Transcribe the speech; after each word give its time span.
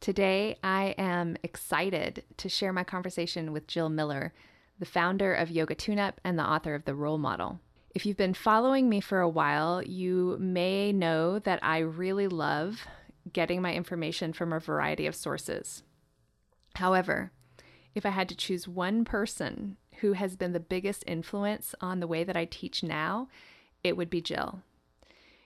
Today, 0.00 0.58
I 0.62 0.94
am 0.98 1.36
excited 1.42 2.24
to 2.36 2.48
share 2.48 2.72
my 2.72 2.84
conversation 2.84 3.52
with 3.52 3.66
Jill 3.66 3.88
Miller, 3.88 4.32
the 4.78 4.86
founder 4.86 5.34
of 5.34 5.50
Yoga 5.50 5.74
Tune 5.74 5.98
Up 5.98 6.20
and 6.22 6.38
the 6.38 6.44
author 6.44 6.74
of 6.74 6.84
The 6.84 6.94
Roll 6.94 7.18
Model. 7.18 7.60
If 7.94 8.04
you've 8.04 8.16
been 8.16 8.34
following 8.34 8.88
me 8.88 9.00
for 9.00 9.20
a 9.20 9.28
while, 9.28 9.82
you 9.82 10.36
may 10.38 10.92
know 10.92 11.38
that 11.40 11.58
I 11.62 11.78
really 11.78 12.28
love 12.28 12.86
getting 13.32 13.62
my 13.62 13.72
information 13.72 14.32
from 14.32 14.52
a 14.52 14.60
variety 14.60 15.06
of 15.06 15.14
sources. 15.14 15.82
However, 16.74 17.32
if 17.94 18.04
I 18.04 18.10
had 18.10 18.28
to 18.28 18.36
choose 18.36 18.68
one 18.68 19.04
person 19.04 19.78
who 20.00 20.12
has 20.12 20.36
been 20.36 20.52
the 20.52 20.60
biggest 20.60 21.04
influence 21.06 21.74
on 21.80 22.00
the 22.00 22.06
way 22.06 22.22
that 22.22 22.36
I 22.36 22.44
teach 22.44 22.82
now, 22.82 23.28
it 23.82 23.96
would 23.96 24.10
be 24.10 24.20
Jill. 24.20 24.60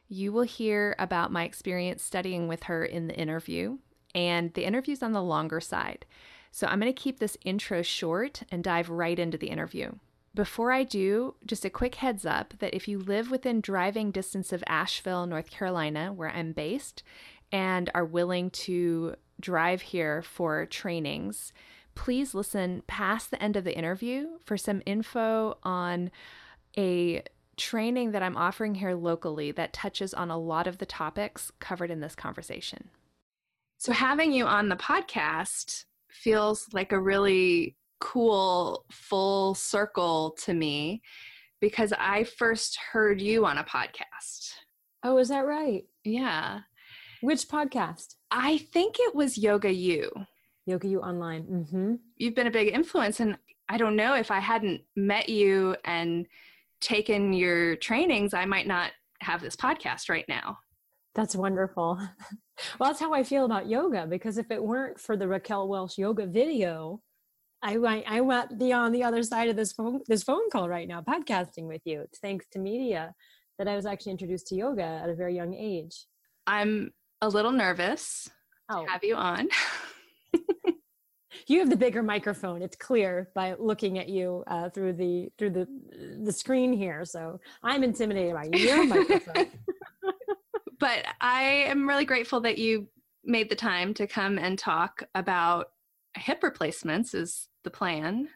You 0.08 0.32
will 0.32 0.42
hear 0.42 0.96
about 0.98 1.30
my 1.30 1.44
experience 1.44 2.02
studying 2.02 2.48
with 2.48 2.64
her 2.64 2.84
in 2.84 3.06
the 3.06 3.14
interview, 3.14 3.78
and 4.14 4.52
the 4.54 4.64
interview's 4.64 5.02
on 5.02 5.12
the 5.12 5.22
longer 5.22 5.60
side. 5.60 6.04
So 6.50 6.66
I'm 6.66 6.80
going 6.80 6.92
to 6.92 7.00
keep 7.02 7.18
this 7.18 7.36
intro 7.44 7.82
short 7.82 8.42
and 8.50 8.64
dive 8.64 8.90
right 8.90 9.18
into 9.18 9.38
the 9.38 9.48
interview. 9.48 9.92
Before 10.34 10.70
I 10.72 10.84
do, 10.84 11.34
just 11.44 11.64
a 11.64 11.70
quick 11.70 11.96
heads 11.96 12.24
up 12.24 12.54
that 12.60 12.74
if 12.74 12.86
you 12.86 12.98
live 12.98 13.30
within 13.30 13.60
driving 13.60 14.10
distance 14.10 14.52
of 14.52 14.62
Asheville, 14.66 15.26
North 15.26 15.50
Carolina, 15.50 16.12
where 16.12 16.30
I'm 16.30 16.52
based, 16.52 17.02
and 17.50 17.90
are 17.94 18.04
willing 18.04 18.50
to 18.50 19.16
drive 19.40 19.80
here 19.80 20.22
for 20.22 20.66
trainings, 20.66 21.52
please 21.96 22.32
listen 22.34 22.82
past 22.86 23.30
the 23.30 23.42
end 23.42 23.56
of 23.56 23.64
the 23.64 23.76
interview 23.76 24.38
for 24.44 24.56
some 24.56 24.82
info 24.86 25.58
on 25.64 26.10
a 26.78 27.22
training 27.56 28.12
that 28.12 28.22
I'm 28.22 28.36
offering 28.36 28.76
here 28.76 28.94
locally 28.94 29.50
that 29.52 29.72
touches 29.72 30.14
on 30.14 30.30
a 30.30 30.38
lot 30.38 30.66
of 30.66 30.78
the 30.78 30.86
topics 30.86 31.50
covered 31.58 31.90
in 31.90 32.00
this 32.00 32.14
conversation. 32.14 32.88
So, 33.80 33.92
having 33.92 34.30
you 34.30 34.44
on 34.44 34.68
the 34.68 34.76
podcast 34.76 35.86
feels 36.10 36.68
like 36.74 36.92
a 36.92 37.00
really 37.00 37.76
cool 37.98 38.84
full 38.90 39.54
circle 39.54 40.36
to 40.42 40.52
me 40.52 41.00
because 41.62 41.94
I 41.98 42.24
first 42.24 42.78
heard 42.92 43.22
you 43.22 43.46
on 43.46 43.56
a 43.56 43.64
podcast. 43.64 44.52
Oh, 45.02 45.16
is 45.16 45.30
that 45.30 45.46
right? 45.46 45.84
Yeah. 46.04 46.60
Which 47.22 47.48
podcast? 47.48 48.16
I 48.30 48.58
think 48.58 48.96
it 48.98 49.14
was 49.14 49.38
Yoga 49.38 49.72
You. 49.72 50.10
YogaU 50.68 50.98
Online. 50.98 51.44
Mm-hmm. 51.44 51.94
You've 52.18 52.34
been 52.34 52.48
a 52.48 52.50
big 52.50 52.74
influence, 52.74 53.20
and 53.20 53.38
I 53.70 53.78
don't 53.78 53.96
know 53.96 54.14
if 54.14 54.30
I 54.30 54.40
hadn't 54.40 54.82
met 54.94 55.30
you 55.30 55.74
and 55.86 56.26
taken 56.82 57.32
your 57.32 57.76
trainings, 57.76 58.34
I 58.34 58.44
might 58.44 58.66
not 58.66 58.90
have 59.20 59.40
this 59.40 59.56
podcast 59.56 60.10
right 60.10 60.26
now. 60.28 60.58
That's 61.14 61.34
wonderful. 61.34 61.98
well, 62.78 62.90
that's 62.90 63.00
how 63.00 63.12
I 63.12 63.22
feel 63.24 63.44
about 63.44 63.68
yoga 63.68 64.06
because 64.06 64.38
if 64.38 64.50
it 64.50 64.62
weren't 64.62 65.00
for 65.00 65.16
the 65.16 65.26
Raquel 65.26 65.68
Welch 65.68 65.98
yoga 65.98 66.26
video, 66.26 67.00
I 67.62 67.76
might 67.76 68.04
I 68.06 68.20
might 68.20 68.58
be 68.58 68.72
on 68.72 68.92
the 68.92 69.02
other 69.02 69.22
side 69.22 69.48
of 69.48 69.56
this 69.56 69.72
phone 69.72 70.00
this 70.06 70.22
phone 70.22 70.48
call 70.50 70.68
right 70.68 70.88
now, 70.88 71.02
podcasting 71.02 71.66
with 71.66 71.82
you. 71.84 72.00
It's 72.02 72.18
thanks 72.18 72.46
to 72.52 72.58
media 72.58 73.14
that 73.58 73.68
I 73.68 73.76
was 73.76 73.86
actually 73.86 74.12
introduced 74.12 74.46
to 74.48 74.54
yoga 74.54 74.82
at 74.82 75.10
a 75.10 75.14
very 75.14 75.34
young 75.34 75.54
age. 75.54 76.06
I'm 76.46 76.92
a 77.20 77.28
little 77.28 77.52
nervous 77.52 78.30
oh. 78.70 78.84
to 78.84 78.90
have 78.90 79.04
you 79.04 79.16
on. 79.16 79.48
you 81.46 81.58
have 81.58 81.68
the 81.68 81.76
bigger 81.76 82.02
microphone. 82.02 82.62
It's 82.62 82.76
clear 82.76 83.28
by 83.34 83.54
looking 83.58 83.98
at 83.98 84.08
you 84.08 84.44
uh, 84.46 84.70
through 84.70 84.94
the 84.94 85.28
through 85.36 85.50
the 85.50 85.66
the 86.22 86.32
screen 86.32 86.72
here. 86.72 87.04
So 87.04 87.40
I'm 87.62 87.82
intimidated 87.82 88.34
by 88.34 88.48
your 88.56 88.86
microphone. 88.86 89.48
But 90.80 91.04
I 91.20 91.42
am 91.42 91.88
really 91.88 92.04
grateful 92.04 92.40
that 92.40 92.58
you 92.58 92.88
made 93.24 93.50
the 93.50 93.54
time 93.54 93.94
to 93.94 94.06
come 94.06 94.38
and 94.38 94.58
talk 94.58 95.02
about 95.14 95.66
hip 96.16 96.42
replacements 96.42 97.14
is 97.14 97.48
the 97.64 97.70
plan. 97.70 98.28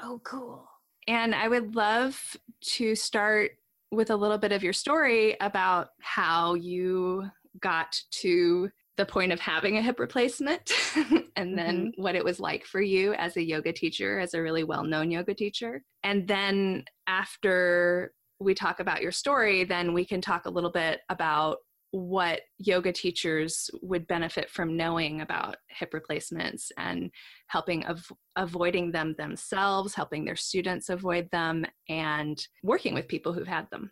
Oh, 0.00 0.20
cool. 0.22 0.68
And 1.08 1.34
I 1.34 1.48
would 1.48 1.74
love 1.74 2.36
to 2.74 2.94
start 2.94 3.52
with 3.90 4.10
a 4.10 4.16
little 4.16 4.38
bit 4.38 4.52
of 4.52 4.62
your 4.62 4.72
story 4.72 5.36
about 5.40 5.88
how 6.00 6.54
you 6.54 7.30
got 7.60 8.00
to 8.10 8.70
the 8.96 9.06
point 9.06 9.32
of 9.32 9.40
having 9.40 9.76
a 9.76 9.82
hip 9.82 10.00
replacement 10.00 10.72
and 11.36 11.56
then 11.56 11.88
mm-hmm. 11.88 12.02
what 12.02 12.14
it 12.14 12.24
was 12.24 12.40
like 12.40 12.64
for 12.64 12.80
you 12.80 13.12
as 13.14 13.36
a 13.36 13.42
yoga 13.42 13.72
teacher, 13.72 14.18
as 14.18 14.34
a 14.34 14.42
really 14.42 14.64
well 14.64 14.84
known 14.84 15.10
yoga 15.10 15.34
teacher. 15.34 15.82
And 16.02 16.26
then 16.26 16.84
after 17.06 18.12
we 18.40 18.54
talk 18.54 18.80
about 18.80 19.02
your 19.02 19.12
story, 19.12 19.64
then 19.64 19.92
we 19.92 20.04
can 20.04 20.20
talk 20.20 20.46
a 20.46 20.50
little 20.50 20.70
bit 20.70 21.00
about 21.08 21.58
what 21.90 22.40
yoga 22.58 22.92
teachers 22.92 23.70
would 23.82 24.06
benefit 24.06 24.50
from 24.50 24.76
knowing 24.76 25.20
about 25.20 25.56
hip 25.68 25.94
replacements 25.94 26.70
and 26.76 27.10
helping 27.46 27.86
av- 27.86 28.12
avoiding 28.36 28.90
them 28.90 29.14
themselves, 29.16 29.94
helping 29.94 30.24
their 30.24 30.36
students 30.36 30.88
avoid 30.88 31.30
them, 31.30 31.64
and 31.88 32.46
working 32.62 32.94
with 32.94 33.08
people 33.08 33.32
who've 33.32 33.46
had 33.46 33.70
them. 33.70 33.90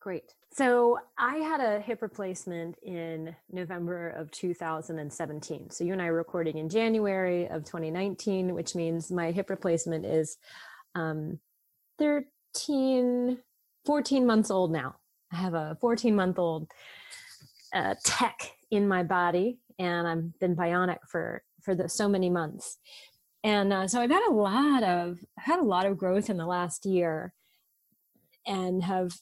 Great. 0.00 0.34
So 0.52 0.98
I 1.16 1.36
had 1.36 1.60
a 1.60 1.80
hip 1.80 2.02
replacement 2.02 2.76
in 2.82 3.36
November 3.50 4.08
of 4.10 4.30
2017. 4.32 5.70
So 5.70 5.84
you 5.84 5.92
and 5.92 6.02
I 6.02 6.06
are 6.06 6.12
recording 6.12 6.58
in 6.58 6.68
January 6.68 7.46
of 7.48 7.64
2019, 7.64 8.52
which 8.52 8.74
means 8.74 9.12
my 9.12 9.30
hip 9.30 9.48
replacement 9.48 10.04
is 10.04 10.38
um, 10.96 11.38
13, 11.98 13.38
14 13.86 14.26
months 14.26 14.50
old 14.50 14.72
now. 14.72 14.96
I 15.32 15.36
have 15.36 15.54
a 15.54 15.76
14 15.80 16.14
month 16.14 16.38
old 16.38 16.70
uh, 17.74 17.94
tech 18.04 18.52
in 18.70 18.86
my 18.86 19.02
body, 19.02 19.58
and 19.78 20.06
I've 20.06 20.38
been 20.38 20.56
bionic 20.56 20.98
for 21.08 21.42
for 21.62 21.74
the, 21.74 21.88
so 21.88 22.08
many 22.08 22.28
months. 22.28 22.78
And 23.44 23.72
uh, 23.72 23.88
so 23.88 24.00
I've 24.00 24.10
had 24.10 24.28
a 24.28 24.32
lot 24.32 24.82
of 24.82 25.18
had 25.38 25.58
a 25.58 25.64
lot 25.64 25.86
of 25.86 25.98
growth 25.98 26.30
in 26.30 26.36
the 26.36 26.46
last 26.46 26.86
year, 26.86 27.32
and 28.46 28.82
have 28.82 29.12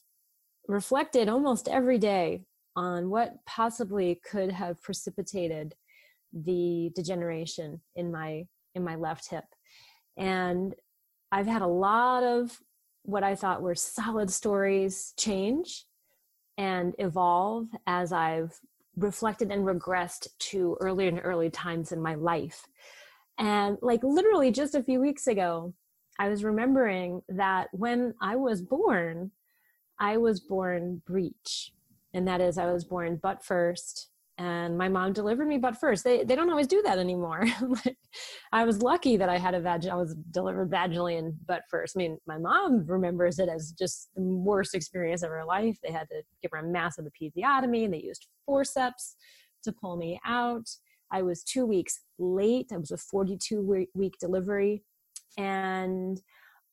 reflected 0.67 1.29
almost 1.29 1.67
every 1.67 1.97
day 1.97 2.43
on 2.75 3.09
what 3.09 3.35
possibly 3.45 4.21
could 4.23 4.51
have 4.51 4.81
precipitated 4.81 5.75
the 6.33 6.91
degeneration 6.95 7.81
in 7.95 8.11
my 8.11 8.45
in 8.73 8.83
my 8.83 8.95
left 8.95 9.29
hip 9.29 9.43
and 10.17 10.73
i've 11.31 11.47
had 11.47 11.61
a 11.61 11.67
lot 11.67 12.23
of 12.23 12.57
what 13.03 13.23
i 13.23 13.35
thought 13.35 13.61
were 13.61 13.75
solid 13.75 14.29
stories 14.29 15.13
change 15.17 15.85
and 16.61 16.93
evolve 16.99 17.67
as 17.87 18.11
i've 18.13 18.59
reflected 18.97 19.51
and 19.51 19.65
regressed 19.65 20.27
to 20.37 20.77
early 20.79 21.07
and 21.07 21.21
early 21.23 21.49
times 21.49 21.93
in 21.93 22.01
my 22.01 22.13
life. 22.13 22.67
And 23.37 23.77
like 23.81 24.03
literally 24.03 24.51
just 24.51 24.75
a 24.75 24.83
few 24.83 24.99
weeks 24.99 25.27
ago 25.27 25.73
i 26.19 26.29
was 26.29 26.43
remembering 26.43 27.21
that 27.29 27.69
when 27.71 28.13
i 28.21 28.35
was 28.35 28.61
born 28.61 29.31
I 30.01 30.17
was 30.17 30.39
born 30.39 31.03
breech, 31.05 31.71
and 32.11 32.27
that 32.27 32.41
is 32.41 32.57
I 32.57 32.71
was 32.73 32.83
born 32.83 33.17
butt 33.17 33.45
first, 33.45 34.09
and 34.41 34.75
my 34.75 34.89
mom 34.89 35.13
delivered 35.13 35.47
me 35.47 35.59
butt 35.59 35.77
first. 35.79 36.03
They 36.03 36.23
they 36.23 36.35
don't 36.35 36.49
always 36.49 36.65
do 36.65 36.81
that 36.81 36.97
anymore. 36.97 37.45
I 38.51 38.63
was 38.65 38.81
lucky 38.81 39.15
that 39.17 39.29
I 39.29 39.37
had 39.37 39.53
a 39.53 39.59
vag. 39.59 39.85
I 39.85 39.95
was 39.95 40.15
delivered 40.31 40.71
vaginally 40.71 41.19
and 41.19 41.33
butt 41.45 41.61
first. 41.69 41.95
I 41.95 41.99
mean, 41.99 42.17
my 42.25 42.39
mom 42.39 42.83
remembers 42.87 43.37
it 43.37 43.49
as 43.49 43.71
just 43.77 44.09
the 44.15 44.23
worst 44.23 44.73
experience 44.73 45.21
of 45.21 45.29
her 45.29 45.45
life. 45.45 45.77
They 45.83 45.91
had 45.91 46.09
to 46.09 46.23
give 46.41 46.49
her 46.53 46.57
a 46.57 46.63
massive 46.63 47.05
episiotomy, 47.05 47.85
and 47.85 47.93
they 47.93 48.01
used 48.01 48.27
forceps 48.47 49.15
to 49.63 49.71
pull 49.71 49.95
me 49.95 50.19
out. 50.25 50.67
I 51.11 51.21
was 51.21 51.43
two 51.43 51.67
weeks 51.67 51.99
late. 52.17 52.71
I 52.73 52.77
was 52.77 52.91
a 52.91 52.97
42 52.97 53.85
week 53.93 54.13
delivery, 54.19 54.83
and 55.37 56.19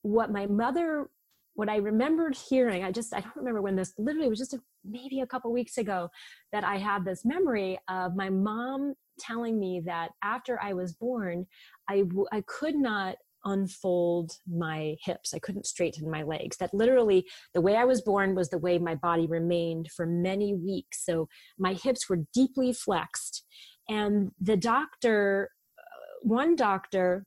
what 0.01 0.33
my 0.33 0.47
mother 0.47 1.11
what 1.59 1.69
I 1.69 1.79
remembered 1.79 2.37
hearing, 2.37 2.85
I 2.85 2.93
just, 2.93 3.13
I 3.13 3.19
don't 3.19 3.35
remember 3.35 3.61
when 3.61 3.75
this 3.75 3.93
literally 3.99 4.29
was 4.29 4.39
just 4.39 4.55
a, 4.55 4.61
maybe 4.89 5.21
a 5.21 5.27
couple 5.27 5.53
weeks 5.53 5.79
ago 5.79 6.09
that 6.53 6.65
I 6.65 6.77
had 6.77 7.05
this 7.05 7.25
memory 7.25 7.79
of 7.89 8.17
my 8.17 8.31
mom 8.31 8.95
telling 9.19 9.59
me 9.59 9.83
that 9.87 10.11
after 10.23 10.61
I 10.63 10.73
was 10.73 10.93
born, 10.95 11.47
I, 11.89 12.05
I 12.33 12.43
could 12.47 12.75
not 12.75 13.17
unfold 13.45 14.33
my 14.47 14.97
hips. 15.03 15.33
I 15.33 15.39
couldn't 15.39 15.67
straighten 15.67 16.11
my 16.11 16.23
legs. 16.23 16.57
That 16.59 16.75
literally, 16.75 17.27
the 17.55 17.61
way 17.61 17.77
I 17.77 17.85
was 17.85 18.03
born 18.03 18.35
was 18.35 18.51
the 18.51 18.59
way 18.59 18.79
my 18.79 18.95
body 18.95 19.27
remained 19.27 19.89
for 19.95 20.07
many 20.07 20.55
weeks. 20.55 21.05
So 21.05 21.29
my 21.59 21.75
hips 21.75 22.09
were 22.09 22.25
deeply 22.35 22.73
flexed. 22.73 23.45
And 23.89 24.33
the 24.41 24.57
doctor, 24.57 25.51
uh, 25.79 26.19
one 26.23 26.57
doctor 26.57 27.25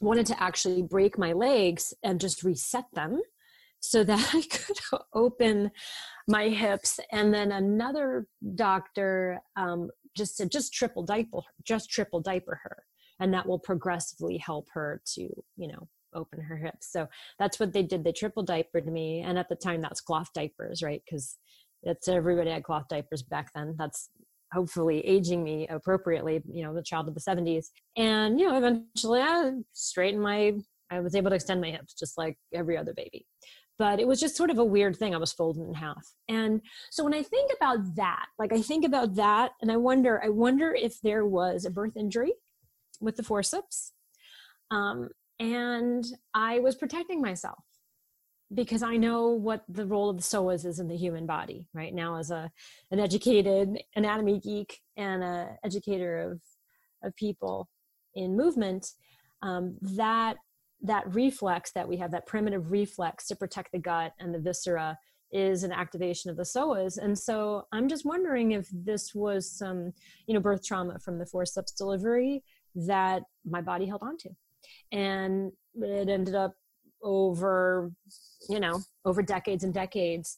wanted 0.00 0.26
to 0.26 0.42
actually 0.42 0.82
break 0.82 1.18
my 1.18 1.32
legs 1.32 1.94
and 2.02 2.20
just 2.20 2.42
reset 2.42 2.84
them 2.92 3.20
so 3.80 4.04
that 4.04 4.30
I 4.34 4.42
could 4.42 4.78
open 5.14 5.70
my 6.26 6.48
hips. 6.48 7.00
And 7.12 7.32
then 7.32 7.52
another 7.52 8.26
doctor 8.54 9.40
um, 9.56 9.90
just 10.16 10.36
said, 10.36 10.50
just 10.50 10.72
triple 10.72 11.04
diaper, 11.04 11.40
just 11.64 11.90
triple 11.90 12.20
diaper 12.20 12.60
her, 12.62 12.84
and 13.20 13.32
that 13.34 13.46
will 13.46 13.58
progressively 13.58 14.38
help 14.38 14.68
her 14.72 15.00
to, 15.14 15.22
you 15.56 15.68
know, 15.68 15.88
open 16.14 16.40
her 16.40 16.56
hips. 16.56 16.90
So 16.90 17.06
that's 17.38 17.60
what 17.60 17.72
they 17.72 17.82
did. 17.82 18.04
They 18.04 18.12
triple 18.12 18.42
diapered 18.42 18.86
me, 18.86 19.20
and 19.20 19.38
at 19.38 19.48
the 19.48 19.56
time, 19.56 19.80
that's 19.80 20.00
cloth 20.00 20.28
diapers, 20.34 20.82
right? 20.82 21.02
Because 21.04 21.36
that's 21.82 22.08
everybody 22.08 22.50
had 22.50 22.64
cloth 22.64 22.88
diapers 22.88 23.22
back 23.22 23.50
then. 23.54 23.76
That's 23.78 24.10
hopefully 24.52 25.00
aging 25.06 25.44
me 25.44 25.66
appropriately, 25.68 26.42
you 26.50 26.62
know, 26.62 26.74
the 26.74 26.82
child 26.82 27.08
of 27.08 27.14
the 27.14 27.20
70s. 27.20 27.66
And, 27.96 28.40
you 28.40 28.48
know, 28.48 28.56
eventually 28.56 29.20
I 29.20 29.52
straightened 29.72 30.22
my, 30.22 30.54
I 30.90 31.00
was 31.00 31.14
able 31.14 31.30
to 31.30 31.36
extend 31.36 31.60
my 31.60 31.70
hips 31.70 31.94
just 31.94 32.16
like 32.16 32.38
every 32.54 32.76
other 32.76 32.94
baby. 32.94 33.26
But 33.78 34.00
it 34.00 34.08
was 34.08 34.18
just 34.18 34.36
sort 34.36 34.50
of 34.50 34.58
a 34.58 34.64
weird 34.64 34.96
thing. 34.96 35.14
I 35.14 35.18
was 35.18 35.32
folded 35.32 35.66
in 35.66 35.74
half. 35.74 36.04
And 36.28 36.62
so 36.90 37.04
when 37.04 37.14
I 37.14 37.22
think 37.22 37.52
about 37.56 37.94
that, 37.94 38.26
like 38.38 38.52
I 38.52 38.60
think 38.60 38.84
about 38.84 39.14
that 39.14 39.52
and 39.62 39.70
I 39.70 39.76
wonder, 39.76 40.20
I 40.22 40.30
wonder 40.30 40.74
if 40.74 41.00
there 41.00 41.24
was 41.24 41.64
a 41.64 41.70
birth 41.70 41.96
injury 41.96 42.32
with 43.00 43.16
the 43.16 43.22
forceps. 43.22 43.92
Um, 44.70 45.10
and 45.38 46.04
I 46.34 46.58
was 46.58 46.74
protecting 46.74 47.22
myself 47.22 47.62
because 48.52 48.82
I 48.82 48.96
know 48.96 49.28
what 49.28 49.64
the 49.68 49.86
role 49.86 50.10
of 50.10 50.16
the 50.16 50.22
psoas 50.22 50.64
is 50.64 50.78
in 50.78 50.88
the 50.88 50.96
human 50.96 51.26
body 51.26 51.68
right 51.74 51.94
now 51.94 52.16
as 52.16 52.30
a 52.30 52.50
an 52.90 52.98
educated 52.98 53.82
anatomy 53.94 54.40
geek 54.40 54.80
and 54.96 55.22
a 55.22 55.56
educator 55.64 56.18
of 56.18 56.40
of 57.02 57.14
people 57.14 57.68
in 58.14 58.36
movement 58.36 58.86
um, 59.42 59.76
that 59.82 60.36
that 60.82 61.12
reflex 61.14 61.72
that 61.72 61.88
we 61.88 61.96
have 61.96 62.10
that 62.12 62.26
primitive 62.26 62.70
reflex 62.70 63.26
to 63.26 63.36
protect 63.36 63.72
the 63.72 63.78
gut 63.78 64.12
and 64.20 64.34
the 64.34 64.38
viscera 64.38 64.96
is 65.30 65.62
an 65.62 65.72
activation 65.72 66.30
of 66.30 66.36
the 66.36 66.42
psoas. 66.42 66.98
And 66.98 67.18
so 67.18 67.66
i'm 67.72 67.88
just 67.88 68.04
wondering 68.06 68.52
if 68.52 68.68
this 68.72 69.14
was 69.14 69.50
some 69.50 69.92
you 70.26 70.34
know 70.34 70.40
birth 70.40 70.64
trauma 70.64 70.98
from 70.98 71.18
the 71.18 71.26
forceps 71.26 71.72
delivery 71.72 72.42
that 72.74 73.22
my 73.44 73.60
body 73.60 73.86
held 73.86 74.02
on 74.02 74.16
to. 74.18 74.30
And 74.92 75.52
it 75.74 76.08
ended 76.08 76.34
up 76.34 76.54
over 77.02 77.90
you 78.48 78.60
know 78.60 78.80
over 79.04 79.22
decades 79.22 79.64
and 79.64 79.74
decades. 79.74 80.36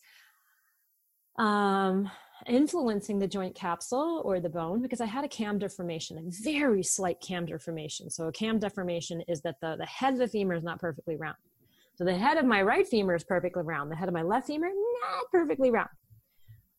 Um 1.38 2.10
influencing 2.46 3.18
the 3.18 3.26
joint 3.26 3.54
capsule 3.54 4.22
or 4.24 4.40
the 4.40 4.48
bone 4.48 4.82
because 4.82 5.00
I 5.00 5.06
had 5.06 5.24
a 5.24 5.28
cam 5.28 5.58
deformation, 5.58 6.18
a 6.18 6.42
very 6.42 6.82
slight 6.82 7.20
cam 7.20 7.46
deformation. 7.46 8.10
So 8.10 8.28
a 8.28 8.32
cam 8.32 8.58
deformation 8.58 9.22
is 9.28 9.40
that 9.42 9.56
the, 9.60 9.76
the 9.76 9.86
head 9.86 10.14
of 10.14 10.18
the 10.18 10.28
femur 10.28 10.54
is 10.54 10.64
not 10.64 10.80
perfectly 10.80 11.16
round. 11.16 11.36
So 11.94 12.04
the 12.04 12.16
head 12.16 12.38
of 12.38 12.46
my 12.46 12.62
right 12.62 12.86
femur 12.86 13.14
is 13.14 13.24
perfectly 13.24 13.62
round. 13.62 13.90
The 13.90 13.96
head 13.96 14.08
of 14.08 14.14
my 14.14 14.22
left 14.22 14.46
femur, 14.46 14.68
not 14.68 15.30
perfectly 15.30 15.70
round. 15.70 15.90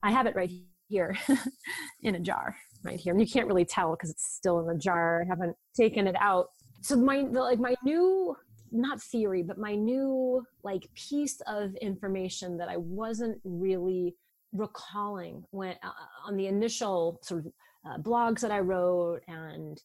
I 0.01 0.11
have 0.11 0.25
it 0.25 0.35
right 0.35 0.49
here 0.87 1.15
in 2.01 2.15
a 2.15 2.19
jar 2.19 2.55
right 2.83 2.99
here. 2.99 3.13
And 3.13 3.21
you 3.21 3.27
can't 3.27 3.47
really 3.47 3.65
tell 3.65 3.91
because 3.91 4.09
it's 4.09 4.33
still 4.33 4.59
in 4.59 4.67
the 4.67 4.77
jar. 4.77 5.21
I 5.21 5.27
haven't 5.27 5.55
taken 5.75 6.07
it 6.07 6.15
out. 6.19 6.47
So 6.81 6.95
my 6.95 7.21
like 7.21 7.59
my 7.59 7.75
new 7.83 8.35
not 8.71 9.01
theory, 9.01 9.43
but 9.43 9.57
my 9.57 9.75
new 9.75 10.43
like 10.63 10.89
piece 10.95 11.41
of 11.47 11.75
information 11.75 12.57
that 12.57 12.69
I 12.69 12.77
wasn't 12.77 13.39
really 13.43 14.15
recalling 14.53 15.43
when 15.51 15.75
uh, 15.83 15.91
on 16.25 16.37
the 16.37 16.47
initial 16.47 17.19
sort 17.23 17.45
of 17.45 17.51
uh, 17.85 17.97
blogs 17.97 18.41
that 18.41 18.51
I 18.51 18.59
wrote 18.59 19.21
and 19.27 19.81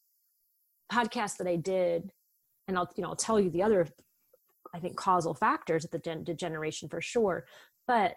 podcasts 0.93 1.37
that 1.39 1.47
I 1.47 1.57
did, 1.57 2.11
and 2.69 2.77
I'll 2.77 2.91
you 2.97 3.03
know 3.03 3.11
I'll 3.11 3.17
tell 3.17 3.41
you 3.41 3.51
the 3.51 3.63
other 3.63 3.89
I 4.75 4.79
think 4.79 4.97
causal 4.97 5.35
factors 5.35 5.85
of 5.85 5.91
the 5.91 5.99
de- 5.99 6.17
degeneration 6.17 6.89
for 6.89 7.01
sure, 7.01 7.47
but 7.87 8.15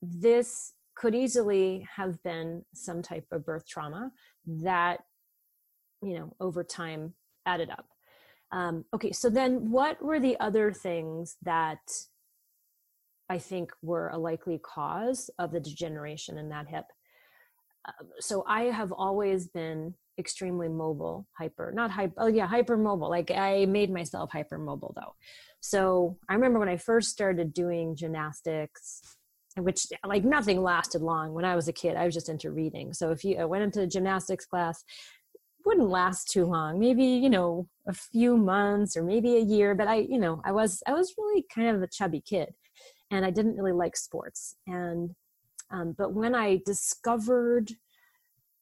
this 0.00 0.72
could 0.94 1.14
easily 1.14 1.86
have 1.96 2.22
been 2.22 2.64
some 2.74 3.02
type 3.02 3.26
of 3.32 3.44
birth 3.44 3.66
trauma 3.66 4.12
that 4.46 5.00
you 6.02 6.14
know 6.18 6.34
over 6.40 6.62
time 6.64 7.14
added 7.46 7.70
up. 7.70 7.86
Um, 8.52 8.84
okay, 8.94 9.12
so 9.12 9.30
then 9.30 9.70
what 9.70 10.02
were 10.02 10.20
the 10.20 10.38
other 10.38 10.72
things 10.72 11.36
that 11.42 11.80
I 13.32 13.38
think 13.38 13.72
were 13.80 14.10
a 14.10 14.18
likely 14.18 14.58
cause 14.58 15.30
of 15.38 15.52
the 15.52 15.60
degeneration 15.60 16.36
in 16.36 16.50
that 16.50 16.68
hip? 16.68 16.84
Uh, 17.88 18.04
so 18.20 18.44
I 18.46 18.64
have 18.64 18.92
always 18.92 19.46
been 19.48 19.94
extremely 20.18 20.68
mobile, 20.68 21.26
hyper, 21.38 21.72
not 21.74 21.90
hyper, 21.90 22.12
oh 22.18 22.26
yeah, 22.26 22.46
hyper 22.46 22.76
mobile. 22.76 23.08
Like 23.08 23.30
I 23.30 23.64
made 23.64 23.90
myself 23.90 24.30
hyper 24.30 24.58
mobile 24.58 24.92
though. 24.94 25.14
So 25.60 26.18
I 26.28 26.34
remember 26.34 26.58
when 26.58 26.68
I 26.68 26.76
first 26.76 27.08
started 27.08 27.54
doing 27.54 27.96
gymnastics, 27.96 29.00
which 29.56 29.86
like 30.04 30.24
nothing 30.24 30.60
lasted 30.62 31.00
long 31.00 31.32
when 31.32 31.46
I 31.46 31.56
was 31.56 31.68
a 31.68 31.72
kid. 31.72 31.96
I 31.96 32.04
was 32.04 32.12
just 32.12 32.28
into 32.28 32.50
reading. 32.50 32.92
So 32.92 33.12
if 33.12 33.24
you 33.24 33.38
I 33.38 33.46
went 33.46 33.64
into 33.64 33.86
gymnastics 33.86 34.44
class, 34.44 34.84
wouldn't 35.64 35.88
last 35.88 36.28
too 36.28 36.44
long 36.44 36.78
maybe 36.80 37.04
you 37.04 37.30
know 37.30 37.68
a 37.86 37.92
few 37.92 38.36
months 38.36 38.96
or 38.96 39.02
maybe 39.04 39.36
a 39.36 39.40
year 39.40 39.76
but 39.76 39.86
i 39.86 39.94
you 39.94 40.18
know 40.18 40.42
i 40.44 40.50
was 40.50 40.82
i 40.88 40.92
was 40.92 41.14
really 41.16 41.44
kind 41.54 41.68
of 41.68 41.80
a 41.82 41.86
chubby 41.86 42.20
kid 42.20 42.52
and 43.12 43.24
i 43.24 43.30
didn't 43.30 43.56
really 43.56 43.72
like 43.72 43.96
sports 43.96 44.56
and 44.66 45.14
um, 45.70 45.94
but 45.96 46.12
when 46.12 46.34
i 46.34 46.60
discovered 46.66 47.70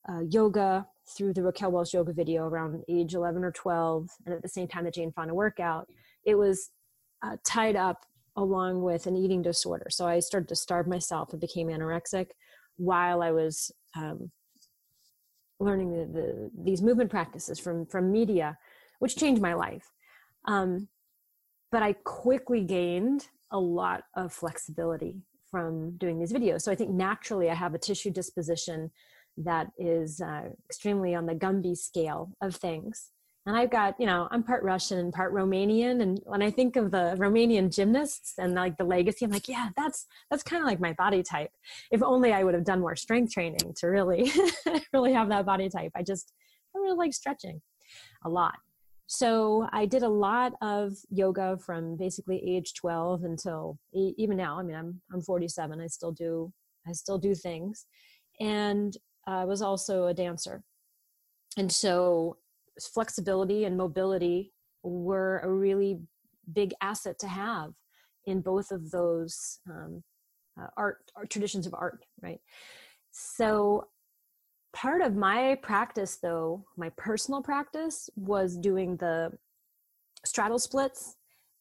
uh, 0.08 0.20
yoga 0.29 0.87
through 1.08 1.32
the 1.32 1.43
raquel 1.43 1.73
welch 1.73 1.94
yoga 1.94 2.12
video 2.12 2.47
around 2.47 2.82
age 2.88 3.14
11 3.14 3.43
or 3.43 3.52
12 3.52 4.11
and 4.26 4.35
at 4.35 4.43
the 4.43 4.49
same 4.49 4.69
time 4.69 4.85
the 4.85 4.91
jane 4.91 5.12
fonda 5.12 5.35
workout 5.35 5.88
it 6.25 6.35
was 6.35 6.70
uh, 7.23 7.37
tied 7.44 7.76
up 7.76 8.05
along 8.37 8.82
with 8.82 9.06
an 9.06 9.17
eating 9.17 9.41
disorder 9.41 9.87
so 9.88 10.06
i 10.06 10.20
started 10.20 10.49
to 10.49 10.56
starve 10.56 10.87
myself 10.87 11.32
and 11.32 11.41
became 11.41 11.69
anorexic 11.69 12.29
while 12.76 13.23
i 13.23 13.31
was 13.31 13.73
um, 13.97 14.31
learning 15.61 15.93
the, 15.93 16.06
the, 16.06 16.50
these 16.64 16.82
movement 16.82 17.11
practices 17.11 17.61
from 17.61 17.87
from 17.87 18.11
media, 18.11 18.58
which 18.99 19.17
changed 19.17 19.41
my 19.41 19.55
life. 19.55 19.93
Um, 20.47 20.88
but 21.70 21.82
I 21.82 21.93
quickly 21.93 22.62
gained 22.62 23.29
a 23.50 23.58
lot 23.58 24.05
of 24.14 24.32
flexibility 24.32 25.17
from 25.50 25.97
doing 25.97 26.19
these 26.19 26.32
videos. 26.32 26.62
So 26.62 26.73
I 26.73 26.75
think 26.76 26.91
naturally 26.91 27.50
I 27.50 27.55
have 27.55 27.75
a 27.75 27.79
tissue 27.79 28.11
disposition 28.11 28.91
that 29.37 29.69
is 29.79 30.20
uh, 30.20 30.50
extremely 30.69 31.14
on 31.14 31.26
the 31.26 31.35
Gumby 31.35 31.76
scale 31.76 32.32
of 32.41 32.55
things 32.56 33.11
and 33.47 33.56
I've 33.56 33.70
got, 33.70 33.99
you 33.99 34.06
know, 34.06 34.29
I'm 34.31 34.43
part 34.43 34.62
Russian 34.62 34.99
and 34.99 35.12
part 35.12 35.32
Romanian. 35.32 36.02
And 36.02 36.20
when 36.25 36.42
I 36.42 36.50
think 36.50 36.76
of 36.76 36.90
the 36.90 37.16
Romanian 37.19 37.75
gymnasts 37.75 38.35
and 38.38 38.54
like 38.54 38.76
the 38.76 38.85
legacy, 38.85 39.25
I'm 39.25 39.30
like, 39.30 39.49
yeah, 39.49 39.71
that's 39.76 40.07
that's 40.30 40.42
kind 40.42 40.62
of 40.62 40.66
like 40.66 40.78
my 40.78 40.92
body 40.92 41.23
type. 41.23 41.50
If 41.90 42.02
only 42.02 42.33
I 42.35 42.45
would 42.45 42.54
have 42.54 42.64
done 42.64 42.80
more 42.80 42.97
strength 42.97 43.33
training 43.33 43.75
to 43.78 43.87
really, 43.87 44.30
really 44.92 45.14
have 45.14 45.30
that 45.30 45.47
body 45.47 45.71
type. 45.71 45.92
I 45.95 46.02
just 46.02 46.33
I 46.76 46.78
really 46.80 46.97
like 46.97 47.14
stretching 47.14 47.62
a 48.25 48.28
lot. 48.28 48.54
So 49.12 49.69
I 49.73 49.87
did 49.87 50.05
a 50.05 50.09
lot 50.09 50.52
of 50.62 50.93
yoga 51.11 51.59
from 51.59 51.97
basically 51.97 52.40
age 52.47 52.75
12 52.75 53.25
until 53.25 53.76
even 53.93 54.37
now. 54.37 54.57
I 54.57 54.62
mean, 54.62 54.76
I'm 54.76 55.02
I'm 55.12 55.21
47. 55.21 55.81
I 55.81 55.88
still 55.88 56.12
do 56.12 56.52
I 56.87 56.93
still 56.93 57.19
do 57.19 57.35
things, 57.35 57.87
and 58.38 58.97
I 59.26 59.47
was 59.47 59.62
also 59.62 60.07
a 60.07 60.14
dancer. 60.14 60.62
And 61.57 61.73
so 61.73 62.37
flexibility 62.95 63.64
and 63.64 63.76
mobility 63.76 64.52
were 64.85 65.40
a 65.40 65.50
really 65.50 65.99
big 66.52 66.73
asset 66.81 67.19
to 67.19 67.26
have 67.26 67.73
in 68.26 68.40
both 68.40 68.71
of 68.71 68.93
those 68.93 69.59
um, 69.69 70.05
uh, 70.57 70.69
art, 70.76 70.99
art 71.17 71.31
traditions 71.31 71.67
of 71.67 71.75
art, 71.75 72.05
right? 72.23 72.38
So 73.11 73.88
part 74.72 75.02
of 75.02 75.16
my 75.16 75.56
practice 75.62 76.18
though 76.22 76.64
my 76.76 76.90
personal 76.96 77.42
practice 77.42 78.08
was 78.16 78.56
doing 78.56 78.96
the 78.96 79.30
straddle 80.24 80.58
splits 80.58 81.16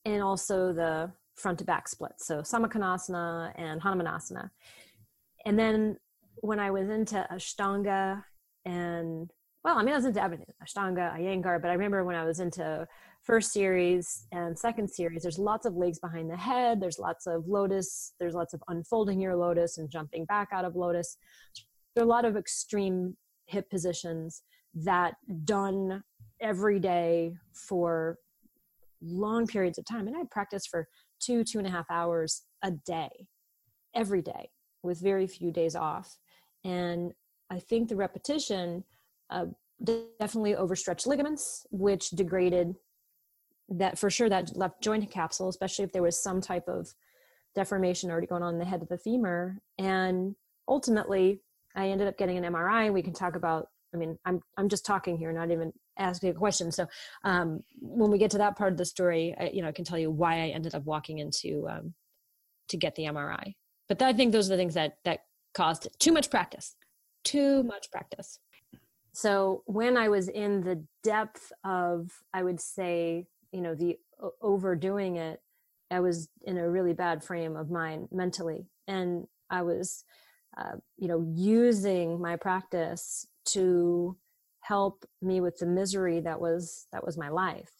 and 0.06 0.22
also 0.22 0.74
the 0.74 1.12
front 1.36 1.58
to 1.60 1.66
back 1.66 1.88
splits 1.88 2.28
so 2.28 2.40
samakonasana 2.40 3.52
and 3.56 3.82
hanumanasana 3.82 4.50
and 5.46 5.58
then 5.58 5.98
when 6.42 6.60
i 6.60 6.70
was 6.70 6.90
into 6.90 7.26
ashtanga 7.32 8.24
and 8.66 9.32
well, 9.64 9.78
I 9.78 9.84
mean, 9.84 9.94
I 9.94 9.98
was 9.98 10.06
into 10.06 10.24
everything, 10.24 10.46
Ashtanga, 10.64 11.18
Iyengar, 11.18 11.62
but 11.62 11.70
I 11.70 11.74
remember 11.74 12.06
when 12.06 12.16
I 12.16 12.24
was 12.24 12.40
into 12.40 12.88
first 13.24 13.52
series 13.52 14.26
and 14.32 14.58
second 14.58 14.90
series, 14.90 15.22
there's 15.22 15.38
lots 15.38 15.66
of 15.66 15.76
legs 15.76 16.00
behind 16.00 16.30
the 16.30 16.38
head, 16.38 16.82
there's 16.82 16.98
lots 16.98 17.28
of 17.28 17.46
lotus, 17.46 18.14
there's 18.20 18.34
lots 18.34 18.54
of 18.54 18.64
unfolding 18.70 19.20
your 19.20 19.36
lotus 19.36 19.78
and 19.78 19.90
jumping 19.90 20.24
back 20.26 20.50
out 20.54 20.64
of 20.64 20.78
lotus. 20.78 21.18
There 21.96 22.04
are 22.04 22.06
a 22.06 22.10
lot 22.10 22.26
of 22.26 22.38
extreme 22.38 23.18
hip 23.46 23.70
positions 23.70 24.44
that 24.74 25.16
done 25.44 26.04
every 26.42 26.80
day 26.80 27.36
for 27.54 28.18
long 29.02 29.48
periods 29.48 29.78
of 29.78 29.86
time. 29.86 30.08
And 30.08 30.16
I 30.16 30.24
practice 30.30 30.66
for 30.66 30.88
two, 31.20 31.44
two 31.44 31.58
and 31.58 31.68
a 31.68 31.72
half 31.72 31.86
hours 31.90 32.44
a 32.64 32.72
day, 32.72 33.28
every 33.96 34.22
day, 34.22 34.52
with 34.84 35.02
very 35.02 35.28
few 35.28 35.52
days 35.52 35.76
off. 35.76 36.18
And 36.64 37.14
I 37.50 37.60
think 37.60 37.90
the 37.90 37.96
repetition 37.96 38.84
uh, 39.30 39.46
definitely 40.20 40.56
overstretched 40.56 41.08
ligaments, 41.08 41.66
which 41.72 42.10
degraded 42.10 42.76
that 43.70 43.98
for 43.98 44.10
sure 44.10 44.30
that 44.30 44.56
left 44.56 44.82
joint 44.82 45.10
capsule, 45.12 45.50
especially 45.50 45.86
if 45.86 45.92
there 45.92 46.04
was 46.04 46.22
some 46.22 46.42
type 46.42 46.68
of 46.68 46.94
deformation 47.56 48.10
already 48.10 48.28
going 48.28 48.44
on 48.44 48.54
in 48.54 48.60
the 48.60 48.66
head 48.66 48.82
of 48.82 48.90
the 48.90 48.98
femur. 48.98 49.60
And 49.78 50.36
ultimately, 50.68 51.42
I 51.76 51.90
ended 51.90 52.08
up 52.08 52.18
getting 52.18 52.38
an 52.38 52.52
MRI. 52.52 52.92
We 52.92 53.02
can 53.02 53.14
talk 53.14 53.36
about. 53.36 53.68
I 53.94 53.98
mean, 53.98 54.20
I'm 54.26 54.42
I'm 54.58 54.70
just 54.70 54.86
talking 54.86 55.18
here, 55.18 55.32
not 55.32 55.52
even 55.52 55.74
asking 55.98 56.30
a 56.30 56.34
question. 56.34 56.72
So 56.72 56.88
um, 57.24 57.62
when 57.82 58.12
we 58.12 58.18
get 58.18 58.32
to 58.32 58.38
that 58.38 58.56
part 58.56 58.72
of 58.72 58.78
the 58.78 58.86
story, 58.86 59.36
I, 59.40 59.50
you 59.52 59.62
know, 59.62 59.68
I 59.68 59.72
can 59.72 59.86
tell 59.86 59.98
you 59.98 60.12
why 60.12 60.36
I 60.36 60.48
ended 60.50 60.76
up 60.76 60.86
walking 60.86 61.18
into 61.18 61.68
um, 61.68 61.94
to 62.70 62.78
get 62.78 62.96
the 62.96 63.04
MRI. 63.04 63.56
But 63.88 64.02
I 64.02 64.14
think 64.14 64.32
those 64.32 64.48
are 64.48 64.54
the 64.54 64.58
things 64.58 64.76
that 64.76 64.98
that 65.06 65.22
caused 65.54 65.86
it. 65.86 65.96
Too 66.00 66.12
much 66.12 66.30
practice. 66.30 66.76
Too 67.24 67.64
much 67.64 67.92
practice. 67.92 68.40
So 69.14 69.64
when 69.66 69.98
I 69.98 70.10
was 70.10 70.30
in 70.30 70.62
the 70.62 70.84
depth 71.04 71.52
of, 71.64 72.12
I 72.34 72.44
would 72.44 72.62
say, 72.62 73.26
you 73.52 73.62
know, 73.62 73.76
the 73.76 73.98
overdoing 74.42 75.18
it, 75.18 75.42
I 75.92 76.00
was 76.00 76.30
in 76.44 76.58
a 76.58 76.70
really 76.70 76.94
bad 76.94 77.24
frame 77.24 77.56
of 77.56 77.72
mind 77.72 78.10
mentally, 78.12 78.68
and 78.88 79.26
I 79.50 79.64
was, 79.64 80.04
uh, 80.60 80.76
you 80.98 81.08
know, 81.08 81.26
using 81.34 82.20
my 82.20 82.36
practice 82.36 83.26
to 83.46 84.18
help 84.62 85.06
me 85.22 85.42
with 85.42 85.58
the 85.58 85.66
misery 85.66 86.20
that 86.20 86.40
was 86.40 86.88
that 86.92 87.06
was 87.06 87.18
my 87.18 87.30
life. 87.30 87.72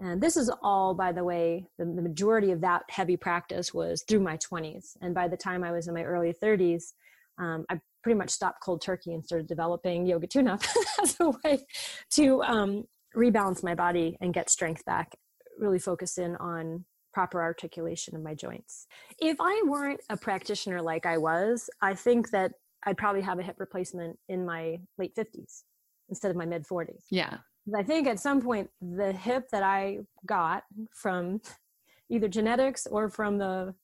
And 0.00 0.20
this 0.20 0.36
is 0.36 0.50
all 0.62 0.94
by 0.94 1.12
the 1.12 1.24
way 1.24 1.66
the, 1.78 1.84
the, 1.84 2.02
majority 2.02 2.52
of 2.52 2.60
that 2.60 2.82
heavy 2.88 3.16
practice 3.16 3.74
was 3.74 4.04
through 4.06 4.20
my 4.20 4.36
20s 4.36 4.96
and 5.00 5.12
by 5.12 5.26
the 5.26 5.36
time 5.36 5.64
i 5.64 5.72
was 5.72 5.88
in 5.88 5.94
my 5.94 6.04
early 6.04 6.32
30s 6.32 6.92
um, 7.38 7.64
i 7.68 7.80
pretty 8.04 8.16
much 8.16 8.30
stopped 8.30 8.62
cold 8.62 8.80
turkey 8.80 9.12
and 9.12 9.24
started 9.24 9.48
developing 9.48 10.06
yoga 10.06 10.28
tune 10.28 10.46
up 10.46 10.62
as 11.02 11.16
a 11.18 11.30
way 11.42 11.58
to 12.10 12.40
um, 12.44 12.84
rebalance 13.16 13.64
my 13.64 13.74
body 13.74 14.16
and 14.20 14.32
get 14.32 14.48
strength 14.48 14.84
back 14.84 15.18
really 15.58 15.80
focus 15.80 16.16
in 16.16 16.36
on 16.36 16.84
proper 17.18 17.42
articulation 17.42 18.14
of 18.14 18.22
my 18.22 18.34
joints 18.34 18.86
if 19.20 19.36
i 19.40 19.62
weren't 19.66 20.00
a 20.10 20.16
practitioner 20.16 20.80
like 20.80 21.04
i 21.04 21.18
was 21.18 21.68
i 21.82 21.92
think 21.92 22.30
that 22.30 22.52
i'd 22.86 22.96
probably 22.96 23.20
have 23.20 23.38
a 23.40 23.42
hip 23.42 23.56
replacement 23.58 24.16
in 24.28 24.46
my 24.46 24.78
late 24.98 25.14
50s 25.16 25.64
instead 26.08 26.30
of 26.30 26.36
my 26.36 26.46
mid 26.46 26.64
40s 26.64 27.02
yeah 27.10 27.38
I 27.76 27.82
think 27.82 28.06
at 28.06 28.20
some 28.20 28.40
point 28.40 28.70
the 28.80 29.12
hip 29.12 29.48
that 29.52 29.62
I 29.62 29.98
got 30.26 30.64
from 30.94 31.40
either 32.08 32.28
genetics 32.28 32.86
or 32.86 33.10
from 33.10 33.38
the 33.38 33.74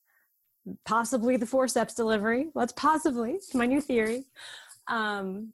possibly 0.86 1.36
the 1.36 1.46
forceps 1.46 1.94
delivery, 1.94 2.50
let's 2.54 2.72
possibly, 2.72 3.38
my 3.52 3.66
new 3.66 3.80
theory, 3.80 4.24
um, 4.88 5.52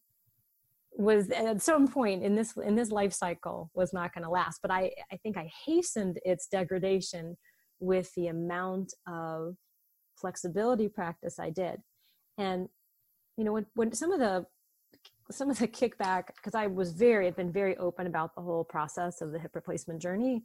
was 0.97 1.31
at 1.31 1.63
some 1.63 1.89
point 1.89 2.23
in 2.23 2.35
this 2.35 2.55
in 2.57 2.75
this 2.75 2.91
life 2.91 3.13
cycle 3.13 3.71
was 3.75 3.93
not 3.93 4.13
going 4.13 4.25
to 4.25 4.31
last. 4.31 4.61
But 4.63 4.71
I 4.71 4.91
I 5.11 5.17
think 5.23 5.37
I 5.37 5.51
hastened 5.67 6.19
its 6.25 6.47
degradation 6.47 7.37
with 7.81 8.15
the 8.15 8.29
amount 8.29 8.95
of 9.07 9.57
flexibility 10.17 10.89
practice 10.89 11.39
I 11.39 11.51
did, 11.51 11.81
and 12.39 12.69
you 13.37 13.45
know 13.45 13.53
when 13.53 13.67
when 13.75 13.93
some 13.93 14.13
of 14.13 14.21
the 14.21 14.47
some 15.31 15.51
of 15.51 15.59
the 15.59 15.69
kickback 15.81 16.27
because 16.37 16.55
i 16.55 16.67
was 16.67 16.93
very 16.93 17.27
i've 17.27 17.37
been 17.37 17.53
very 17.53 17.77
open 17.79 18.07
about 18.07 18.35
the 18.35 18.43
whole 18.43 18.65
process 18.65 19.21
of 19.21 19.33
the 19.33 19.39
hip 19.39 19.53
replacement 19.55 20.01
journey. 20.01 20.43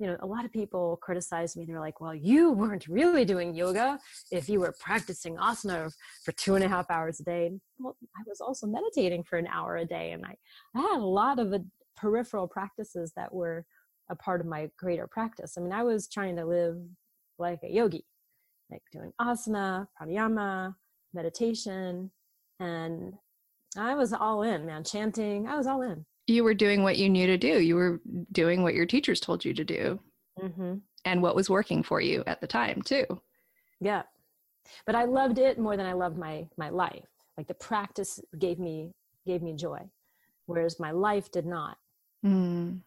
You 0.00 0.06
know 0.06 0.16
a 0.20 0.26
lot 0.26 0.44
of 0.44 0.52
people 0.52 0.96
criticized 1.02 1.56
me. 1.56 1.64
They're 1.64 1.80
like 1.80 2.00
well 2.00 2.14
you 2.14 2.52
weren't 2.52 2.86
really 2.86 3.24
doing 3.24 3.52
yoga 3.52 3.98
if 4.30 4.48
you 4.48 4.60
were 4.60 4.72
practicing 4.78 5.36
asana 5.36 5.90
for 6.24 6.30
two 6.32 6.54
and 6.54 6.62
a 6.62 6.68
half 6.68 6.88
hours 6.88 7.18
a 7.18 7.24
day. 7.24 7.50
Well 7.80 7.96
i 8.16 8.22
was 8.26 8.40
also 8.40 8.68
meditating 8.68 9.24
for 9.24 9.38
an 9.38 9.48
hour 9.48 9.76
a 9.76 9.84
day 9.84 10.12
and 10.12 10.24
i, 10.24 10.36
I 10.76 10.80
had 10.82 11.00
a 11.00 11.12
lot 11.20 11.40
of 11.40 11.52
uh, 11.52 11.58
peripheral 11.96 12.46
practices 12.46 13.12
that 13.16 13.34
were 13.34 13.64
a 14.10 14.16
part 14.16 14.40
of 14.40 14.46
my 14.46 14.70
greater 14.78 15.06
practice 15.06 15.56
i 15.56 15.60
mean 15.60 15.72
i 15.72 15.82
was 15.82 16.08
trying 16.08 16.36
to 16.36 16.44
live 16.44 16.76
like 17.38 17.60
a 17.62 17.70
yogi 17.70 18.04
like 18.70 18.82
doing 18.92 19.12
asana 19.20 19.86
pranayama 20.00 20.74
meditation 21.14 22.10
and 22.60 23.14
I 23.76 23.94
was 23.94 24.12
all 24.12 24.42
in, 24.42 24.66
man. 24.66 24.84
Chanting, 24.84 25.46
I 25.46 25.56
was 25.56 25.66
all 25.66 25.82
in. 25.82 26.04
You 26.26 26.44
were 26.44 26.54
doing 26.54 26.82
what 26.82 26.96
you 26.96 27.08
knew 27.08 27.26
to 27.26 27.36
do. 27.36 27.60
You 27.60 27.76
were 27.76 28.00
doing 28.32 28.62
what 28.62 28.74
your 28.74 28.86
teachers 28.86 29.20
told 29.20 29.44
you 29.44 29.54
to 29.54 29.64
do, 29.64 30.00
mm-hmm. 30.40 30.74
and 31.04 31.22
what 31.22 31.36
was 31.36 31.48
working 31.48 31.82
for 31.82 32.00
you 32.00 32.22
at 32.26 32.40
the 32.40 32.46
time 32.46 32.82
too. 32.82 33.04
Yeah, 33.80 34.02
but 34.84 34.94
I 34.94 35.04
loved 35.04 35.38
it 35.38 35.58
more 35.58 35.76
than 35.76 35.86
I 35.86 35.92
loved 35.92 36.18
my 36.18 36.46
my 36.56 36.68
life. 36.68 37.06
Like 37.36 37.46
the 37.46 37.54
practice 37.54 38.20
gave 38.38 38.58
me 38.58 38.92
gave 39.26 39.42
me 39.42 39.54
joy, 39.54 39.80
whereas 40.46 40.80
my 40.80 40.90
life 40.90 41.30
did 41.30 41.46
not. 41.46 41.78
Mm. 42.24 42.80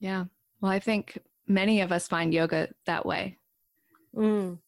Yeah. 0.00 0.24
Well, 0.60 0.72
I 0.72 0.78
think 0.78 1.18
many 1.46 1.80
of 1.82 1.92
us 1.92 2.08
find 2.08 2.34
yoga 2.34 2.68
that 2.86 3.06
way. 3.06 3.38
Mm. 4.16 4.58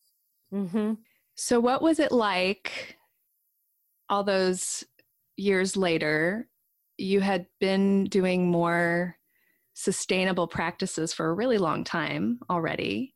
Mm-hmm. 0.53 0.93
So, 1.35 1.59
what 1.59 1.83
was 1.83 1.99
it 1.99 2.13
like 2.13 2.97
all 4.09 4.23
those 4.23 4.85
years 5.37 5.77
later, 5.77 6.49
you 6.99 7.21
had 7.21 7.47
been 7.59 8.05
doing 8.05 8.51
more 8.51 9.17
sustainable 9.75 10.47
practices 10.47 11.13
for 11.13 11.29
a 11.29 11.35
really 11.35 11.59
long 11.59 11.85
time 11.85 12.39
already. 12.51 13.15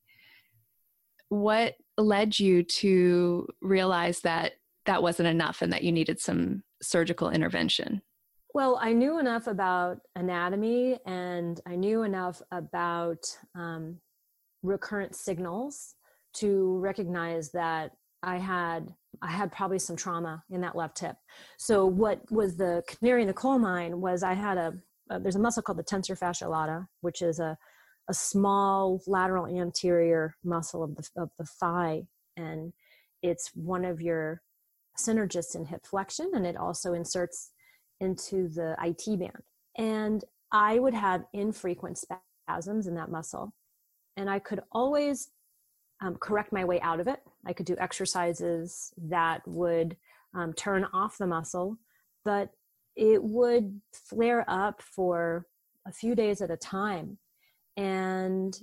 What 1.29 1.75
led 1.99 2.39
you 2.39 2.63
to 2.63 3.47
realize 3.61 4.21
that 4.21 4.53
that 4.87 5.03
wasn't 5.03 5.29
enough 5.29 5.61
and 5.63 5.73
that 5.73 5.83
you 5.83 5.93
needed 5.93 6.21
some 6.21 6.63
surgical 6.81 7.31
intervention? 7.31 8.01
Well, 8.57 8.79
I 8.81 8.95
knew 8.95 9.19
enough 9.19 9.49
about 9.49 9.99
anatomy 10.15 10.99
and 11.05 11.61
I 11.67 11.77
knew 11.77 12.05
enough 12.05 12.41
about 12.51 13.19
um, 13.55 13.99
recurrent 14.63 15.15
signals 15.15 15.95
to 16.37 16.79
recognize 16.79 17.53
that 17.53 17.91
I 18.23 18.39
had 18.39 18.95
I 19.21 19.27
had 19.27 19.53
probably 19.53 19.79
some 19.79 19.95
trauma 19.95 20.43
in 20.49 20.63
that 20.63 20.75
left 20.75 20.99
hip. 21.01 21.17
So 21.59 21.85
what 21.85 22.23
was 22.33 22.57
the 22.57 22.83
canary 22.89 23.21
in 23.21 23.29
the 23.29 23.35
coal 23.35 23.59
mine 23.59 24.01
was 24.01 24.23
I 24.23 24.33
had 24.33 24.57
a, 24.57 24.73
there's 25.19 25.37
a 25.37 25.39
muscle 25.39 25.63
called 25.63 25.77
the 25.77 25.85
tensor 25.85 26.17
fascia 26.17 26.49
lata, 26.49 26.87
which 27.03 27.21
is 27.21 27.39
a 27.39 27.59
a 28.09 28.15
small 28.15 29.03
lateral 29.07 29.47
anterior 29.47 30.35
muscle 30.43 30.83
of 30.83 30.97
the 30.97 31.07
of 31.19 31.29
the 31.39 31.45
thigh, 31.45 32.05
and 32.39 32.73
it's 33.23 33.51
one 33.55 33.85
of 33.85 34.01
your 34.01 34.41
synergists 34.99 35.55
in 35.55 35.67
hip 35.67 35.85
flexion, 35.85 36.31
and 36.35 36.47
it 36.47 36.57
also 36.57 36.95
inserts 36.95 37.51
into 38.01 38.49
the 38.49 38.77
IT 38.83 39.19
band. 39.19 39.43
And 39.77 40.25
I 40.53 40.79
would 40.79 40.95
have 40.95 41.25
infrequent 41.33 41.99
spasms 41.99 42.87
in 42.87 42.95
that 42.95 43.11
muscle, 43.11 43.53
and 44.17 44.31
I 44.31 44.39
could 44.39 44.61
always 44.73 45.31
um, 46.01 46.17
correct 46.17 46.53
my 46.53 46.65
way 46.65 46.81
out 46.81 47.01
of 47.01 47.09
it. 47.09 47.21
I 47.47 47.53
could 47.53 47.67
do 47.67 47.77
exercises 47.79 48.93
that 49.09 49.47
would 49.47 49.97
um, 50.35 50.53
turn 50.53 50.87
off 50.93 51.19
the 51.19 51.27
muscle, 51.27 51.79
but 52.25 52.51
it 52.97 53.23
would 53.23 53.81
flare 53.93 54.45
up 54.49 54.83
for 54.83 55.47
a 55.87 55.93
few 55.93 56.15
days 56.15 56.41
at 56.41 56.51
a 56.51 56.57
time 56.57 57.19
and 57.77 58.59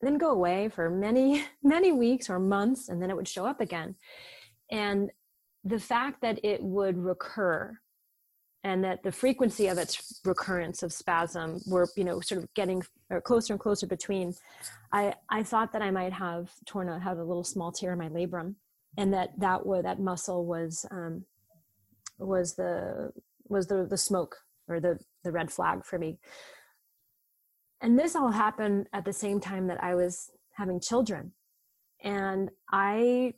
then 0.00 0.16
go 0.16 0.30
away 0.30 0.68
for 0.68 0.90
many, 0.90 1.44
many 1.62 1.92
weeks 1.92 2.30
or 2.30 2.38
months, 2.38 2.88
and 2.88 3.02
then 3.02 3.10
it 3.10 3.16
would 3.16 3.28
show 3.28 3.46
up 3.46 3.60
again. 3.60 3.94
And 4.70 5.10
the 5.64 5.78
fact 5.78 6.20
that 6.22 6.44
it 6.44 6.62
would 6.62 6.96
recur 6.96 7.78
and 8.68 8.84
that 8.84 9.02
the 9.02 9.12
frequency 9.12 9.66
of 9.68 9.78
its 9.78 10.20
recurrence 10.24 10.82
of 10.82 10.92
spasm 10.92 11.60
were 11.66 11.88
you 11.96 12.04
know 12.04 12.20
sort 12.20 12.42
of 12.42 12.52
getting 12.54 12.82
closer 13.24 13.52
and 13.52 13.60
closer 13.60 13.86
between 13.86 14.34
i 14.92 15.14
i 15.30 15.42
thought 15.42 15.72
that 15.72 15.82
i 15.82 15.90
might 15.90 16.12
have 16.12 16.50
torn 16.66 16.88
out 16.88 17.02
have 17.02 17.18
a 17.18 17.24
little 17.24 17.44
small 17.44 17.72
tear 17.72 17.92
in 17.92 17.98
my 17.98 18.08
labrum 18.08 18.54
and 18.98 19.12
that 19.12 19.30
that 19.38 19.64
would 19.64 19.84
that 19.84 20.00
muscle 20.00 20.44
was 20.44 20.84
um 20.90 21.24
was 22.18 22.54
the 22.54 23.12
was 23.48 23.66
the 23.68 23.86
the 23.86 23.96
smoke 23.96 24.36
or 24.68 24.80
the 24.80 24.98
the 25.24 25.32
red 25.32 25.50
flag 25.50 25.84
for 25.84 25.98
me. 25.98 26.18
And 27.80 27.98
this 27.98 28.16
all 28.16 28.32
happened 28.32 28.88
at 28.92 29.04
the 29.04 29.12
same 29.12 29.40
time 29.40 29.68
that 29.68 29.82
i 29.82 29.94
was 29.94 30.30
having 30.52 30.80
children. 30.80 31.32
And 32.02 32.50
i 32.72 33.34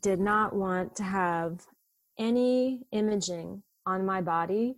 did 0.00 0.20
not 0.20 0.54
want 0.54 0.96
to 0.96 1.02
have 1.02 1.66
any 2.18 2.86
imaging 2.92 3.62
on 3.86 4.06
my 4.06 4.20
body 4.20 4.76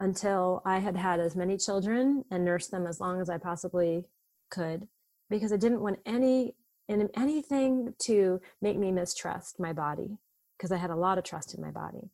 until 0.00 0.62
I 0.64 0.78
had 0.78 0.96
had 0.96 1.20
as 1.20 1.36
many 1.36 1.56
children 1.56 2.24
and 2.30 2.44
nursed 2.44 2.70
them 2.70 2.86
as 2.86 3.00
long 3.00 3.20
as 3.20 3.28
I 3.28 3.38
possibly 3.38 4.06
could 4.50 4.88
because 5.28 5.52
I 5.52 5.56
didn't 5.56 5.82
want 5.82 6.00
any 6.06 6.54
in 6.88 7.08
anything 7.16 7.94
to 8.00 8.40
make 8.60 8.76
me 8.76 8.90
mistrust 8.90 9.60
my 9.60 9.72
body 9.72 10.18
because 10.58 10.72
I 10.72 10.76
had 10.76 10.90
a 10.90 10.96
lot 10.96 11.18
of 11.18 11.24
trust 11.24 11.54
in 11.54 11.62
my 11.62 11.70
body. 11.70 12.10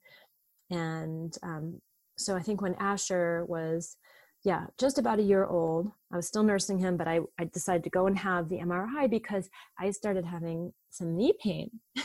And 0.70 1.34
um, 1.42 1.80
so 2.18 2.36
I 2.36 2.42
think 2.42 2.60
when 2.60 2.74
Asher 2.74 3.46
was, 3.48 3.96
yeah, 4.44 4.66
just 4.78 4.98
about 4.98 5.18
a 5.18 5.22
year 5.22 5.46
old, 5.46 5.90
I 6.12 6.16
was 6.16 6.26
still 6.26 6.42
nursing 6.42 6.78
him, 6.78 6.98
but 6.98 7.08
I, 7.08 7.20
I 7.38 7.44
decided 7.44 7.84
to 7.84 7.90
go 7.90 8.06
and 8.06 8.18
have 8.18 8.50
the 8.50 8.58
MRI 8.58 9.08
because 9.08 9.48
I 9.78 9.90
started 9.92 10.26
having 10.26 10.74
some 10.90 11.16
knee 11.16 11.32
pain. 11.42 11.70
and 11.96 12.04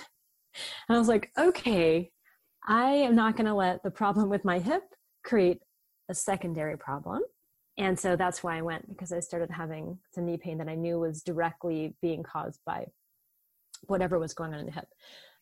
I 0.89 0.97
was 0.97 1.09
like, 1.09 1.29
okay, 1.37 2.11
I 2.67 2.91
am 2.91 3.15
not 3.15 3.35
going 3.35 3.47
to 3.47 3.53
let 3.53 3.83
the 3.83 3.91
problem 3.91 4.29
with 4.29 4.45
my 4.45 4.59
hip 4.59 4.83
create 5.23 5.59
a 6.09 6.13
secondary 6.13 6.77
problem. 6.77 7.21
and 7.77 7.97
so 7.97 8.15
that's 8.15 8.43
why 8.43 8.57
I 8.57 8.61
went 8.61 8.87
because 8.89 9.11
I 9.11 9.19
started 9.21 9.49
having 9.49 9.97
some 10.13 10.25
knee 10.25 10.37
pain 10.37 10.57
that 10.57 10.67
I 10.67 10.75
knew 10.75 10.99
was 10.99 11.23
directly 11.23 11.95
being 12.01 12.21
caused 12.21 12.59
by 12.65 12.85
whatever 13.87 14.19
was 14.19 14.33
going 14.33 14.53
on 14.53 14.59
in 14.59 14.65
the 14.65 14.71
hip. 14.71 14.87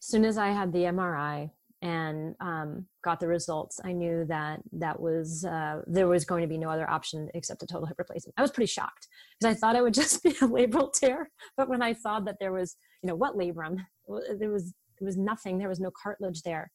As 0.01 0.07
soon 0.07 0.23
as 0.23 0.37
I 0.37 0.49
had 0.49 0.71
the 0.71 0.83
MRI 0.83 1.49
and 1.81 2.35
um, 2.39 2.85
got 3.03 3.19
the 3.19 3.27
results, 3.27 3.79
I 3.83 3.91
knew 3.93 4.25
that 4.25 4.61
that 4.73 4.99
was 4.99 5.43
uh, 5.43 5.81
there 5.87 6.07
was 6.07 6.23
going 6.23 6.41
to 6.41 6.47
be 6.47 6.57
no 6.57 6.69
other 6.69 6.89
option 6.89 7.29
except 7.33 7.63
a 7.63 7.67
total 7.67 7.87
hip 7.87 7.97
replacement. 7.97 8.35
I 8.37 8.41
was 8.41 8.51
pretty 8.51 8.71
shocked 8.71 9.07
because 9.39 9.55
I 9.55 9.59
thought 9.59 9.75
it 9.75 9.81
would 9.81 9.93
just 10.03 10.23
be 10.23 10.29
a 10.29 10.47
labral 10.47 10.93
tear, 10.93 11.29
but 11.57 11.67
when 11.67 11.81
I 11.81 11.93
saw 11.93 12.19
that 12.21 12.37
there 12.39 12.53
was, 12.53 12.75
you 13.01 13.07
know, 13.07 13.15
what 13.15 13.35
labrum? 13.35 13.77
There 14.37 14.51
was 14.51 14.73
there 14.99 15.05
was 15.05 15.17
nothing. 15.17 15.57
There 15.57 15.69
was 15.69 15.79
no 15.79 15.91
cartilage 15.91 16.41
there. 16.41 16.71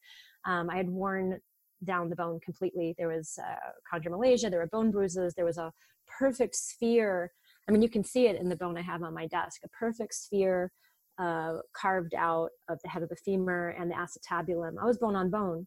Um, 0.46 0.70
I 0.70 0.76
had 0.76 0.88
worn 0.88 1.40
down 1.84 2.08
the 2.08 2.16
bone 2.16 2.40
completely. 2.40 2.94
There 2.98 3.08
was 3.08 3.38
uh, 3.38 3.56
chondromalacia, 3.92 4.50
there 4.50 4.60
were 4.60 4.68
bone 4.68 4.90
bruises, 4.90 5.34
there 5.34 5.44
was 5.44 5.58
a 5.58 5.72
perfect 6.18 6.56
sphere. 6.56 7.32
I 7.68 7.72
mean, 7.72 7.82
you 7.82 7.88
can 7.88 8.04
see 8.04 8.26
it 8.26 8.40
in 8.40 8.48
the 8.48 8.56
bone 8.56 8.76
I 8.76 8.82
have 8.82 9.02
on 9.02 9.14
my 9.14 9.26
desk, 9.26 9.60
a 9.64 9.68
perfect 9.68 10.14
sphere 10.14 10.70
uh, 11.18 11.58
carved 11.76 12.14
out 12.14 12.50
of 12.68 12.78
the 12.82 12.88
head 12.88 13.02
of 13.02 13.08
the 13.08 13.16
femur 13.16 13.68
and 13.78 13.90
the 13.90 13.94
acetabulum. 13.94 14.74
I 14.80 14.84
was 14.84 14.98
bone 14.98 15.16
on 15.16 15.30
bone. 15.30 15.66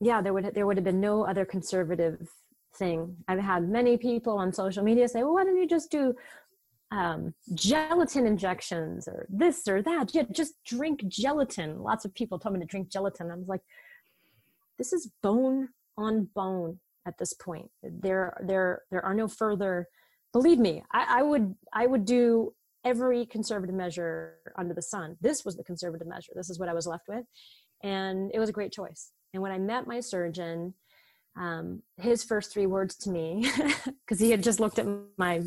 Yeah, 0.00 0.20
there 0.20 0.32
would 0.32 0.54
there 0.54 0.66
would 0.66 0.76
have 0.76 0.84
been 0.84 1.00
no 1.00 1.24
other 1.24 1.44
conservative 1.44 2.28
thing. 2.76 3.16
I've 3.28 3.38
had 3.38 3.68
many 3.68 3.96
people 3.96 4.36
on 4.36 4.52
social 4.52 4.82
media 4.82 5.08
say, 5.08 5.22
"Well, 5.22 5.34
why 5.34 5.44
don't 5.44 5.56
you 5.56 5.66
just 5.66 5.90
do 5.90 6.14
um, 6.90 7.32
gelatin 7.54 8.26
injections 8.26 9.08
or 9.08 9.26
this 9.30 9.66
or 9.68 9.80
that? 9.82 10.14
Yeah, 10.14 10.24
just 10.32 10.54
drink 10.66 11.06
gelatin." 11.06 11.82
Lots 11.82 12.04
of 12.04 12.14
people 12.14 12.38
told 12.38 12.54
me 12.54 12.60
to 12.60 12.66
drink 12.66 12.90
gelatin. 12.90 13.30
I 13.30 13.36
was 13.36 13.48
like, 13.48 13.62
this 14.82 14.92
is 14.92 15.12
bone 15.22 15.68
on 15.96 16.28
bone 16.34 16.80
at 17.06 17.16
this 17.16 17.34
point. 17.34 17.70
There, 17.84 18.36
there, 18.44 18.82
there 18.90 19.04
are 19.04 19.14
no 19.14 19.28
further. 19.28 19.86
Believe 20.32 20.58
me, 20.58 20.82
I, 20.92 21.20
I 21.20 21.22
would, 21.22 21.54
I 21.72 21.86
would 21.86 22.04
do 22.04 22.52
every 22.84 23.24
conservative 23.24 23.76
measure 23.76 24.38
under 24.58 24.74
the 24.74 24.82
sun. 24.82 25.16
This 25.20 25.44
was 25.44 25.56
the 25.56 25.62
conservative 25.62 26.08
measure. 26.08 26.32
This 26.34 26.50
is 26.50 26.58
what 26.58 26.68
I 26.68 26.74
was 26.74 26.88
left 26.88 27.04
with, 27.08 27.24
and 27.84 28.32
it 28.34 28.40
was 28.40 28.48
a 28.48 28.52
great 28.52 28.72
choice. 28.72 29.12
And 29.32 29.40
when 29.40 29.52
I 29.52 29.58
met 29.58 29.86
my 29.86 30.00
surgeon, 30.00 30.74
um, 31.38 31.82
his 31.98 32.24
first 32.24 32.52
three 32.52 32.66
words 32.66 32.96
to 32.96 33.10
me, 33.10 33.48
because 34.04 34.18
he 34.18 34.32
had 34.32 34.42
just 34.42 34.58
looked 34.58 34.80
at 34.80 34.86
my 35.16 35.42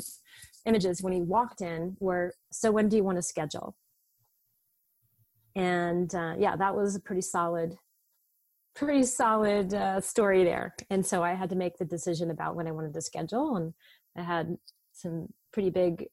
images 0.65 1.03
when 1.03 1.11
he 1.11 1.21
walked 1.21 1.59
in, 1.59 1.97
were, 1.99 2.31
"So 2.53 2.71
when 2.71 2.87
do 2.87 2.95
you 2.95 3.03
want 3.03 3.17
to 3.17 3.21
schedule?" 3.21 3.75
And 5.57 6.15
uh, 6.15 6.35
yeah, 6.39 6.55
that 6.55 6.73
was 6.73 6.95
a 6.95 7.01
pretty 7.01 7.21
solid 7.21 7.75
pretty 8.75 9.03
solid 9.03 9.73
uh, 9.73 10.01
story 10.01 10.43
there. 10.43 10.75
And 10.89 11.05
so 11.05 11.23
I 11.23 11.33
had 11.33 11.49
to 11.49 11.55
make 11.55 11.77
the 11.77 11.85
decision 11.85 12.29
about 12.29 12.55
when 12.55 12.67
I 12.67 12.71
wanted 12.71 12.93
to 12.93 13.01
schedule, 13.01 13.55
and 13.55 13.73
I 14.17 14.21
had 14.21 14.57
some 14.91 15.29
pretty 15.51 15.69
big 15.69 16.07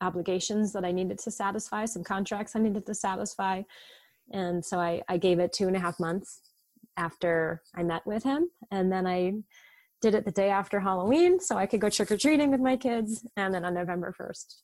obligations 0.00 0.72
that 0.72 0.84
I 0.84 0.92
needed 0.92 1.18
to 1.20 1.30
satisfy, 1.30 1.84
some 1.84 2.04
contracts 2.04 2.54
I 2.54 2.60
needed 2.60 2.86
to 2.86 2.94
satisfy. 2.94 3.62
And 4.32 4.64
so 4.64 4.78
I, 4.78 5.02
I 5.08 5.16
gave 5.16 5.38
it 5.38 5.52
two 5.52 5.66
and 5.66 5.76
a 5.76 5.80
half 5.80 5.98
months 5.98 6.40
after 6.96 7.62
I 7.74 7.82
met 7.82 8.06
with 8.06 8.24
him. 8.24 8.50
And 8.70 8.92
then 8.92 9.06
I 9.06 9.34
did 10.00 10.14
it 10.14 10.24
the 10.24 10.30
day 10.30 10.50
after 10.50 10.80
Halloween 10.80 11.40
so 11.40 11.56
I 11.56 11.66
could 11.66 11.80
go 11.80 11.90
trick 11.90 12.10
or 12.10 12.16
treating 12.16 12.50
with 12.50 12.60
my 12.60 12.76
kids. 12.76 13.26
And 13.36 13.52
then 13.52 13.64
on 13.64 13.74
November 13.74 14.14
1st, 14.18 14.54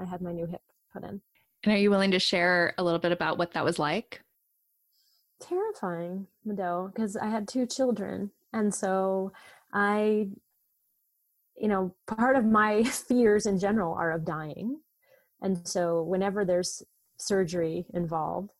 I 0.00 0.04
had 0.04 0.20
my 0.20 0.32
new 0.32 0.46
hip 0.46 0.60
put 0.92 1.04
in. 1.04 1.20
And 1.64 1.74
are 1.74 1.78
you 1.78 1.90
willing 1.90 2.12
to 2.12 2.18
share 2.18 2.74
a 2.78 2.84
little 2.84 3.00
bit 3.00 3.12
about 3.12 3.38
what 3.38 3.52
that 3.52 3.64
was 3.64 3.78
like? 3.78 4.20
Terrifying, 5.40 6.26
Mado, 6.44 6.90
because 6.94 7.16
I 7.16 7.26
had 7.26 7.48
two 7.48 7.66
children. 7.66 8.30
And 8.52 8.74
so 8.74 9.32
I, 9.72 10.28
you 11.56 11.68
know, 11.68 11.94
part 12.06 12.36
of 12.36 12.44
my 12.44 12.82
fears 13.08 13.46
in 13.46 13.58
general 13.58 13.94
are 13.94 14.12
of 14.12 14.24
dying. 14.24 14.80
And 15.42 15.66
so 15.66 16.02
whenever 16.02 16.44
there's 16.44 16.82
surgery 17.18 17.86
involved, 17.94 18.50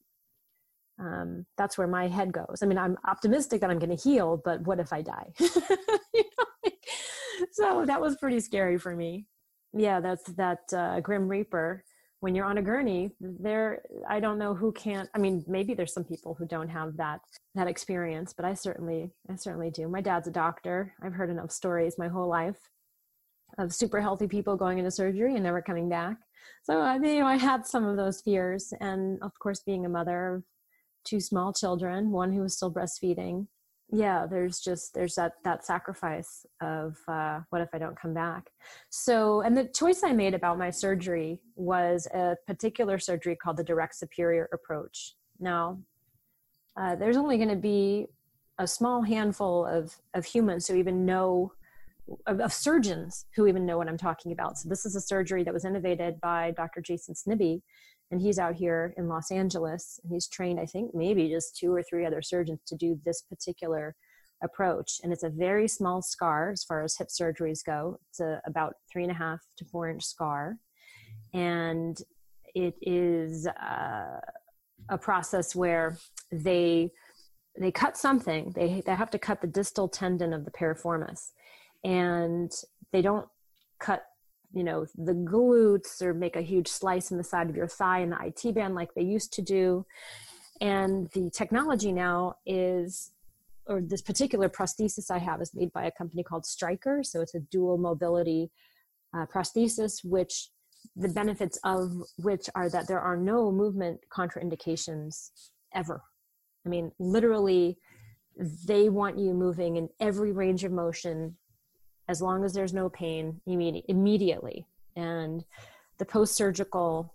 um, 0.99 1.45
that's 1.59 1.77
where 1.77 1.87
my 1.87 2.09
head 2.09 2.33
goes. 2.33 2.61
I 2.63 2.67
mean, 2.67 2.79
I'm 2.79 2.97
optimistic 3.07 3.61
that 3.61 3.71
I'm 3.71 3.79
going 3.79 3.95
to 3.95 4.03
heal, 4.03 4.41
but 4.43 4.63
what 4.63 4.81
if 4.81 4.93
I 4.93 5.03
die? 5.03 5.31
so 7.53 7.85
that 7.85 8.01
was 8.01 8.17
pretty 8.17 8.41
scary 8.41 8.79
for 8.79 8.97
me. 8.97 9.27
Yeah, 9.75 10.01
that's 10.01 10.25
that 10.35 10.61
uh, 10.75 11.01
Grim 11.01 11.29
Reaper 11.29 11.85
when 12.21 12.35
you're 12.35 12.47
on 12.47 12.59
a 12.59 12.63
gurney 12.63 13.11
there 13.21 13.83
i 14.09 14.19
don't 14.19 14.39
know 14.39 14.55
who 14.55 14.73
can't 14.73 15.09
i 15.15 15.19
mean 15.19 15.45
maybe 15.47 15.75
there's 15.75 15.93
some 15.93 16.05
people 16.05 16.35
who 16.35 16.47
don't 16.47 16.69
have 16.69 16.97
that 16.97 17.21
that 17.55 17.69
experience 17.69 18.33
but 18.33 18.45
i 18.45 18.55
certainly 18.55 19.11
i 19.31 19.37
certainly 19.37 19.71
do. 19.71 19.89
My 19.89 20.01
dad's 20.01 20.29
a 20.29 20.33
doctor. 20.33 20.95
I've 21.03 21.13
heard 21.13 21.31
enough 21.31 21.51
stories 21.51 21.97
my 21.99 22.09
whole 22.09 22.29
life 22.29 22.59
of 23.59 23.73
super 23.73 24.01
healthy 24.01 24.27
people 24.27 24.57
going 24.57 24.79
into 24.79 24.91
surgery 24.91 25.35
and 25.35 25.45
never 25.45 25.63
coming 25.63 25.89
back. 25.89 26.17
So 26.65 26.81
i 26.81 26.99
mean 26.99 27.15
you 27.17 27.21
know 27.21 27.27
i 27.27 27.37
had 27.37 27.67
some 27.67 27.85
of 27.85 27.97
those 27.97 28.21
fears 28.23 28.73
and 28.81 29.23
of 29.23 29.33
course 29.39 29.61
being 29.61 29.85
a 29.85 29.89
mother 29.89 30.35
of 30.35 30.45
two 31.05 31.21
small 31.21 31.53
children 31.53 32.11
one 32.11 32.33
who 32.33 32.41
was 32.41 32.57
still 32.57 32.73
breastfeeding 32.73 33.47
yeah 33.93 34.27
there's 34.27 34.61
just 34.61 34.95
there's 34.95 35.15
that 35.15 35.33
that 35.45 35.65
sacrifice 35.65 36.45
of 36.61 36.97
uh, 37.09 37.41
what 37.51 37.63
if 37.63 37.69
i 37.73 37.79
don't 37.79 37.99
come 37.99 38.15
back? 38.15 38.51
So 38.91 39.43
and 39.43 39.57
the 39.57 39.69
choice 39.69 40.03
i 40.03 40.13
made 40.13 40.35
about 40.35 40.59
my 40.59 40.71
surgery 40.71 41.41
was 41.55 42.07
a 42.13 42.37
particular 42.47 42.99
surgery 42.99 43.37
called 43.37 43.57
the 43.57 43.65
direct 43.65 43.95
superior 43.95 44.49
approach. 44.53 45.15
Now 45.39 45.79
uh, 46.77 46.97
there's 46.97 47.17
only 47.17 47.37
going 47.37 47.49
to 47.49 47.57
be 47.57 48.07
a 48.59 48.67
small 48.67 49.03
handful 49.03 49.67
of 49.67 49.95
of 50.15 50.25
humans 50.25 50.67
who 50.67 50.77
even 50.77 51.05
know 51.05 51.53
of, 52.27 52.41
of, 52.41 52.53
surgeons 52.53 53.27
who 53.35 53.49
even 53.49 53.67
know 53.67 53.79
what 53.79 53.89
i'm 53.89 53.99
talking 53.99 54.33
about. 54.33 54.59
So 54.59 54.69
this 54.69 54.87
is 54.87 54.97
a 54.97 55.01
surgery 55.01 55.45
that 55.45 55.55
was 55.55 55.65
innovated 55.65 56.21
by 56.21 56.53
dr 56.57 56.81
jason 56.81 57.15
snibbe 57.15 57.63
and 58.11 58.21
he's 58.21 58.39
out 58.39 58.55
here 58.55 58.95
in 58.97 59.09
Los 59.09 59.31
Angeles 59.31 59.99
and 60.03 60.13
he's 60.13 60.29
trained 60.29 60.61
I 60.61 60.67
think 60.67 60.95
maybe 60.95 61.29
just 61.29 61.57
two 61.57 61.75
or 61.75 61.83
three 61.83 62.07
other 62.07 62.23
surgeons 62.23 62.61
to 62.67 62.77
do 62.77 62.99
this 63.05 63.23
particular 63.23 63.97
approach. 64.43 65.01
And 65.03 65.13
it's 65.13 65.23
a 65.23 65.31
very 65.31 65.69
small 65.69 66.03
scar 66.03 66.51
as 66.51 66.65
far 66.65 66.83
as 66.83 66.97
hip 66.97 67.09
surgeries 67.09 67.65
go. 67.65 67.99
It's 68.11 68.21
a, 68.21 68.41
about 68.47 68.75
three 68.91 69.03
and 69.03 69.13
a 69.13 69.15
half 69.15 69.41
to 69.59 69.65
four 69.65 69.89
inch 69.89 70.05
scar. 70.05 70.59
And 71.33 71.99
it 72.55 72.75
is 72.83 73.47
uh, 73.47 74.21
a 74.89 74.99
process 74.99 75.55
where 75.55 75.99
they 76.31 76.91
they 77.59 77.71
cut 77.71 77.97
something. 77.97 78.53
They, 78.55 78.83
they 78.85 78.95
have 78.95 79.11
to 79.13 79.19
cut 79.19 79.41
the 79.41 79.47
distal 79.47 79.89
tendon 79.89 80.35
of 80.35 80.45
the 80.45 80.51
piriformis. 80.51 81.31
And 81.85 82.53
they 82.93 83.01
don't 83.01 83.27
cut 83.81 84.05
you 84.57 84.65
know 84.65 84.87
the 84.97 85.13
glutes 85.13 86.01
or 86.01 86.15
make 86.15 86.35
a 86.35 86.41
huge 86.41 86.67
slice 86.67 87.11
in 87.11 87.19
the 87.19 87.25
side 87.25 87.51
of 87.51 87.57
your 87.57 87.69
thigh 87.69 87.99
in 87.99 88.11
the 88.11 88.19
IT 88.25 88.55
band 88.55 88.75
like 88.75 88.95
they 88.95 89.03
used 89.03 89.33
to 89.35 89.43
do. 89.43 89.85
And 90.63 91.11
the 91.13 91.29
technology 91.29 91.93
now 91.93 92.37
is, 92.47 93.13
or 93.67 93.83
this 93.83 94.01
particular 94.01 94.49
prosthesis 94.49 95.11
I 95.11 95.19
have 95.19 95.43
is 95.43 95.55
made 95.55 95.75
by 95.75 95.85
a 95.85 95.91
company 95.91 96.23
called 96.23 96.47
Stryker. 96.47 97.03
So 97.03 97.21
it's 97.21 97.35
a 97.35 97.41
dual 97.41 97.77
mobility 97.77 98.51
uh, 99.15 99.27
prosthesis, 99.27 100.03
which 100.03 100.49
the 100.97 101.09
benefits 101.09 101.59
of 101.63 101.93
which 102.17 102.49
are 102.55 102.71
that 102.71 102.89
there 102.89 103.01
are 103.01 103.19
no 103.19 103.53
movement 103.53 104.01
contraindications 104.11 105.33
ever. 105.75 106.01
I 106.65 106.71
mean, 106.71 106.93
literally, 106.99 107.77
they 108.67 108.89
want 108.89 109.19
you 109.19 109.35
moving 109.35 109.77
in 109.77 109.91
every 110.01 110.33
range 110.33 110.65
of 110.65 110.73
motion 110.73 111.37
as 112.09 112.23
long 112.23 112.45
as 112.45 112.53
there's 112.53 112.73
no 112.73 112.89
pain 112.89 113.41
immedi- 113.49 113.85
immediately. 113.89 114.67
And 114.95 115.45
the 115.99 116.05
post 116.05 116.35
surgical 116.35 117.15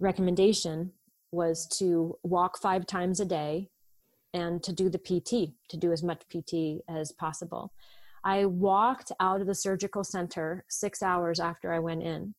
recommendation 0.00 0.92
was 1.32 1.66
to 1.78 2.16
walk 2.22 2.58
five 2.58 2.86
times 2.86 3.20
a 3.20 3.24
day 3.24 3.70
and 4.34 4.62
to 4.62 4.72
do 4.72 4.88
the 4.88 4.98
PT, 4.98 5.54
to 5.68 5.76
do 5.76 5.92
as 5.92 6.02
much 6.02 6.22
PT 6.28 6.82
as 6.88 7.12
possible. 7.12 7.72
I 8.24 8.44
walked 8.44 9.12
out 9.20 9.40
of 9.40 9.46
the 9.46 9.54
surgical 9.54 10.04
center 10.04 10.64
six 10.68 11.02
hours 11.02 11.40
after 11.40 11.72
I 11.72 11.78
went 11.78 12.02
in. 12.02 12.34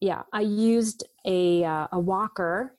Yeah, 0.00 0.22
I 0.32 0.40
used 0.40 1.04
a, 1.26 1.64
uh, 1.64 1.88
a 1.92 2.00
walker. 2.00 2.76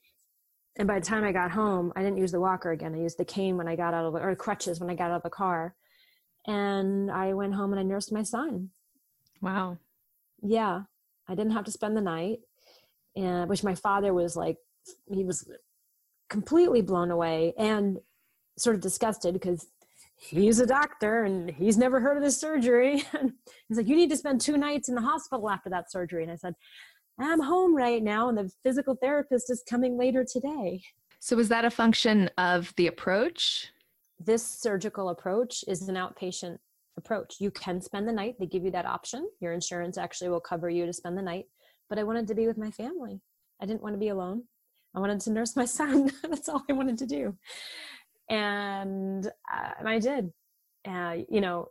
And 0.78 0.88
by 0.88 1.00
the 1.00 1.06
time 1.06 1.24
I 1.24 1.32
got 1.32 1.52
home, 1.52 1.94
I 1.96 2.02
didn't 2.02 2.18
use 2.18 2.32
the 2.32 2.40
walker 2.40 2.72
again. 2.72 2.96
I 2.96 3.00
used 3.00 3.18
the 3.18 3.26
cane 3.26 3.58
when 3.58 3.68
I 3.68 3.76
got 3.76 3.94
out 3.94 4.06
of 4.06 4.16
or 4.16 4.36
crutches 4.36 4.80
when 4.80 4.90
I 4.90 4.96
got 4.96 5.12
out 5.12 5.18
of 5.18 5.24
the 5.24 5.30
car 5.30 5.76
and 6.48 7.12
I 7.12 7.34
went 7.34 7.54
home 7.54 7.72
and 7.72 7.80
I 7.80 7.84
nursed 7.84 8.12
my 8.12 8.24
son. 8.24 8.70
Wow. 9.42 9.78
Yeah. 10.42 10.84
I 11.28 11.36
didn't 11.36 11.54
have 11.54 11.66
to 11.66 11.72
spend 11.72 11.96
the 11.96 12.02
night. 12.02 12.40
And 13.16 13.50
which 13.50 13.64
my 13.64 13.76
father 13.76 14.14
was 14.14 14.36
like 14.36 14.58
he 15.12 15.24
was 15.24 15.48
completely 16.30 16.82
blown 16.82 17.12
away 17.12 17.54
and 17.58 18.00
sort 18.58 18.76
of 18.76 18.82
disgusted 18.82 19.34
because 19.34 19.68
he's 20.18 20.60
a 20.60 20.66
doctor 20.66 21.24
and 21.24 21.50
he's 21.52 21.78
never 21.78 22.00
heard 22.00 22.18
of 22.18 22.24
this 22.24 22.40
surgery. 22.40 23.06
And 23.14 23.34
he's 23.68 23.78
like, 23.78 23.88
You 23.88 23.96
need 23.96 24.10
to 24.10 24.18
spend 24.18 24.42
two 24.42 24.58
nights 24.58 24.90
in 24.90 24.96
the 24.96 25.02
hospital 25.02 25.50
after 25.50 25.70
that 25.70 25.92
surgery. 25.92 26.24
And 26.24 26.32
I 26.32 26.36
said, 26.36 26.56
I'm 27.20 27.42
home 27.42 27.76
right 27.76 28.02
now, 28.02 28.30
and 28.30 28.38
the 28.38 28.52
physical 28.64 28.96
therapist 28.96 29.50
is 29.52 29.64
coming 29.70 29.98
later 29.98 30.26
today. 30.26 30.82
So, 31.20 31.36
was 31.36 31.50
that 31.50 31.64
a 31.64 31.70
function 31.70 32.30
of 32.38 32.74
the 32.76 32.88
approach? 32.88 33.72
This 34.26 34.46
surgical 34.46 35.10
approach 35.10 35.64
is 35.68 35.88
an 35.88 35.96
outpatient 35.96 36.58
approach. 36.98 37.36
You 37.40 37.52
can 37.52 37.82
spend 37.82 38.08
the 38.08 38.14
night, 38.14 38.36
they 38.40 38.46
give 38.46 38.64
you 38.64 38.72
that 38.72 38.86
option. 38.86 39.28
Your 39.40 39.54
insurance 39.54 39.98
actually 39.98 40.30
will 40.30 40.40
cover 40.40 40.70
you 40.70 40.86
to 40.86 40.94
spend 40.94 41.18
the 41.18 41.22
night. 41.22 41.46
But 41.90 42.00
I 42.00 42.04
wanted 42.04 42.28
to 42.28 42.36
be 42.36 42.48
with 42.48 42.58
my 42.58 42.72
family. 42.72 43.22
I 43.62 43.66
didn't 43.66 43.82
want 43.82 43.96
to 43.96 44.00
be 44.00 44.10
alone. 44.10 44.44
I 44.96 45.00
wanted 45.00 45.20
to 45.22 45.32
nurse 45.32 45.56
my 45.56 45.66
son. 45.80 46.12
That's 46.24 46.50
all 46.50 46.64
I 46.70 46.74
wanted 46.74 46.98
to 47.00 47.06
do. 47.06 47.38
And, 48.30 49.28
uh, 49.52 49.72
I 49.86 50.00
did. 50.00 50.32
Uh, 50.88 51.18
you 51.30 51.42
know, 51.42 51.70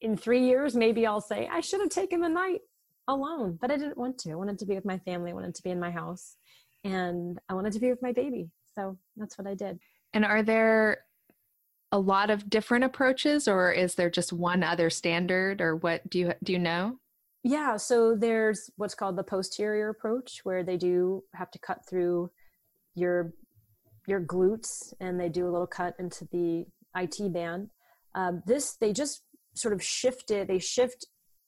in 0.00 0.16
three 0.16 0.46
years, 0.46 0.76
maybe 0.76 1.06
I'll 1.06 1.20
say, 1.20 1.48
I 1.50 1.60
should 1.60 1.80
have 1.80 1.90
taken 1.90 2.20
the 2.20 2.28
night 2.28 2.60
alone, 3.08 3.58
but 3.60 3.70
I 3.70 3.76
didn't 3.76 3.98
want 3.98 4.18
to. 4.18 4.32
I 4.32 4.34
wanted 4.34 4.58
to 4.58 4.66
be 4.66 4.74
with 4.74 4.84
my 4.84 4.98
family. 4.98 5.30
I 5.30 5.34
wanted 5.34 5.54
to 5.54 5.62
be 5.62 5.70
in 5.70 5.80
my 5.80 5.90
house. 5.90 6.36
And 6.84 7.38
I 7.48 7.54
wanted 7.54 7.72
to 7.72 7.80
be 7.80 7.90
with 7.90 8.02
my 8.02 8.12
baby. 8.12 8.50
So 8.74 8.98
that's 9.16 9.38
what 9.38 9.46
I 9.46 9.54
did. 9.54 9.78
And 10.12 10.24
are 10.24 10.42
there 10.42 10.98
a 11.96 11.98
lot 11.98 12.28
of 12.28 12.50
different 12.50 12.84
approaches 12.84 13.48
or 13.48 13.72
is 13.72 13.94
there 13.94 14.10
just 14.10 14.30
one 14.30 14.62
other 14.62 14.90
standard 14.90 15.62
or 15.62 15.76
what 15.76 16.08
do 16.10 16.18
you 16.18 16.34
do 16.44 16.52
you 16.52 16.58
know? 16.58 16.98
Yeah, 17.42 17.78
so 17.78 18.14
there's 18.14 18.70
what's 18.76 18.94
called 18.94 19.16
the 19.16 19.22
posterior 19.22 19.88
approach 19.88 20.40
where 20.44 20.62
they 20.62 20.76
do 20.76 21.24
have 21.34 21.50
to 21.52 21.58
cut 21.58 21.88
through 21.88 22.30
your 22.94 23.32
your 24.06 24.20
glutes 24.20 24.92
and 25.00 25.18
they 25.18 25.30
do 25.30 25.48
a 25.48 25.50
little 25.50 25.66
cut 25.66 25.94
into 25.98 26.26
the 26.30 26.66
IT 26.94 27.32
band. 27.32 27.70
Um, 28.14 28.42
this 28.46 28.76
they 28.76 28.92
just 28.92 29.22
sort 29.54 29.72
of 29.72 29.82
shifted. 29.82 30.48
They 30.48 30.58
shift 30.58 31.06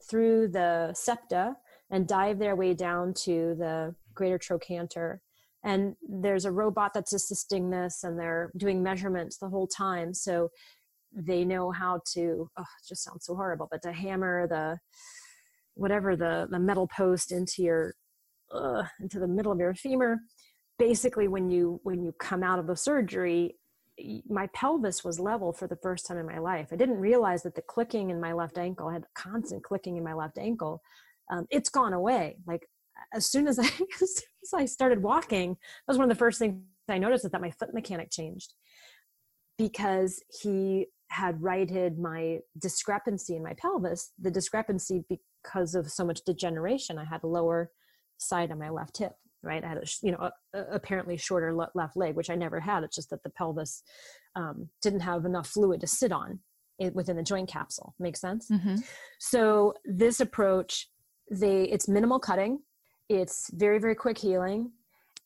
through 0.09 0.49
the 0.49 0.95
septa 0.95 1.57
and 1.91 2.09
dive 2.09 2.39
their 2.39 2.57
way 2.57 2.73
down 2.73 3.13
to 3.25 3.55
the 3.59 3.95
greater 4.15 4.39
trochanter. 4.39 5.21
And 5.65 5.97
there's 6.09 6.45
a 6.45 6.53
robot 6.53 6.93
that's 6.95 7.13
assisting 7.13 7.71
this, 7.71 8.05
and 8.05 8.19
they're 8.19 8.53
doing 8.57 8.83
measurements 8.83 9.39
the 9.39 9.49
whole 9.49 9.67
time. 9.67 10.15
So 10.15 10.51
they 11.13 11.45
know 11.45 11.71
how 11.71 12.01
to. 12.15 12.51
Oh, 12.57 12.63
it 12.63 12.89
just 12.89 13.03
sounds 13.03 13.27
so 13.27 13.35
horrible, 13.35 13.69
but 13.71 13.83
to 13.83 13.93
hammer 13.93 14.47
the 14.47 14.79
whatever 15.79 16.17
the 16.17 16.49
the 16.51 16.59
metal 16.59 16.89
post 16.89 17.33
into 17.33 17.63
your 17.63 17.95
uh, 18.53 18.83
into 19.01 19.19
the 19.19 19.29
middle 19.29 19.53
of 19.53 19.59
your 19.59 19.75
femur 19.75 20.19
basically 20.79 21.29
when 21.29 21.51
you 21.51 21.81
when 21.83 22.03
you 22.03 22.13
come 22.19 22.43
out 22.43 22.59
of 22.59 22.67
the 22.67 22.77
surgery 22.77 23.57
my 24.29 24.47
pelvis 24.55 25.03
was 25.05 25.19
level 25.19 25.53
for 25.53 25.67
the 25.67 25.77
first 25.77 26.07
time 26.07 26.19
in 26.19 26.27
my 26.27 26.39
life 26.39 26.69
i 26.73 26.77
didn't 26.77 26.97
realize 26.97 27.43
that 27.43 27.55
the 27.55 27.63
clicking 27.63 28.11
in 28.11 28.21
my 28.21 28.33
left 28.33 28.59
ankle 28.59 28.89
I 28.89 28.95
had 28.95 29.05
constant 29.15 29.63
clicking 29.65 29.97
in 29.97 30.05
my 30.05 30.15
left 30.15 30.39
ankle 30.39 30.81
um, 31.31 31.47
it's 31.51 31.69
gone 31.69 31.93
away 31.93 32.37
like 32.47 32.69
as 33.13 33.27
soon 33.27 33.47
as 33.47 33.59
i 33.59 33.65
as 34.03 34.17
soon 34.17 34.29
as 34.43 34.55
i 34.55 34.65
started 34.65 35.03
walking 35.03 35.51
that 35.51 35.93
was 35.93 35.99
one 35.99 36.11
of 36.11 36.15
the 36.15 36.19
first 36.19 36.39
things 36.39 36.61
i 36.89 36.99
noticed 36.99 37.25
is 37.25 37.31
that 37.31 37.41
my 37.41 37.51
foot 37.51 37.75
mechanic 37.75 38.11
changed 38.11 38.55
because 39.57 40.23
he 40.43 40.87
had 41.11 41.43
righted 41.43 41.99
my 41.99 42.39
discrepancy 42.59 43.35
in 43.35 43.43
my 43.43 43.55
pelvis 43.55 44.13
the 44.19 44.31
discrepancy 44.31 45.05
because 45.09 45.75
of 45.75 45.91
so 45.91 46.05
much 46.05 46.21
degeneration 46.25 46.99
i 46.99 47.05
had 47.05 47.23
a 47.23 47.27
lower 47.27 47.71
side 48.19 48.51
on 48.51 48.59
my 48.59 48.69
left 48.69 48.99
hip 48.99 49.13
right? 49.43 49.65
I 49.65 49.69
had 49.69 49.79
a, 49.79 49.87
you 50.03 50.13
know, 50.13 50.19
a, 50.19 50.59
a 50.59 50.63
apparently 50.75 51.17
shorter 51.17 51.55
le- 51.55 51.71
left 51.75 51.97
leg, 51.97 52.17
which 52.17 52.31
I 52.31 52.35
never 52.35 52.61
had. 52.61 52.83
It's 52.83 52.97
just 52.97 53.11
that 53.11 53.23
the 53.23 53.31
pelvis 53.31 53.83
um, 54.35 54.69
didn't 54.83 55.01
have 55.01 55.25
enough 55.25 55.49
fluid 55.49 55.81
to 55.81 55.87
sit 55.87 56.13
on 56.13 56.41
it, 56.79 56.95
within 56.95 57.17
the 57.17 57.23
joint 57.23 57.49
capsule. 57.49 57.95
Makes 57.99 58.21
sense? 58.21 58.49
Mm-hmm. 58.51 58.77
So 59.19 59.75
this 59.85 60.21
approach, 60.21 60.89
they 61.31 61.65
it's 61.65 61.89
minimal 61.89 62.19
cutting. 62.19 62.61
It's 63.09 63.51
very, 63.53 63.79
very 63.79 63.95
quick 63.95 64.19
healing. 64.19 64.73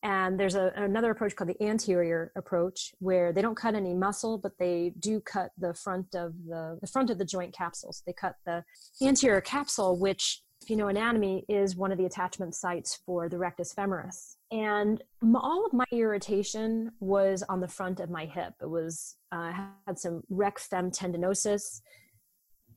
And 0.05 0.39
there's 0.39 0.57
a, 0.57 0.73
another 0.75 1.13
approach 1.13 1.37
called 1.37 1.51
the 1.51 1.65
anterior 1.65 2.33
approach 2.35 2.93
where 2.99 3.33
they 3.33 3.41
don't 3.41 3.55
cut 3.55 3.77
any 3.77 3.95
muscle, 3.95 4.37
but 4.37 4.59
they 4.59 4.93
do 4.99 5.21
cut 5.21 5.53
the 5.57 5.75
front 5.75 6.15
of 6.15 6.35
the, 6.47 6.79
the 6.81 6.89
front 6.89 7.11
of 7.11 7.19
the 7.19 7.25
joint 7.25 7.55
capsules. 7.55 8.03
They 8.05 8.13
cut 8.13 8.35
the 8.45 8.65
anterior 9.01 9.41
capsule, 9.41 9.97
which 9.97 10.43
if 10.63 10.71
you 10.71 10.77
know 10.77 10.89
anatomy, 10.89 11.45
is 11.49 11.77
one 11.77 11.91
of 11.91 11.99
the 11.99 12.05
attachment 12.05 12.55
sites 12.55 13.01
for 13.05 13.29
the 13.29 13.37
rectus 13.37 13.75
femoris. 13.75 14.37
And 14.53 15.03
all 15.35 15.67
of 15.67 15.73
my 15.73 15.85
irritation 15.91 16.93
was 17.01 17.43
on 17.49 17.61
the 17.61 17.69
front 17.69 17.99
of 17.99 18.11
my 18.11 18.27
hip. 18.27 18.55
It 18.63 18.71
was, 18.71 19.17
uh, 19.33 19.37
I 19.39 19.69
had 19.87 19.99
some 19.99 20.23
rec 20.31 20.59
fem 20.61 20.91
tendinosis, 20.91 21.81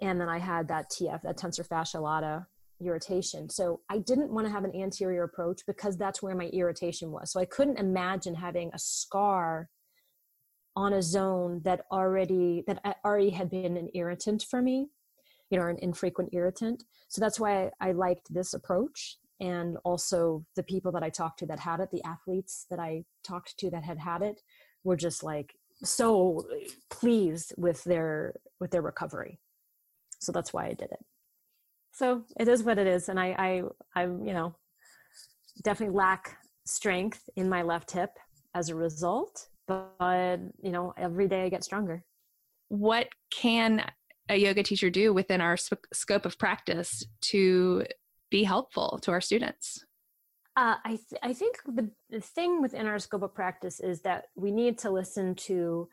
and 0.02 0.20
then 0.20 0.28
I 0.28 0.39
had 0.39 0.68
that 0.70 0.89
TF, 0.89 1.22
that 1.22 1.38
tensor 1.38 1.65
fascia 1.65 2.00
lata 2.00 2.48
irritation. 2.82 3.50
So 3.50 3.82
I 3.90 4.00
didn't 4.00 4.32
want 4.32 4.48
to 4.48 4.54
have 4.54 4.64
an 4.64 4.76
anterior 4.76 5.24
approach 5.24 5.62
because 5.66 5.98
that's 5.98 6.22
where 6.22 6.36
my 6.36 6.48
irritation 6.48 7.12
was. 7.12 7.32
So 7.32 7.40
I 7.40 7.46
couldn't 7.46 7.80
imagine 7.80 8.36
having 8.36 8.72
a 8.74 8.80
scar 8.80 9.70
on 10.76 10.94
a 10.94 11.02
zone 11.02 11.62
that 11.64 11.86
already 11.92 12.64
that 12.68 12.98
already 13.06 13.30
had 13.30 13.50
been 13.50 13.78
an 13.78 13.90
irritant 13.94 14.44
for 14.50 14.62
me 14.62 14.90
you 15.50 15.60
know, 15.60 15.68
an 15.68 15.78
infrequent 15.82 16.30
irritant. 16.34 16.84
So 17.08 17.22
that's 17.22 17.40
why 17.40 17.72
I, 17.80 17.92
liked 17.92 18.34
this 18.34 18.54
approach. 18.54 19.18
And 19.40 19.78
also 19.84 20.46
the 20.56 20.64
people 20.64 20.92
that 20.94 21.04
I 21.04 21.10
talked 21.10 21.40
to 21.40 21.46
that 21.48 21.60
had 21.60 21.80
it, 21.80 21.90
the 21.92 22.04
athletes 22.04 22.66
that 22.70 22.80
I 22.80 23.04
talked 23.24 23.58
to 23.60 23.70
that 23.72 23.84
had 23.84 24.00
had 24.00 24.22
it, 24.22 24.42
were 24.84 24.96
just 24.96 25.24
like 25.24 25.54
so 25.84 26.46
pleased 26.90 27.54
with 27.58 27.84
their 27.84 28.36
with 28.60 28.72
their 28.72 28.82
recovery. 28.82 29.40
So 30.20 30.32
that's 30.32 30.54
why 30.54 30.68
I 30.68 30.74
did 30.74 30.92
it. 30.92 31.06
So 31.96 32.24
it 32.38 32.50
is 32.50 32.62
what 32.62 32.78
it 32.78 32.88
is, 32.88 33.08
and 33.08 33.18
I 33.18 33.28
I 33.96 34.02
I 34.02 34.04
you 34.04 34.34
know 34.34 34.54
definitely 35.64 35.96
lack 35.96 36.38
strength 36.66 37.30
in 37.38 37.48
my 37.48 37.62
left 37.62 37.92
hip 37.92 38.10
as 38.54 38.68
a 38.68 38.76
result, 38.76 39.48
but 39.66 40.40
you 40.62 40.72
know 40.72 40.94
every 40.98 41.30
day 41.30 41.44
I 41.44 41.50
get 41.50 41.64
stronger. 41.64 42.04
What 42.68 43.08
can 43.32 43.90
a 44.28 44.36
yoga 44.36 44.62
teacher 44.62 44.90
do 44.90 45.14
within 45.14 45.40
our 45.40 45.56
sp- 45.56 45.88
scope 45.94 46.26
of 46.26 46.38
practice 46.38 47.06
to 47.32 47.86
be 48.30 48.44
helpful 48.44 49.00
to 49.04 49.12
our 49.12 49.22
students? 49.22 49.86
Uh, 50.58 50.76
I, 50.84 50.90
th- 50.90 51.22
I 51.22 51.34
think 51.34 51.58
the, 51.66 51.90
the 52.10 52.22
thing 52.22 52.62
within 52.62 52.88
our 52.88 52.98
scope 52.98 53.22
of 53.22 53.36
practice 53.36 53.80
is 53.80 54.02
that 54.02 54.26
we 54.36 54.52
need 54.52 54.78
to 54.80 54.90
listen 54.90 55.36
to 55.36 55.90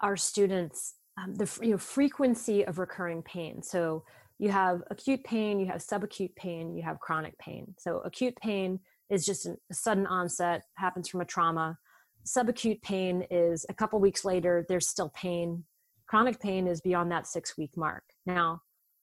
our 0.00 0.16
students 0.16 0.94
um, 1.18 1.34
the 1.34 1.58
you 1.60 1.72
know, 1.72 1.78
frequency 1.78 2.64
of 2.64 2.78
recurring 2.78 3.22
pain. 3.22 3.62
So 3.62 4.04
you 4.42 4.50
have 4.50 4.82
acute 4.90 5.22
pain, 5.22 5.60
you 5.60 5.66
have 5.66 5.80
subacute 5.80 6.34
pain, 6.34 6.74
you 6.74 6.82
have 6.82 6.98
chronic 6.98 7.38
pain. 7.38 7.72
So 7.78 7.98
acute 7.98 8.34
pain 8.42 8.80
is 9.08 9.24
just 9.24 9.46
a 9.46 9.56
sudden 9.70 10.04
onset, 10.04 10.64
happens 10.74 11.08
from 11.08 11.20
a 11.20 11.24
trauma. 11.24 11.78
Subacute 12.26 12.82
pain 12.82 13.24
is 13.30 13.64
a 13.68 13.74
couple 13.74 14.00
weeks 14.00 14.24
later, 14.24 14.66
there's 14.68 14.88
still 14.88 15.12
pain, 15.14 15.62
chronic 16.08 16.40
pain 16.40 16.66
is 16.66 16.80
beyond 16.80 17.12
that 17.12 17.28
six 17.28 17.56
week 17.56 17.70
mark. 17.76 18.02
Now, 18.26 18.62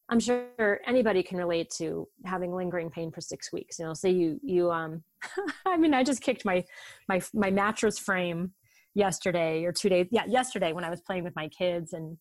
I'm 0.10 0.20
sure 0.20 0.82
anybody 0.86 1.24
can 1.24 1.38
relate 1.38 1.70
to 1.78 2.10
having 2.26 2.54
lingering 2.54 2.90
pain 2.90 3.10
for 3.10 3.22
six 3.22 3.54
weeks. 3.54 3.80
You 3.80 3.86
know, 3.86 3.94
say 3.94 4.10
you 4.10 4.42
you 4.44 4.70
um, 4.70 5.06
I 5.66 5.78
mean, 5.78 5.94
I 5.94 6.04
just 6.04 6.22
kicked 6.22 6.44
my 6.44 6.66
my 7.08 7.22
my 7.34 7.50
mattress 7.50 7.98
frame 7.98 8.52
yesterday 8.94 9.64
or 9.64 9.72
two 9.72 9.88
days. 9.88 10.08
Yeah, 10.12 10.26
yesterday 10.28 10.74
when 10.74 10.84
I 10.84 10.90
was 10.90 11.00
playing 11.00 11.24
with 11.24 11.36
my 11.38 11.48
kids 11.48 11.94
and 11.94 12.18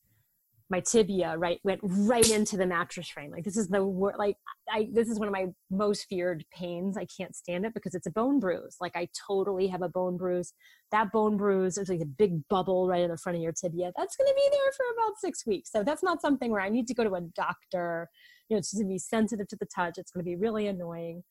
my 0.70 0.80
tibia 0.80 1.34
right 1.38 1.60
went 1.64 1.80
right 1.82 2.28
into 2.30 2.56
the 2.56 2.66
mattress 2.66 3.08
frame. 3.08 3.30
Like 3.30 3.44
this 3.44 3.56
is 3.56 3.68
the 3.68 3.80
like 3.80 4.36
i 4.70 4.88
this 4.92 5.08
is 5.08 5.18
one 5.18 5.28
of 5.28 5.32
my 5.32 5.46
most 5.70 6.06
feared 6.08 6.44
pains. 6.52 6.96
I 6.98 7.06
can't 7.06 7.34
stand 7.34 7.64
it 7.64 7.74
because 7.74 7.94
it's 7.94 8.06
a 8.06 8.10
bone 8.10 8.38
bruise. 8.38 8.76
Like 8.80 8.94
i 8.94 9.08
totally 9.26 9.66
have 9.68 9.82
a 9.82 9.88
bone 9.88 10.16
bruise. 10.16 10.52
That 10.90 11.10
bone 11.10 11.36
bruise 11.36 11.78
is 11.78 11.88
like 11.88 12.00
a 12.00 12.06
big 12.06 12.46
bubble 12.48 12.86
right 12.86 13.02
in 13.02 13.10
the 13.10 13.16
front 13.16 13.36
of 13.36 13.42
your 13.42 13.52
tibia. 13.52 13.92
That's 13.96 14.16
going 14.16 14.28
to 14.28 14.34
be 14.34 14.48
there 14.50 14.72
for 14.72 14.84
about 14.94 15.18
six 15.18 15.46
weeks. 15.46 15.70
So 15.72 15.82
that's 15.82 16.02
not 16.02 16.20
something 16.20 16.50
where 16.50 16.60
i 16.60 16.68
need 16.68 16.86
to 16.88 16.94
go 16.94 17.04
to 17.04 17.14
a 17.14 17.22
doctor. 17.34 18.08
You 18.48 18.56
know 18.56 18.58
it's 18.58 18.74
going 18.74 18.86
to 18.86 18.92
be 18.92 18.98
sensitive 18.98 19.48
to 19.48 19.56
the 19.56 19.66
touch. 19.74 19.94
It's 19.96 20.10
going 20.10 20.24
to 20.24 20.28
be 20.28 20.36
really 20.36 20.66
annoying. 20.66 21.24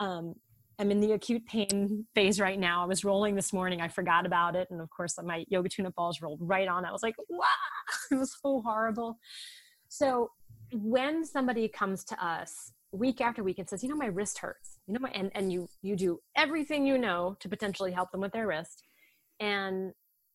Um, 0.00 0.34
I'm 0.78 0.90
in 0.92 1.00
the 1.00 1.12
acute 1.12 1.44
pain 1.46 2.06
phase 2.14 2.38
right 2.38 2.58
now. 2.58 2.82
I 2.82 2.86
was 2.86 3.04
rolling 3.04 3.34
this 3.34 3.52
morning. 3.52 3.80
I 3.80 3.88
forgot 3.88 4.24
about 4.24 4.54
it. 4.54 4.68
And 4.70 4.80
of 4.80 4.88
course, 4.90 5.18
my 5.22 5.44
yoga 5.48 5.68
tune 5.68 5.86
up 5.86 5.94
balls 5.96 6.22
rolled 6.22 6.38
right 6.40 6.68
on. 6.68 6.84
I 6.84 6.92
was 6.92 7.02
like, 7.02 7.16
wow, 7.28 7.46
it 8.12 8.14
was 8.14 8.36
so 8.40 8.62
horrible. 8.64 9.18
So 9.88 10.30
when 10.72 11.24
somebody 11.24 11.66
comes 11.68 12.04
to 12.04 12.24
us 12.24 12.72
week 12.92 13.20
after 13.20 13.42
week 13.42 13.58
and 13.58 13.68
says, 13.68 13.82
you 13.82 13.88
know, 13.88 13.96
my 13.96 14.06
wrist 14.06 14.38
hurts, 14.38 14.78
you 14.86 14.94
know, 14.94 15.00
my, 15.00 15.10
and, 15.10 15.32
and 15.34 15.52
you, 15.52 15.68
you 15.82 15.96
do 15.96 16.20
everything 16.36 16.86
you 16.86 16.96
know 16.96 17.36
to 17.40 17.48
potentially 17.48 17.90
help 17.90 18.12
them 18.12 18.20
with 18.20 18.32
their 18.32 18.46
wrist. 18.46 18.84
And 19.40 19.92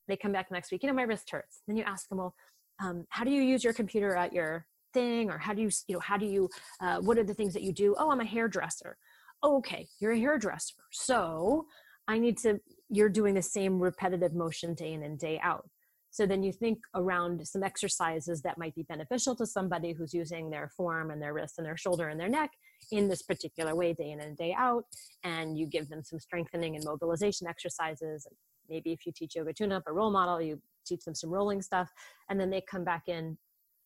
they 0.10 0.18
come 0.18 0.34
back 0.34 0.52
next 0.52 0.72
week, 0.72 0.84
you 0.84 0.90
know, 0.90 0.96
my 0.96 1.04
wrist 1.04 1.30
hurts. 1.32 1.62
Then 1.68 1.78
you 1.78 1.84
ask 1.84 2.10
them, 2.10 2.18
well, 2.18 2.36
um, 2.84 3.06
how 3.10 3.24
do 3.24 3.32
you 3.32 3.42
use 3.42 3.64
your 3.64 3.74
computer 3.74 4.14
at 4.16 4.34
your 4.34 4.66
thing? 4.94 5.32
Or 5.32 5.38
how 5.38 5.54
do 5.54 5.62
you, 5.62 5.70
you 5.88 5.96
know, 5.96 6.02
how 6.02 6.18
do 6.18 6.26
you, 6.26 6.50
uh, 6.82 6.98
what 7.00 7.18
are 7.18 7.24
the 7.24 7.34
things 7.34 7.54
that 7.54 7.64
you 7.64 7.72
do? 7.72 7.96
Oh, 7.98 8.12
I'm 8.12 8.20
a 8.20 8.26
hairdresser 8.26 8.98
okay, 9.44 9.88
you're 10.00 10.14
a 10.14 10.20
hairdresser. 10.20 10.76
So 10.92 11.66
I 12.08 12.18
need 12.18 12.38
to, 12.40 12.60
you're 12.90 13.10
doing 13.10 13.34
the 13.34 13.42
same 13.42 13.80
repetitive 13.80 14.34
motion 14.34 14.74
day 14.74 14.94
in 14.94 15.04
and 15.04 15.18
day 15.20 15.40
out. 15.44 15.70
So 16.12 16.28
then 16.28 16.44
you 16.44 16.52
think 16.52 16.78
around 16.94 17.46
some 17.48 17.64
exercises 17.64 18.44
that 18.44 18.60
might 18.60 18.76
be 18.76 18.84
beneficial 18.84 19.36
to 19.36 19.48
somebody 19.48 19.94
who's 19.94 20.14
using 20.14 20.52
their 20.52 20.70
forearm 20.78 21.10
and 21.10 21.20
their 21.20 21.34
wrist 21.34 21.56
and 21.58 21.66
their 21.66 21.76
shoulder 21.76 22.10
and 22.10 22.20
their 22.20 22.30
neck 22.30 22.52
in 22.92 23.08
this 23.10 23.24
particular 23.24 23.74
way, 23.74 23.94
day 23.94 24.12
in 24.12 24.20
and 24.20 24.38
day 24.38 24.54
out. 24.56 24.86
And 25.24 25.58
you 25.58 25.66
give 25.66 25.90
them 25.90 26.04
some 26.04 26.20
strengthening 26.20 26.76
and 26.76 26.86
mobilization 26.86 27.48
exercises. 27.48 28.28
Maybe 28.70 28.92
if 28.92 29.08
you 29.08 29.12
teach 29.12 29.36
yoga 29.36 29.54
tune 29.54 29.72
up 29.72 29.84
or 29.88 29.96
roll 29.96 30.12
model, 30.12 30.40
you 30.40 30.62
teach 30.86 31.04
them 31.04 31.16
some 31.16 31.32
rolling 31.32 31.64
stuff. 31.64 31.90
And 32.30 32.40
then 32.40 32.52
they 32.52 32.62
come 32.62 32.84
back 32.84 33.08
in 33.08 33.36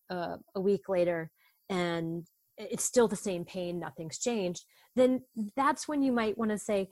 uh, 0.09 0.35
a 0.55 0.59
week 0.59 0.89
later 0.89 1.31
and 1.69 2.27
it's 2.57 2.83
still 2.83 3.07
the 3.07 3.15
same 3.15 3.45
pain, 3.45 3.79
nothing's 3.79 4.17
changed, 4.17 4.65
then 4.95 5.21
that's 5.55 5.87
when 5.87 6.01
you 6.01 6.11
might 6.11 6.37
want 6.37 6.51
to 6.51 6.57
say, 6.57 6.89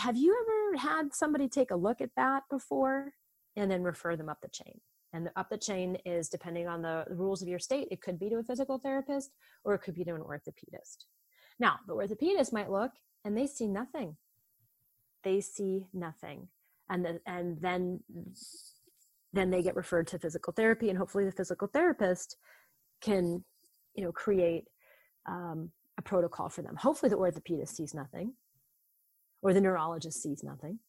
Have 0.00 0.16
you 0.16 0.36
ever 0.42 0.78
had 0.78 1.14
somebody 1.14 1.48
take 1.48 1.70
a 1.70 1.76
look 1.76 2.00
at 2.00 2.10
that 2.16 2.44
before? 2.50 3.12
And 3.56 3.70
then 3.70 3.82
refer 3.82 4.16
them 4.16 4.28
up 4.28 4.40
the 4.40 4.48
chain. 4.48 4.80
And 5.12 5.30
up 5.36 5.48
the 5.50 5.58
chain 5.58 5.96
is 6.04 6.28
depending 6.28 6.68
on 6.68 6.82
the 6.82 7.04
rules 7.08 7.42
of 7.42 7.48
your 7.48 7.58
state, 7.58 7.88
it 7.90 8.00
could 8.00 8.18
be 8.18 8.28
to 8.28 8.36
a 8.36 8.42
physical 8.42 8.78
therapist 8.78 9.32
or 9.64 9.74
it 9.74 9.80
could 9.80 9.94
be 9.94 10.04
to 10.04 10.14
an 10.14 10.20
orthopedist. 10.20 11.06
Now, 11.58 11.76
the 11.86 11.94
orthopedist 11.94 12.52
might 12.52 12.70
look 12.70 12.92
and 13.24 13.36
they 13.36 13.46
see 13.46 13.66
nothing. 13.66 14.16
They 15.24 15.40
see 15.40 15.86
nothing. 15.92 16.48
And, 16.90 17.04
the, 17.04 17.20
and 17.26 17.60
then 17.60 18.00
then 19.32 19.50
they 19.50 19.62
get 19.62 19.76
referred 19.76 20.06
to 20.08 20.18
physical 20.18 20.52
therapy 20.52 20.88
and 20.88 20.98
hopefully 20.98 21.24
the 21.24 21.32
physical 21.32 21.68
therapist 21.68 22.36
can 23.00 23.44
you 23.94 24.04
know 24.04 24.12
create 24.12 24.64
um, 25.28 25.70
a 25.98 26.02
protocol 26.02 26.48
for 26.48 26.62
them. 26.62 26.76
Hopefully 26.76 27.10
the 27.10 27.18
orthopedist 27.18 27.76
sees 27.76 27.94
nothing 27.94 28.32
or 29.42 29.52
the 29.52 29.60
neurologist 29.60 30.22
sees 30.22 30.42
nothing. 30.42 30.80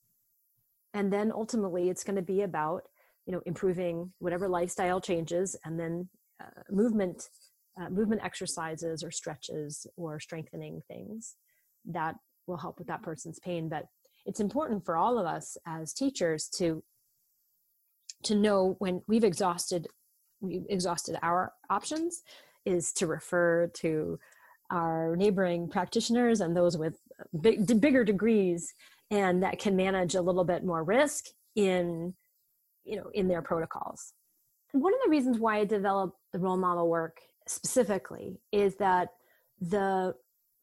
And 0.94 1.14
then 1.14 1.32
ultimately 1.32 1.90
it's 1.90 2.04
going 2.04 2.16
to 2.16 2.22
be 2.22 2.42
about 2.42 2.84
you 3.26 3.34
know 3.34 3.42
improving 3.46 4.12
whatever 4.18 4.48
lifestyle 4.48 5.00
changes 5.00 5.56
and 5.64 5.80
then 5.80 6.10
uh, 6.42 6.62
movement 6.72 7.30
uh, 7.80 7.90
movement 7.90 8.24
exercises 8.24 9.04
or 9.04 9.12
stretches 9.12 9.86
or 9.98 10.20
strengthening 10.20 10.82
things 10.88 11.36
that 11.86 12.16
will 12.48 12.58
help 12.58 12.80
with 12.80 12.88
that 12.88 13.04
person's 13.04 13.40
pain. 13.40 13.70
But 13.70 13.86
it's 14.26 14.40
important 14.40 14.84
for 14.84 14.98
all 14.98 15.20
of 15.20 15.26
us 15.26 15.58
as 15.68 15.94
teachers 15.94 16.48
to 16.58 16.84
to 18.24 18.36
know 18.36 18.76
when 18.80 19.02
we've 19.08 19.24
exhausted 19.24 19.88
we've 20.42 20.66
exhausted 20.70 21.18
our 21.22 21.54
options 21.70 22.24
is 22.70 22.94
to 22.94 23.08
refer 23.08 23.68
to 23.76 24.20
our 24.72 25.16
neighboring 25.16 25.68
practitioners 25.68 26.42
and 26.42 26.56
those 26.56 26.78
with 26.78 26.98
big, 27.42 27.82
bigger 27.82 28.04
degrees 28.04 28.74
and 29.12 29.42
that 29.42 29.60
can 29.60 29.76
manage 29.76 30.16
a 30.16 30.22
little 30.22 30.44
bit 30.44 30.64
more 30.64 30.84
risk 30.84 31.26
in 31.56 32.14
you 32.86 32.98
know 32.98 33.10
in 33.14 33.28
their 33.28 33.42
protocols. 33.42 34.14
One 34.72 34.94
of 34.94 35.00
the 35.04 35.10
reasons 35.10 35.40
why 35.40 35.58
i 35.58 35.66
developed 35.66 36.18
the 36.32 36.40
roll 36.40 36.58
model 36.58 36.88
work 36.90 37.18
specifically 37.48 38.40
is 38.52 38.76
that 38.76 39.10
the 39.60 40.14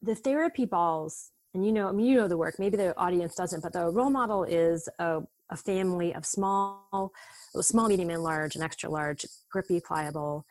the 0.01 0.15
therapy 0.15 0.65
balls 0.65 1.31
and 1.53 1.65
you 1.65 1.71
know 1.71 1.89
I 1.89 1.91
mean, 1.91 2.05
you 2.05 2.15
know 2.15 2.27
the 2.27 2.37
work 2.37 2.55
maybe 2.59 2.77
the 2.77 2.97
audience 2.97 3.35
doesn't 3.35 3.61
but 3.61 3.73
the 3.73 3.89
roll 3.89 4.09
model 4.09 4.43
is 4.43 4.87
a, 4.99 5.21
a 5.49 5.57
family 5.57 6.15
of 6.15 6.25
small 6.25 7.11
small 7.59 7.87
medium 7.89 8.09
and 8.09 8.23
large 8.23 8.55
and 8.55 8.63
extra 8.63 8.89
large 8.89 9.25
grippy 9.51 9.81
pliable 9.81 10.45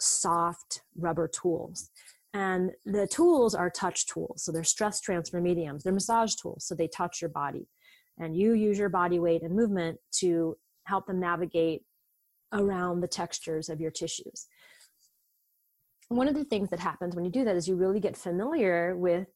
soft 0.00 0.82
rubber 0.96 1.28
tools. 1.28 1.90
And 2.34 2.72
the 2.84 3.06
tools 3.06 3.54
are 3.54 3.70
touch 3.70 4.06
tools. 4.06 4.42
So 4.42 4.52
they're 4.52 4.64
stress 4.64 5.00
transfer 5.00 5.40
mediums, 5.40 5.82
they're 5.82 5.92
massage 5.92 6.34
tools. 6.34 6.66
So 6.66 6.74
they 6.74 6.88
touch 6.88 7.22
your 7.22 7.30
body. 7.30 7.66
And 8.18 8.36
you 8.36 8.52
use 8.52 8.78
your 8.78 8.88
body 8.88 9.18
weight 9.18 9.42
and 9.42 9.54
movement 9.54 9.98
to 10.20 10.56
help 10.84 11.06
them 11.06 11.20
navigate 11.20 11.82
around 12.52 13.00
the 13.00 13.08
textures 13.08 13.68
of 13.68 13.80
your 13.80 13.90
tissues. 13.90 14.46
One 16.08 16.28
of 16.28 16.34
the 16.34 16.44
things 16.44 16.70
that 16.70 16.78
happens 16.78 17.16
when 17.16 17.24
you 17.24 17.30
do 17.30 17.44
that 17.44 17.56
is 17.56 17.66
you 17.66 17.74
really 17.74 18.00
get 18.00 18.16
familiar 18.16 18.96
with 18.96 19.28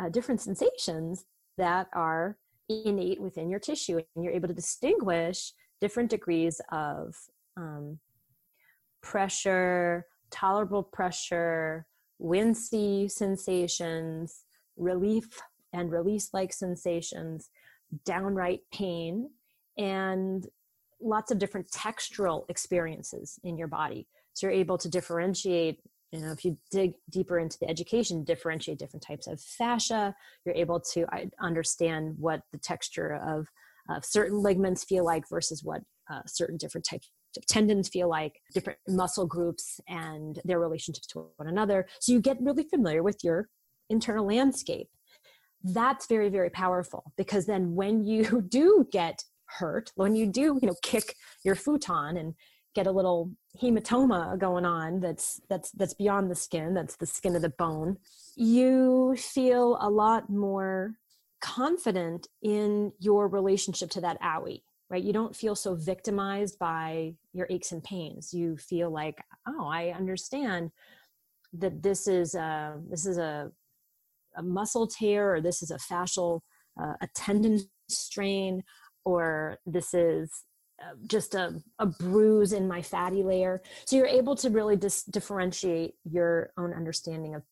uh, 0.00 0.08
different 0.08 0.40
sensations 0.40 1.24
that 1.58 1.88
are 1.92 2.38
innate 2.68 3.20
within 3.20 3.50
your 3.50 3.60
tissue, 3.60 4.00
and 4.14 4.24
you're 4.24 4.32
able 4.32 4.48
to 4.48 4.54
distinguish 4.54 5.52
different 5.80 6.10
degrees 6.10 6.60
of 6.72 7.14
um, 7.56 7.98
pressure, 9.06 10.04
tolerable 10.32 10.82
pressure, 10.82 11.86
wincy 12.20 13.08
sensations, 13.08 14.42
relief 14.76 15.40
and 15.72 15.92
release 15.92 16.30
like 16.34 16.52
sensations, 16.52 17.50
downright 18.04 18.62
pain, 18.72 19.30
and 19.78 20.48
lots 21.00 21.30
of 21.30 21.38
different 21.38 21.70
textural 21.70 22.44
experiences 22.48 23.38
in 23.44 23.56
your 23.56 23.68
body. 23.68 24.08
So 24.32 24.48
you're 24.48 24.56
able 24.56 24.76
to 24.78 24.88
differentiate, 24.88 25.78
you 26.10 26.20
know, 26.20 26.32
if 26.32 26.44
you 26.44 26.58
dig 26.72 26.94
deeper 27.08 27.38
into 27.38 27.58
the 27.60 27.70
education, 27.70 28.24
differentiate 28.24 28.78
different 28.78 29.04
types 29.06 29.28
of 29.28 29.40
fascia, 29.40 30.16
you're 30.44 30.54
able 30.56 30.80
to 30.80 31.06
understand 31.40 32.16
what 32.18 32.40
the 32.50 32.58
texture 32.58 33.20
of, 33.24 33.46
of 33.88 34.04
certain 34.04 34.38
ligaments 34.42 34.82
feel 34.82 35.04
like 35.04 35.28
versus 35.28 35.62
what 35.62 35.82
uh, 36.10 36.22
certain 36.26 36.56
different 36.56 36.84
types 36.84 37.08
tendons 37.46 37.88
feel 37.88 38.08
like, 38.08 38.40
different 38.54 38.78
muscle 38.88 39.26
groups 39.26 39.80
and 39.88 40.40
their 40.44 40.58
relationships 40.58 41.06
to 41.08 41.26
one 41.36 41.48
another. 41.48 41.86
So 42.00 42.12
you 42.12 42.20
get 42.20 42.38
really 42.40 42.64
familiar 42.64 43.02
with 43.02 43.22
your 43.22 43.48
internal 43.90 44.26
landscape. 44.26 44.88
That's 45.62 46.06
very, 46.06 46.28
very 46.28 46.50
powerful 46.50 47.12
because 47.16 47.46
then 47.46 47.74
when 47.74 48.04
you 48.04 48.42
do 48.48 48.86
get 48.90 49.22
hurt, 49.46 49.92
when 49.94 50.16
you 50.16 50.26
do, 50.26 50.58
you 50.60 50.68
know, 50.68 50.76
kick 50.82 51.14
your 51.44 51.54
futon 51.54 52.16
and 52.16 52.34
get 52.74 52.86
a 52.86 52.92
little 52.92 53.32
hematoma 53.60 54.38
going 54.38 54.66
on 54.66 55.00
that's 55.00 55.40
that's 55.48 55.70
that's 55.72 55.94
beyond 55.94 56.30
the 56.30 56.34
skin, 56.34 56.74
that's 56.74 56.96
the 56.96 57.06
skin 57.06 57.34
of 57.34 57.42
the 57.42 57.48
bone, 57.48 57.96
you 58.36 59.16
feel 59.16 59.78
a 59.80 59.88
lot 59.88 60.28
more 60.28 60.92
confident 61.40 62.28
in 62.42 62.92
your 62.98 63.28
relationship 63.28 63.90
to 63.90 64.00
that 64.00 64.20
owie 64.20 64.62
right? 64.88 65.02
You 65.02 65.12
don't 65.12 65.34
feel 65.34 65.54
so 65.54 65.74
victimized 65.74 66.58
by 66.58 67.14
your 67.32 67.46
aches 67.50 67.72
and 67.72 67.82
pains. 67.82 68.32
You 68.32 68.56
feel 68.56 68.90
like 68.90 69.22
oh 69.48 69.66
i 69.66 69.88
understand 69.90 70.70
that 71.52 71.82
this 71.82 72.06
is 72.06 72.34
a 72.34 72.78
this 72.90 73.06
is 73.06 73.18
a, 73.18 73.50
a 74.36 74.42
muscle 74.42 74.86
tear 74.86 75.34
or 75.34 75.40
this 75.40 75.62
is 75.62 75.70
a 75.70 75.76
fascial 75.76 76.40
uh, 76.80 76.94
a 77.00 77.08
tendon 77.14 77.60
strain 77.88 78.62
or 79.04 79.58
this 79.64 79.94
is 79.94 80.30
uh, 80.82 80.94
just 81.06 81.34
a, 81.34 81.54
a 81.78 81.86
bruise 81.86 82.52
in 82.52 82.68
my 82.68 82.82
fatty 82.82 83.22
layer. 83.22 83.62
So 83.86 83.96
you're 83.96 84.06
able 84.06 84.36
to 84.36 84.50
really 84.50 84.76
dis- 84.76 85.04
differentiate 85.04 85.94
your 86.04 86.50
own 86.58 86.74
understanding 86.74 87.34
of 87.34 87.42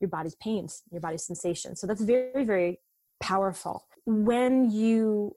your 0.00 0.08
body's 0.08 0.36
pains 0.36 0.82
your 0.92 1.00
body's 1.00 1.24
sensations. 1.24 1.80
So 1.80 1.86
that's 1.86 2.02
very 2.02 2.44
very 2.44 2.78
powerful. 3.20 3.86
When 4.06 4.70
you 4.70 5.34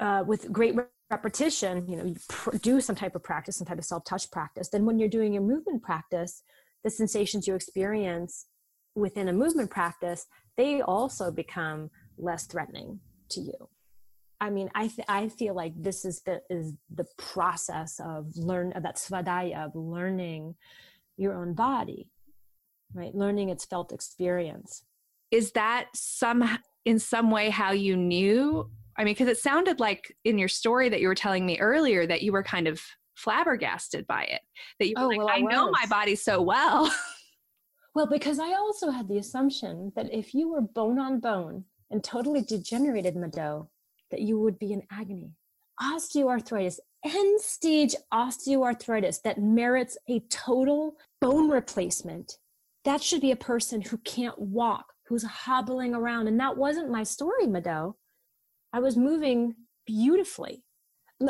uh, 0.00 0.24
with 0.26 0.52
great 0.52 0.74
repetition, 1.10 1.86
you 1.88 1.96
know, 1.96 2.04
you 2.04 2.16
pr- 2.28 2.56
do 2.58 2.80
some 2.80 2.96
type 2.96 3.14
of 3.14 3.22
practice, 3.22 3.56
some 3.56 3.66
type 3.66 3.78
of 3.78 3.84
self-touch 3.84 4.30
practice, 4.30 4.68
then 4.68 4.84
when 4.84 4.98
you're 4.98 5.08
doing 5.08 5.32
your 5.32 5.42
movement 5.42 5.82
practice, 5.82 6.42
the 6.84 6.90
sensations 6.90 7.46
you 7.46 7.54
experience 7.54 8.46
within 8.94 9.28
a 9.28 9.32
movement 9.32 9.70
practice, 9.70 10.26
they 10.56 10.80
also 10.82 11.30
become 11.30 11.90
less 12.18 12.46
threatening 12.46 13.00
to 13.30 13.40
you. 13.40 13.68
I 14.40 14.50
mean, 14.50 14.70
I 14.74 14.86
th- 14.86 15.06
I 15.08 15.28
feel 15.28 15.54
like 15.54 15.72
this 15.76 16.04
is 16.04 16.22
the 16.22 16.40
is 16.48 16.74
the 16.94 17.06
process 17.16 18.00
of 18.00 18.36
learn 18.36 18.72
of 18.72 18.84
that 18.84 18.96
svadhyaya 18.96 19.66
of 19.66 19.74
learning 19.74 20.54
your 21.16 21.34
own 21.34 21.54
body, 21.54 22.08
right? 22.94 23.14
Learning 23.14 23.48
its 23.48 23.64
felt 23.64 23.92
experience. 23.92 24.84
Is 25.32 25.52
that 25.52 25.88
some 25.94 26.58
in 26.84 27.00
some 27.00 27.30
way 27.30 27.50
how 27.50 27.72
you 27.72 27.96
knew 27.96 28.70
I 28.98 29.04
mean, 29.04 29.14
because 29.14 29.28
it 29.28 29.38
sounded 29.38 29.78
like 29.78 30.14
in 30.24 30.38
your 30.38 30.48
story 30.48 30.88
that 30.88 31.00
you 31.00 31.06
were 31.06 31.14
telling 31.14 31.46
me 31.46 31.58
earlier 31.60 32.04
that 32.06 32.22
you 32.22 32.32
were 32.32 32.42
kind 32.42 32.66
of 32.66 32.80
flabbergasted 33.14 34.06
by 34.08 34.24
it. 34.24 34.40
That 34.78 34.88
you 34.88 34.94
were 34.96 35.04
oh, 35.04 35.08
like, 35.08 35.18
well, 35.18 35.28
I, 35.28 35.34
I 35.34 35.40
know 35.40 35.70
my 35.70 35.86
body 35.86 36.16
so 36.16 36.42
well. 36.42 36.92
well, 37.94 38.06
because 38.06 38.40
I 38.40 38.52
also 38.54 38.90
had 38.90 39.08
the 39.08 39.18
assumption 39.18 39.92
that 39.94 40.12
if 40.12 40.34
you 40.34 40.48
were 40.48 40.62
bone 40.62 40.98
on 40.98 41.20
bone 41.20 41.64
and 41.90 42.02
totally 42.02 42.42
degenerated, 42.42 43.16
Mado, 43.16 43.70
that 44.10 44.20
you 44.20 44.38
would 44.38 44.58
be 44.58 44.72
in 44.72 44.82
agony. 44.90 45.32
Osteoarthritis, 45.80 46.80
end 47.04 47.40
stage 47.40 47.94
osteoarthritis 48.12 49.22
that 49.22 49.40
merits 49.40 49.96
a 50.08 50.20
total 50.28 50.96
bone 51.20 51.48
replacement. 51.48 52.38
That 52.84 53.00
should 53.00 53.20
be 53.20 53.30
a 53.30 53.36
person 53.36 53.80
who 53.80 53.98
can't 53.98 54.38
walk, 54.38 54.92
who's 55.06 55.22
hobbling 55.22 55.94
around. 55.94 56.26
And 56.26 56.40
that 56.40 56.56
wasn't 56.56 56.90
my 56.90 57.04
story, 57.04 57.46
Mado. 57.46 57.96
I 58.72 58.80
was 58.80 58.96
moving 58.96 59.54
beautifully. 59.86 60.64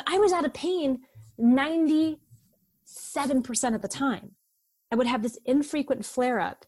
I 0.06 0.18
was 0.18 0.32
out 0.32 0.44
of 0.44 0.52
pain 0.52 1.00
97% 1.40 2.18
of 3.74 3.82
the 3.82 3.88
time. 3.88 4.32
I 4.90 4.96
would 4.96 5.06
have 5.06 5.22
this 5.22 5.38
infrequent 5.44 6.04
flare 6.04 6.40
up 6.40 6.66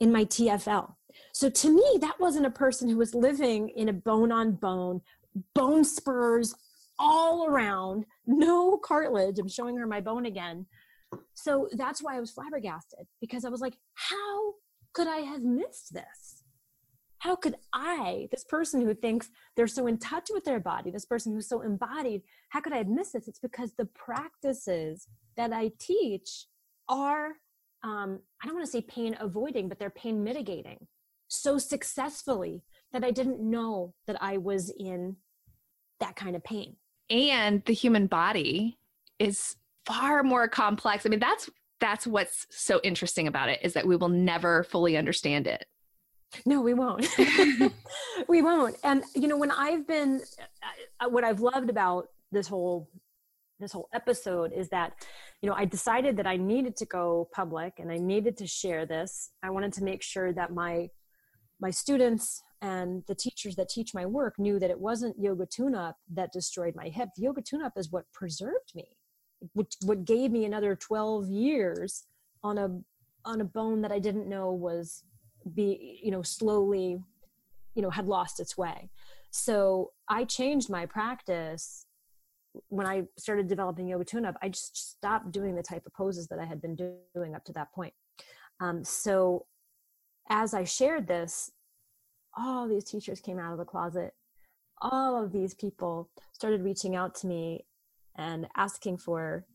in 0.00 0.12
my 0.12 0.24
TFL. 0.24 0.94
So 1.32 1.48
to 1.48 1.74
me, 1.74 1.98
that 2.00 2.18
wasn't 2.18 2.46
a 2.46 2.50
person 2.50 2.88
who 2.88 2.96
was 2.96 3.14
living 3.14 3.68
in 3.70 3.88
a 3.88 3.92
bone 3.92 4.32
on 4.32 4.52
bone, 4.52 5.00
bone 5.54 5.84
spurs 5.84 6.54
all 6.98 7.46
around, 7.46 8.04
no 8.26 8.76
cartilage. 8.76 9.38
I'm 9.38 9.48
showing 9.48 9.76
her 9.76 9.86
my 9.86 10.00
bone 10.00 10.26
again. 10.26 10.66
So 11.34 11.68
that's 11.72 12.02
why 12.02 12.16
I 12.16 12.20
was 12.20 12.30
flabbergasted 12.30 13.06
because 13.20 13.44
I 13.44 13.48
was 13.48 13.60
like, 13.60 13.76
how 13.94 14.54
could 14.92 15.08
I 15.08 15.18
have 15.18 15.42
missed 15.42 15.92
this? 15.92 16.41
How 17.22 17.36
could 17.36 17.54
I, 17.72 18.26
this 18.32 18.42
person 18.42 18.80
who 18.80 18.94
thinks 18.94 19.30
they're 19.54 19.68
so 19.68 19.86
in 19.86 19.96
touch 19.98 20.28
with 20.32 20.44
their 20.44 20.58
body, 20.58 20.90
this 20.90 21.04
person 21.04 21.32
who's 21.32 21.48
so 21.48 21.60
embodied, 21.60 22.22
how 22.48 22.60
could 22.60 22.72
I 22.72 22.82
missed 22.82 23.12
this? 23.12 23.28
It's 23.28 23.38
because 23.38 23.74
the 23.74 23.84
practices 23.84 25.06
that 25.36 25.52
I 25.52 25.70
teach 25.78 26.46
are 26.88 27.34
um, 27.84 28.18
I 28.42 28.46
don't 28.46 28.56
want 28.56 28.66
to 28.66 28.72
say 28.72 28.80
pain 28.80 29.16
avoiding, 29.20 29.68
but 29.68 29.78
they're 29.78 29.88
pain 29.90 30.24
mitigating 30.24 30.88
so 31.28 31.58
successfully 31.58 32.64
that 32.92 33.04
I 33.04 33.12
didn't 33.12 33.40
know 33.40 33.94
that 34.08 34.20
I 34.20 34.38
was 34.38 34.72
in 34.76 35.14
that 36.00 36.16
kind 36.16 36.34
of 36.34 36.42
pain. 36.42 36.74
And 37.08 37.64
the 37.66 37.72
human 37.72 38.08
body 38.08 38.78
is 39.20 39.54
far 39.86 40.24
more 40.24 40.48
complex. 40.48 41.06
I 41.06 41.08
mean, 41.08 41.20
that's 41.20 41.48
that's 41.78 42.04
what's 42.04 42.48
so 42.50 42.80
interesting 42.82 43.28
about 43.28 43.48
it 43.48 43.60
is 43.62 43.74
that 43.74 43.86
we 43.86 43.94
will 43.94 44.08
never 44.08 44.64
fully 44.64 44.96
understand 44.96 45.46
it. 45.46 45.66
No, 46.46 46.60
we 46.60 46.74
won't. 46.74 47.06
we 48.28 48.42
won't. 48.42 48.76
And 48.84 49.04
you 49.14 49.28
know, 49.28 49.36
when 49.36 49.50
I've 49.50 49.86
been 49.86 50.22
uh, 51.00 51.08
what 51.08 51.24
I've 51.24 51.40
loved 51.40 51.70
about 51.70 52.08
this 52.30 52.48
whole 52.48 52.88
this 53.62 53.72
whole 53.72 53.88
episode 53.94 54.52
is 54.52 54.68
that 54.70 54.92
you 55.40 55.48
know 55.48 55.54
i 55.54 55.64
decided 55.64 56.16
that 56.16 56.26
i 56.26 56.36
needed 56.36 56.76
to 56.76 56.84
go 56.84 57.28
public 57.32 57.74
and 57.78 57.90
i 57.90 57.96
needed 57.96 58.36
to 58.36 58.46
share 58.46 58.84
this 58.84 59.30
i 59.42 59.48
wanted 59.48 59.72
to 59.72 59.84
make 59.84 60.02
sure 60.02 60.32
that 60.32 60.52
my 60.52 60.88
my 61.60 61.70
students 61.70 62.42
and 62.60 63.02
the 63.06 63.14
teachers 63.14 63.54
that 63.56 63.68
teach 63.68 63.94
my 63.94 64.04
work 64.04 64.38
knew 64.38 64.58
that 64.58 64.70
it 64.70 64.78
wasn't 64.78 65.18
yoga 65.18 65.46
tune 65.46 65.74
up 65.74 65.96
that 66.12 66.32
destroyed 66.32 66.74
my 66.74 66.88
hip 66.88 67.08
yoga 67.16 67.40
tune 67.40 67.62
up 67.62 67.72
is 67.76 67.90
what 67.90 68.04
preserved 68.12 68.72
me 68.74 68.96
what, 69.54 69.66
what 69.84 70.04
gave 70.04 70.30
me 70.30 70.44
another 70.44 70.74
12 70.76 71.28
years 71.28 72.04
on 72.42 72.58
a 72.58 72.68
on 73.24 73.40
a 73.40 73.44
bone 73.44 73.80
that 73.80 73.92
i 73.92 73.98
didn't 73.98 74.28
know 74.28 74.52
was 74.52 75.04
be 75.54 76.00
you 76.02 76.10
know 76.10 76.22
slowly 76.22 77.02
you 77.74 77.82
know 77.82 77.90
had 77.90 78.06
lost 78.06 78.40
its 78.40 78.56
way 78.56 78.90
so 79.30 79.92
i 80.08 80.24
changed 80.24 80.70
my 80.70 80.86
practice 80.86 81.86
when 82.68 82.86
I 82.86 83.04
started 83.16 83.48
developing 83.48 83.86
yoga 83.86 84.04
tune 84.04 84.24
up, 84.24 84.36
I 84.42 84.48
just 84.48 84.76
stopped 84.76 85.32
doing 85.32 85.54
the 85.54 85.62
type 85.62 85.86
of 85.86 85.94
poses 85.94 86.28
that 86.28 86.38
I 86.38 86.44
had 86.44 86.60
been 86.60 86.76
doing 87.14 87.34
up 87.34 87.44
to 87.46 87.52
that 87.54 87.72
point. 87.72 87.94
Um, 88.60 88.84
so 88.84 89.46
as 90.28 90.54
I 90.54 90.64
shared 90.64 91.06
this, 91.06 91.50
all 92.36 92.68
these 92.68 92.84
teachers 92.84 93.20
came 93.20 93.38
out 93.38 93.52
of 93.52 93.58
the 93.58 93.64
closet. 93.64 94.14
All 94.80 95.22
of 95.22 95.32
these 95.32 95.54
people 95.54 96.10
started 96.32 96.62
reaching 96.62 96.96
out 96.96 97.14
to 97.16 97.26
me 97.26 97.66
and 98.16 98.46
asking 98.56 98.98
for 98.98 99.46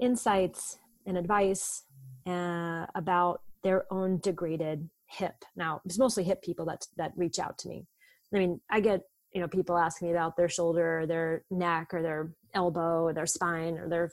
insights 0.00 0.78
and 1.06 1.18
advice 1.18 1.84
uh, 2.26 2.86
about 2.94 3.42
their 3.62 3.84
own 3.92 4.18
degraded 4.18 4.88
hip. 5.14 5.44
Now, 5.56 5.80
it's 5.84 5.98
mostly 5.98 6.24
hip 6.24 6.42
people 6.42 6.64
that 6.66 6.86
that 6.96 7.12
reach 7.16 7.38
out 7.38 7.58
to 7.58 7.68
me. 7.68 7.86
I 8.34 8.38
mean, 8.38 8.60
I 8.70 8.80
get 8.80 9.02
you 9.34 9.40
know 9.40 9.48
people 9.48 9.76
ask 9.76 10.00
me 10.00 10.12
about 10.12 10.36
their 10.36 10.48
shoulder 10.48 11.00
or 11.00 11.06
their 11.06 11.44
neck 11.50 11.92
or 11.92 12.02
their 12.02 12.32
elbow 12.54 13.02
or 13.02 13.12
their 13.12 13.26
spine 13.26 13.76
or 13.76 13.88
their 13.88 14.10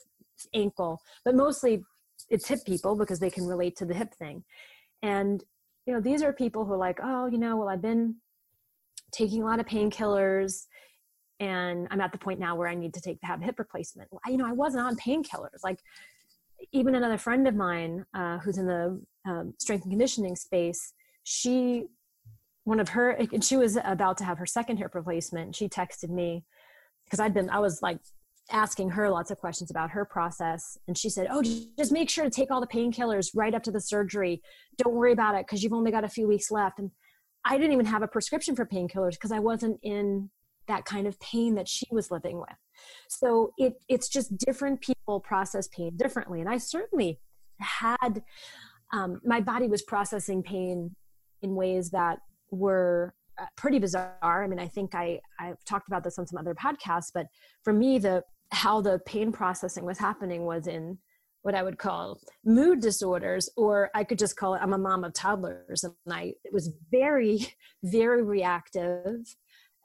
ankle 0.54 1.00
but 1.24 1.36
mostly 1.36 1.84
it's 2.30 2.48
hip 2.48 2.60
people 2.66 2.96
because 2.96 3.20
they 3.20 3.30
can 3.30 3.46
relate 3.46 3.76
to 3.76 3.86
the 3.86 3.94
hip 3.94 4.14
thing 4.16 4.44
and 5.04 5.44
you 5.86 5.94
know 5.94 6.02
these 6.02 6.24
are 6.24 6.34
people 6.34 6.66
who 6.66 6.74
are 6.74 6.78
like 6.78 7.00
oh 7.04 7.28
you 7.28 7.38
know 7.38 7.56
well 7.56 7.70
i've 7.70 7.82
been 7.82 8.16
taking 9.12 9.44
a 9.44 9.46
lot 9.46 9.60
of 9.60 9.66
painkillers 9.68 10.66
and 11.40 11.88
i'm 11.92 12.02
at 12.02 12.12
the 12.12 12.18
point 12.18 12.40
now 12.40 12.56
where 12.56 12.68
i 12.68 12.76
need 12.76 12.94
to 12.94 13.02
take 13.02 13.20
have 13.22 13.42
hip 13.42 13.60
replacement 13.60 14.10
I, 14.26 14.32
you 14.32 14.38
know 14.38 14.48
i 14.48 14.54
wasn't 14.54 14.84
on 14.84 14.96
painkillers 14.96 15.64
like 15.64 15.80
even 16.72 16.96
another 16.96 17.18
friend 17.18 17.48
of 17.48 17.56
mine 17.56 18.06
uh, 18.14 18.38
who's 18.40 18.58
in 18.58 18.66
the 18.66 19.02
um, 19.28 19.54
strength 19.60 19.84
and 19.84 19.92
conditioning 19.92 20.36
space 20.36 20.94
she 21.24 21.86
one 22.64 22.80
of 22.80 22.90
her 22.90 23.12
and 23.12 23.44
she 23.44 23.58
was 23.58 23.78
about 23.84 24.18
to 24.18 24.24
have 24.24 24.38
her 24.38 24.46
second 24.46 24.78
hip 24.78 24.96
replacement. 24.96 25.56
She 25.56 25.68
texted 25.68 26.10
me 26.10 26.44
because 27.06 27.20
i'd 27.20 27.34
been 27.34 27.50
i 27.50 27.60
was 27.60 27.82
like 27.82 28.00
asking 28.52 28.90
her 28.90 29.10
lots 29.10 29.32
of 29.32 29.38
questions 29.38 29.72
about 29.72 29.92
her 29.92 30.04
process. 30.04 30.78
And 30.88 30.98
she 30.98 31.10
said 31.10 31.28
oh 31.30 31.42
just 31.42 31.92
make 31.92 32.10
sure 32.10 32.24
to 32.24 32.30
take 32.30 32.52
all 32.52 32.62
the 32.62 32.68
painkillers 32.68 33.32
right 33.36 33.54
up 33.54 33.64
to 33.64 33.72
the 33.72 33.82
surgery. 33.82 34.42
Don't 34.78 34.96
worry 34.96 35.14
about 35.14 35.36
it 35.36 35.46
because 35.46 35.64
you've 35.64 35.74
only 35.74 35.92
got 35.92 36.04
a 36.04 36.10
few 36.10 36.28
weeks 36.28 36.52
left 36.52 36.80
and 36.80 36.92
i 37.46 37.58
didn't 37.58 37.74
even 37.74 37.86
have 37.86 38.04
a 38.04 38.08
prescription 38.08 38.56
for 38.56 38.66
painkillers 38.66 39.12
because 39.12 39.32
i 39.32 39.40
wasn't 39.40 39.80
in 39.84 40.30
that 40.68 40.86
kind 40.86 41.08
of 41.08 41.20
pain 41.20 41.56
that 41.56 41.68
she 41.68 41.86
was 41.92 42.12
living 42.12 42.38
with 42.38 42.56
so 43.08 43.52
it 43.58 43.74
it's 43.90 44.10
just 44.10 44.38
different 44.38 44.82
people 44.82 45.20
process 45.20 45.68
pain 45.68 45.96
differently. 45.96 46.40
And 46.40 46.50
i 46.50 46.58
certainly 46.58 47.20
had 47.60 48.24
um, 48.94 49.22
my 49.24 49.40
body 49.42 49.68
was 49.68 49.82
processing 49.82 50.44
pain 50.44 50.96
in 51.42 51.56
ways 51.56 51.92
that 51.92 52.20
were 52.52 53.14
uh, 53.40 53.46
pretty 53.56 53.80
bizarre. 53.80 54.44
I 54.44 54.48
mean, 54.48 54.60
I 54.60 54.68
think 54.68 54.94
I 54.94 55.20
I've 55.40 55.64
talked 55.66 55.88
about 55.88 56.04
this 56.04 56.20
on 56.20 56.28
some 56.28 56.38
other 56.38 56.56
podcasts, 56.56 57.12
but 57.14 57.28
for 57.64 57.74
me, 57.74 58.00
the 58.00 58.24
how 58.52 58.82
the 58.82 59.00
pain 59.06 59.32
processing 59.32 59.86
was 59.86 59.98
happening 59.98 60.46
was 60.46 60.68
in 60.68 60.98
what 61.44 61.56
I 61.56 61.64
would 61.64 61.78
call 61.78 62.20
mood 62.46 62.82
disorders, 62.82 63.50
or 63.58 63.90
I 63.96 64.04
could 64.04 64.20
just 64.20 64.36
call 64.36 64.56
it 64.56 64.62
I'm 64.62 64.74
a 64.74 64.78
mom 64.78 65.04
of 65.04 65.14
toddlers, 65.14 65.84
and 65.84 65.94
I 66.10 66.34
it 66.44 66.54
was 66.54 66.72
very 66.92 67.48
very 67.84 68.22
reactive 68.22 69.36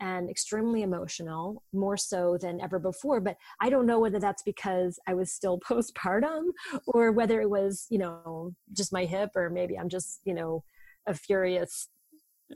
and 0.01 0.29
extremely 0.29 0.83
emotional, 0.83 1.63
more 1.73 1.97
so 1.97 2.39
than 2.41 2.61
ever 2.61 2.79
before. 2.79 3.21
But 3.21 3.37
I 3.61 3.71
don't 3.71 3.87
know 3.87 3.99
whether 3.99 4.19
that's 4.19 4.43
because 4.43 4.99
I 5.07 5.15
was 5.15 5.33
still 5.33 5.59
postpartum 5.69 6.45
or 6.87 7.13
whether 7.13 7.41
it 7.41 7.51
was, 7.51 7.87
you 7.91 7.99
know, 7.99 8.53
just 8.73 8.93
my 8.93 9.05
hip, 9.05 9.31
or 9.35 9.51
maybe 9.51 9.79
I'm 9.79 9.89
just, 9.89 10.21
you 10.25 10.35
know, 10.35 10.65
a 11.07 11.15
furious 11.15 11.89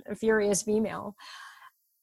a 0.09 0.15
furious 0.15 0.63
female. 0.63 1.17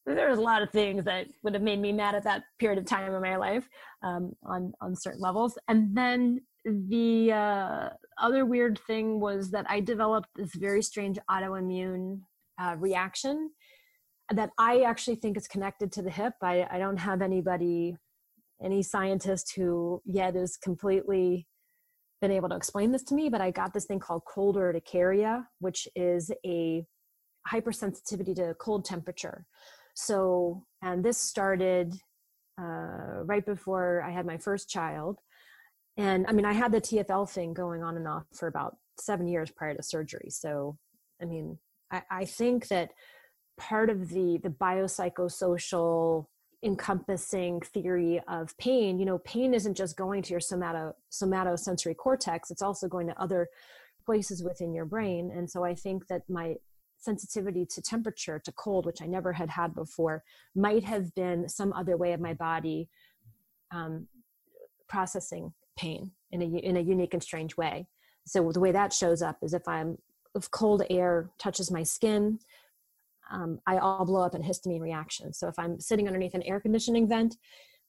There's 0.06 0.38
a 0.38 0.42
lot 0.42 0.62
of 0.62 0.72
things 0.72 1.04
that 1.06 1.28
would 1.44 1.54
have 1.54 1.64
made 1.64 1.80
me 1.80 1.92
mad 1.92 2.16
at 2.16 2.24
that 2.24 2.44
period 2.60 2.80
of 2.80 2.86
time 2.86 3.14
in 3.14 3.22
my 3.22 3.36
life 3.36 3.68
um, 4.04 4.34
on 4.44 4.74
on 4.82 4.96
certain 4.96 5.22
levels. 5.22 5.58
And 5.68 5.96
then 5.96 6.42
the 6.66 7.32
uh, 7.32 7.90
other 8.18 8.46
weird 8.46 8.80
thing 8.88 9.20
was 9.20 9.52
that 9.52 9.66
I 9.70 9.80
developed 9.80 10.30
this 10.36 10.54
very 10.56 10.82
strange 10.82 11.18
autoimmune 11.30 12.22
uh, 12.60 12.76
reaction 12.78 13.52
that 14.32 14.52
I 14.58 14.82
actually 14.82 15.16
think 15.16 15.38
is 15.38 15.48
connected 15.48 15.92
to 15.94 16.02
the 16.02 16.10
hip. 16.10 16.34
I, 16.42 16.68
I 16.70 16.80
don't 16.80 16.98
have 16.98 17.22
anybody, 17.22 17.96
any 18.62 18.84
scientist 18.84 19.54
who 19.56 20.02
yet 20.06 20.36
is 20.36 20.58
completely 20.58 21.48
been 22.22 22.32
able 22.32 22.50
to 22.50 22.56
explain 22.56 22.92
this 22.92 23.04
to 23.04 23.16
me, 23.16 23.30
but 23.30 23.42
I 23.42 23.52
got 23.52 23.74
this 23.74 23.86
thing 23.86 24.00
called 24.00 24.24
cold 24.26 24.58
urticaria, 24.58 25.48
which 25.60 25.88
is 25.96 26.32
a 26.46 26.84
hypersensitivity 27.48 28.36
to 28.36 28.56
cold 28.60 28.86
temperature. 28.86 29.46
So, 29.96 30.64
and 30.82 31.04
this 31.04 31.18
started 31.18 31.96
uh, 32.60 33.24
right 33.24 33.46
before 33.46 34.04
I 34.04 34.12
had 34.12 34.26
my 34.26 34.38
first 34.38 34.70
child. 34.70 35.20
And 35.96 36.26
I 36.28 36.32
mean, 36.32 36.46
I 36.46 36.54
had 36.54 36.72
the 36.72 36.82
TFL 36.82 37.30
thing 37.30 37.54
going 37.54 37.84
on 37.84 37.98
and 37.98 38.08
off 38.08 38.24
for 38.34 38.48
about 38.48 38.76
seven 39.00 39.28
years 39.28 39.52
prior 39.52 39.76
to 39.76 39.84
surgery. 39.84 40.30
So, 40.30 40.78
I 41.22 41.26
mean, 41.26 41.58
I, 41.92 42.02
I 42.12 42.26
think 42.26 42.68
that 42.68 42.92
part 43.58 43.90
of 43.90 44.10
the 44.10 44.40
the 44.42 44.50
biopsychosocial 44.50 46.26
encompassing 46.64 47.62
theory 47.62 48.20
of 48.28 48.58
pain, 48.58 48.98
you 48.98 49.06
know, 49.06 49.20
pain 49.20 49.54
isn't 49.54 49.76
just 49.76 49.96
going 49.96 50.24
to 50.24 50.32
your 50.32 50.40
somato 50.40 50.94
somatosensory 51.12 51.96
cortex; 51.96 52.52
it's 52.52 52.62
also 52.62 52.88
going 52.88 53.08
to 53.08 53.22
other 53.22 53.48
places 54.06 54.44
within 54.44 54.74
your 54.74 54.86
brain. 54.86 55.32
And 55.36 55.50
so, 55.50 55.64
I 55.64 55.76
think 55.76 56.08
that 56.08 56.24
my 56.30 56.56
sensitivity 56.98 57.66
to 57.66 57.82
temperature, 57.82 58.40
to 58.44 58.52
cold, 58.52 58.86
which 58.86 59.02
I 59.02 59.06
never 59.06 59.34
had 59.34 59.50
had 59.50 59.76
before, 59.76 60.24
might 60.56 60.84
have 60.84 61.14
been 61.14 61.48
some 61.48 61.74
other 61.74 61.96
way 61.96 62.14
of 62.14 62.20
my 62.20 62.34
body 62.34 62.90
um, 63.72 64.08
processing 64.88 65.54
pain 65.78 66.12
in 66.32 66.42
a, 66.42 66.46
in 66.46 66.78
a 66.78 66.82
unique 66.82 67.14
and 67.14 67.22
strange 67.22 67.56
way. 67.56 67.88
So 68.26 68.52
the 68.52 68.60
way 68.60 68.72
that 68.72 68.94
shows 68.94 69.22
up 69.22 69.38
is 69.42 69.54
if 69.54 69.68
I'm 69.68 69.98
if 70.36 70.52
cold 70.52 70.84
air 70.90 71.30
touches 71.40 71.72
my 71.72 71.84
skin, 71.84 72.40
um, 73.32 73.60
I 73.68 73.78
all 73.78 74.06
blow 74.06 74.22
up 74.22 74.36
in 74.36 74.42
histamine 74.42 74.82
reaction. 74.82 75.34
So 75.34 75.48
if 75.48 75.58
I'm 75.58 75.80
sitting 75.80 76.08
underneath 76.08 76.34
an 76.34 76.44
air 76.44 76.60
conditioning 76.60 77.08
vent, 77.08 77.36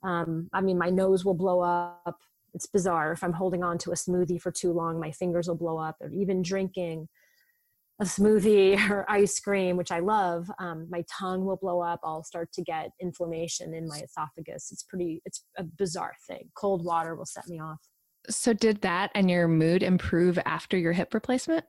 um, 0.03 0.49
I 0.53 0.61
mean 0.61 0.79
my 0.79 0.91
nose 0.91 1.25
will 1.25 1.35
blow 1.35 1.61
up. 1.61 2.19
It's 2.55 2.67
bizarre. 2.67 3.13
If 3.13 3.23
I'm 3.23 3.33
holding 3.33 3.63
on 3.63 3.79
to 3.79 3.91
a 3.91 3.95
smoothie 3.95 4.41
for 4.41 4.51
too 4.51 4.73
long, 4.73 4.99
my 4.99 5.11
fingers 5.11 5.49
will 5.49 5.57
blow 5.57 5.79
up. 5.79 5.97
Or 6.01 6.11
even 6.11 6.43
drinking 6.43 7.09
a 8.01 8.05
smoothie 8.05 8.79
or 8.91 9.05
ice 9.11 9.39
cream, 9.41 9.77
which 9.77 9.91
I 9.93 9.99
love, 9.99 10.51
um, 10.59 10.87
my 10.91 11.05
tongue 11.11 11.45
will 11.45 11.57
blow 11.57 11.81
up. 11.81 12.01
I'll 12.03 12.25
start 12.25 12.53
to 12.53 12.63
get 12.63 12.91
inflammation 13.01 13.75
in 13.75 13.89
my 13.89 13.99
esophagus. 13.99 14.71
It's 14.73 14.83
pretty, 14.83 15.21
it's 15.25 15.45
a 15.59 15.65
bizarre 15.65 16.15
thing. 16.27 16.51
Cold 16.55 16.85
water 16.85 17.15
will 17.15 17.27
set 17.27 17.49
me 17.49 17.61
off. 17.61 17.81
So, 18.31 18.53
did 18.53 18.83
that 18.83 19.11
and 19.15 19.31
your 19.31 19.49
mood 19.49 19.83
improve 19.83 20.39
after 20.45 20.77
your 20.77 20.93
hip 20.93 21.15
replacement? 21.15 21.65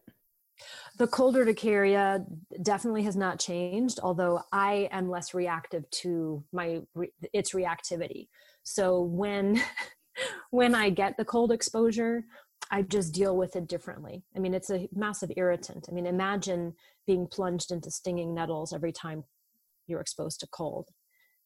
The 0.97 1.07
cold 1.07 1.35
urticaria 1.35 2.25
definitely 2.61 3.03
has 3.03 3.15
not 3.15 3.39
changed, 3.39 3.99
although 4.01 4.41
I 4.51 4.89
am 4.91 5.09
less 5.09 5.33
reactive 5.33 5.89
to 5.91 6.43
my 6.51 6.81
its 7.33 7.53
reactivity. 7.53 8.27
So 8.63 9.01
when 9.01 9.61
when 10.51 10.75
I 10.75 10.89
get 10.89 11.17
the 11.17 11.25
cold 11.25 11.51
exposure, 11.51 12.23
I 12.71 12.83
just 12.83 13.13
deal 13.13 13.35
with 13.35 13.55
it 13.55 13.67
differently. 13.67 14.23
I 14.35 14.39
mean, 14.39 14.53
it's 14.53 14.69
a 14.69 14.87
massive 14.93 15.31
irritant. 15.35 15.87
I 15.89 15.93
mean, 15.93 16.05
imagine 16.05 16.73
being 17.07 17.27
plunged 17.27 17.71
into 17.71 17.89
stinging 17.89 18.33
nettles 18.33 18.73
every 18.73 18.91
time 18.91 19.23
you're 19.87 20.01
exposed 20.01 20.39
to 20.41 20.47
cold. 20.47 20.89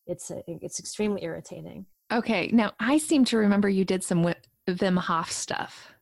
It's 0.06 0.32
a, 0.32 0.44
it's 0.48 0.80
extremely 0.80 1.24
irritating. 1.24 1.86
Okay, 2.12 2.50
now 2.52 2.74
I 2.80 2.98
seem 2.98 3.24
to 3.26 3.38
remember 3.38 3.70
you 3.70 3.86
did 3.86 4.04
some 4.04 4.26
Wim 4.68 4.98
Hof 5.00 5.32
stuff. 5.32 5.93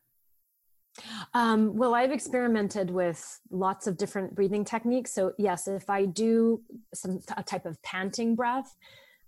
Um, 1.34 1.74
well, 1.74 1.94
I've 1.94 2.12
experimented 2.12 2.90
with 2.90 3.40
lots 3.50 3.86
of 3.86 3.96
different 3.96 4.34
breathing 4.34 4.64
techniques. 4.64 5.12
So, 5.14 5.32
yes, 5.38 5.66
if 5.66 5.88
I 5.88 6.04
do 6.04 6.62
some 6.94 7.20
a 7.36 7.42
type 7.42 7.66
of 7.66 7.82
panting 7.82 8.34
breath, 8.34 8.76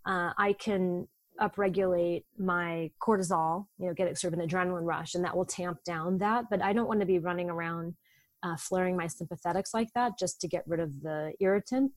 uh, 0.06 0.32
I 0.36 0.54
can 0.58 1.08
upregulate 1.40 2.24
my 2.38 2.90
cortisol, 3.00 3.66
you 3.78 3.86
know, 3.86 3.94
get 3.94 4.16
sort 4.18 4.34
of 4.34 4.40
an 4.40 4.48
adrenaline 4.48 4.84
rush, 4.84 5.14
and 5.14 5.24
that 5.24 5.36
will 5.36 5.46
tamp 5.46 5.82
down 5.84 6.18
that. 6.18 6.44
But 6.50 6.62
I 6.62 6.72
don't 6.72 6.86
want 6.86 7.00
to 7.00 7.06
be 7.06 7.18
running 7.18 7.50
around 7.50 7.94
uh, 8.42 8.56
flaring 8.56 8.96
my 8.96 9.06
sympathetics 9.06 9.72
like 9.72 9.88
that 9.94 10.18
just 10.18 10.40
to 10.42 10.48
get 10.48 10.64
rid 10.66 10.80
of 10.80 11.02
the 11.02 11.32
irritant. 11.40 11.92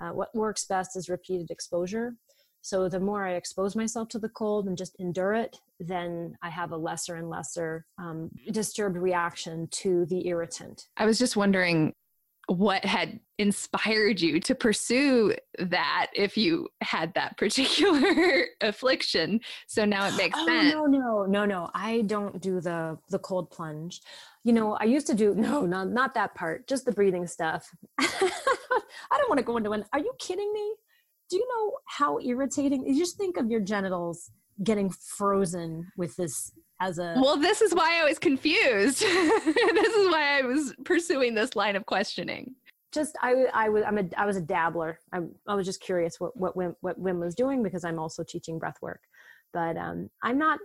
Uh, 0.00 0.10
what 0.10 0.34
works 0.34 0.64
best 0.64 0.96
is 0.96 1.08
repeated 1.08 1.50
exposure. 1.50 2.16
So 2.62 2.88
the 2.88 3.00
more 3.00 3.26
I 3.26 3.34
expose 3.34 3.74
myself 3.74 4.08
to 4.10 4.18
the 4.20 4.28
cold 4.28 4.68
and 4.68 4.78
just 4.78 4.98
endure 5.00 5.34
it, 5.34 5.58
then 5.80 6.36
I 6.42 6.48
have 6.48 6.70
a 6.70 6.76
lesser 6.76 7.16
and 7.16 7.28
lesser 7.28 7.86
um, 7.98 8.30
disturbed 8.52 8.96
reaction 8.96 9.68
to 9.72 10.06
the 10.06 10.28
irritant. 10.28 10.86
I 10.96 11.04
was 11.04 11.18
just 11.18 11.36
wondering 11.36 11.92
what 12.46 12.84
had 12.84 13.20
inspired 13.38 14.20
you 14.20 14.38
to 14.40 14.54
pursue 14.54 15.34
that 15.58 16.08
if 16.14 16.36
you 16.36 16.68
had 16.80 17.12
that 17.14 17.36
particular 17.38 18.46
affliction. 18.60 19.40
So 19.66 19.84
now 19.84 20.06
it 20.06 20.16
makes 20.16 20.38
oh, 20.38 20.46
sense. 20.46 20.72
no 20.72 20.86
no 20.86 21.24
no 21.24 21.44
no. 21.44 21.70
I 21.74 22.02
don't 22.02 22.40
do 22.40 22.60
the 22.60 22.98
the 23.10 23.18
cold 23.18 23.50
plunge. 23.50 24.00
You 24.44 24.52
know 24.52 24.74
i 24.74 24.84
used 24.84 25.06
to 25.06 25.14
do 25.14 25.34
no 25.36 25.66
not 25.66 25.90
not 25.90 26.14
that 26.14 26.34
part 26.34 26.68
just 26.68 26.84
the 26.84 26.92
breathing 26.92 27.26
stuff. 27.26 27.68
I 27.98 29.18
don't 29.18 29.28
want 29.28 29.38
to 29.38 29.44
go 29.44 29.56
into 29.56 29.72
an 29.72 29.84
are 29.92 29.98
you 29.98 30.12
kidding 30.18 30.52
me 30.52 30.74
do 31.32 31.38
you 31.38 31.48
know 31.48 31.72
how 31.86 32.18
irritating 32.20 32.86
you 32.86 32.98
just 32.98 33.16
think 33.16 33.38
of 33.38 33.50
your 33.50 33.60
genitals 33.60 34.30
getting 34.62 34.90
frozen 34.90 35.90
with 35.96 36.14
this 36.16 36.52
as 36.78 36.98
a 36.98 37.14
well 37.16 37.38
this 37.38 37.62
is 37.62 37.74
why 37.74 38.00
i 38.00 38.04
was 38.04 38.18
confused. 38.18 39.02
This 39.02 39.94
is 39.94 40.12
why 40.12 40.38
i 40.38 40.42
was 40.42 40.74
pursuing 40.84 41.34
this 41.34 41.56
line 41.56 41.74
of 41.74 41.86
questioning. 41.86 42.54
Just 42.92 43.16
I, 43.22 43.46
I 43.54 43.70
was 43.70 43.82
I'm 43.86 43.96
a 43.96 44.04
I 44.18 44.26
was 44.26 44.36
a 44.36 44.42
dabbler. 44.42 44.98
I, 45.12 45.20
I 45.48 45.54
was 45.54 45.64
just 45.64 45.80
curious 45.80 46.20
what 46.20 46.36
what 46.36 46.54
Wim, 46.54 46.74
what 46.82 47.02
Wim 47.02 47.18
was 47.18 47.34
doing 47.34 47.62
because 47.62 47.84
I'm 47.84 47.98
also 47.98 48.22
teaching 48.22 48.58
breath 48.58 48.76
work, 48.82 49.00
but 49.54 49.78
um, 49.78 50.10
I'm 50.22 50.36
not 50.36 50.58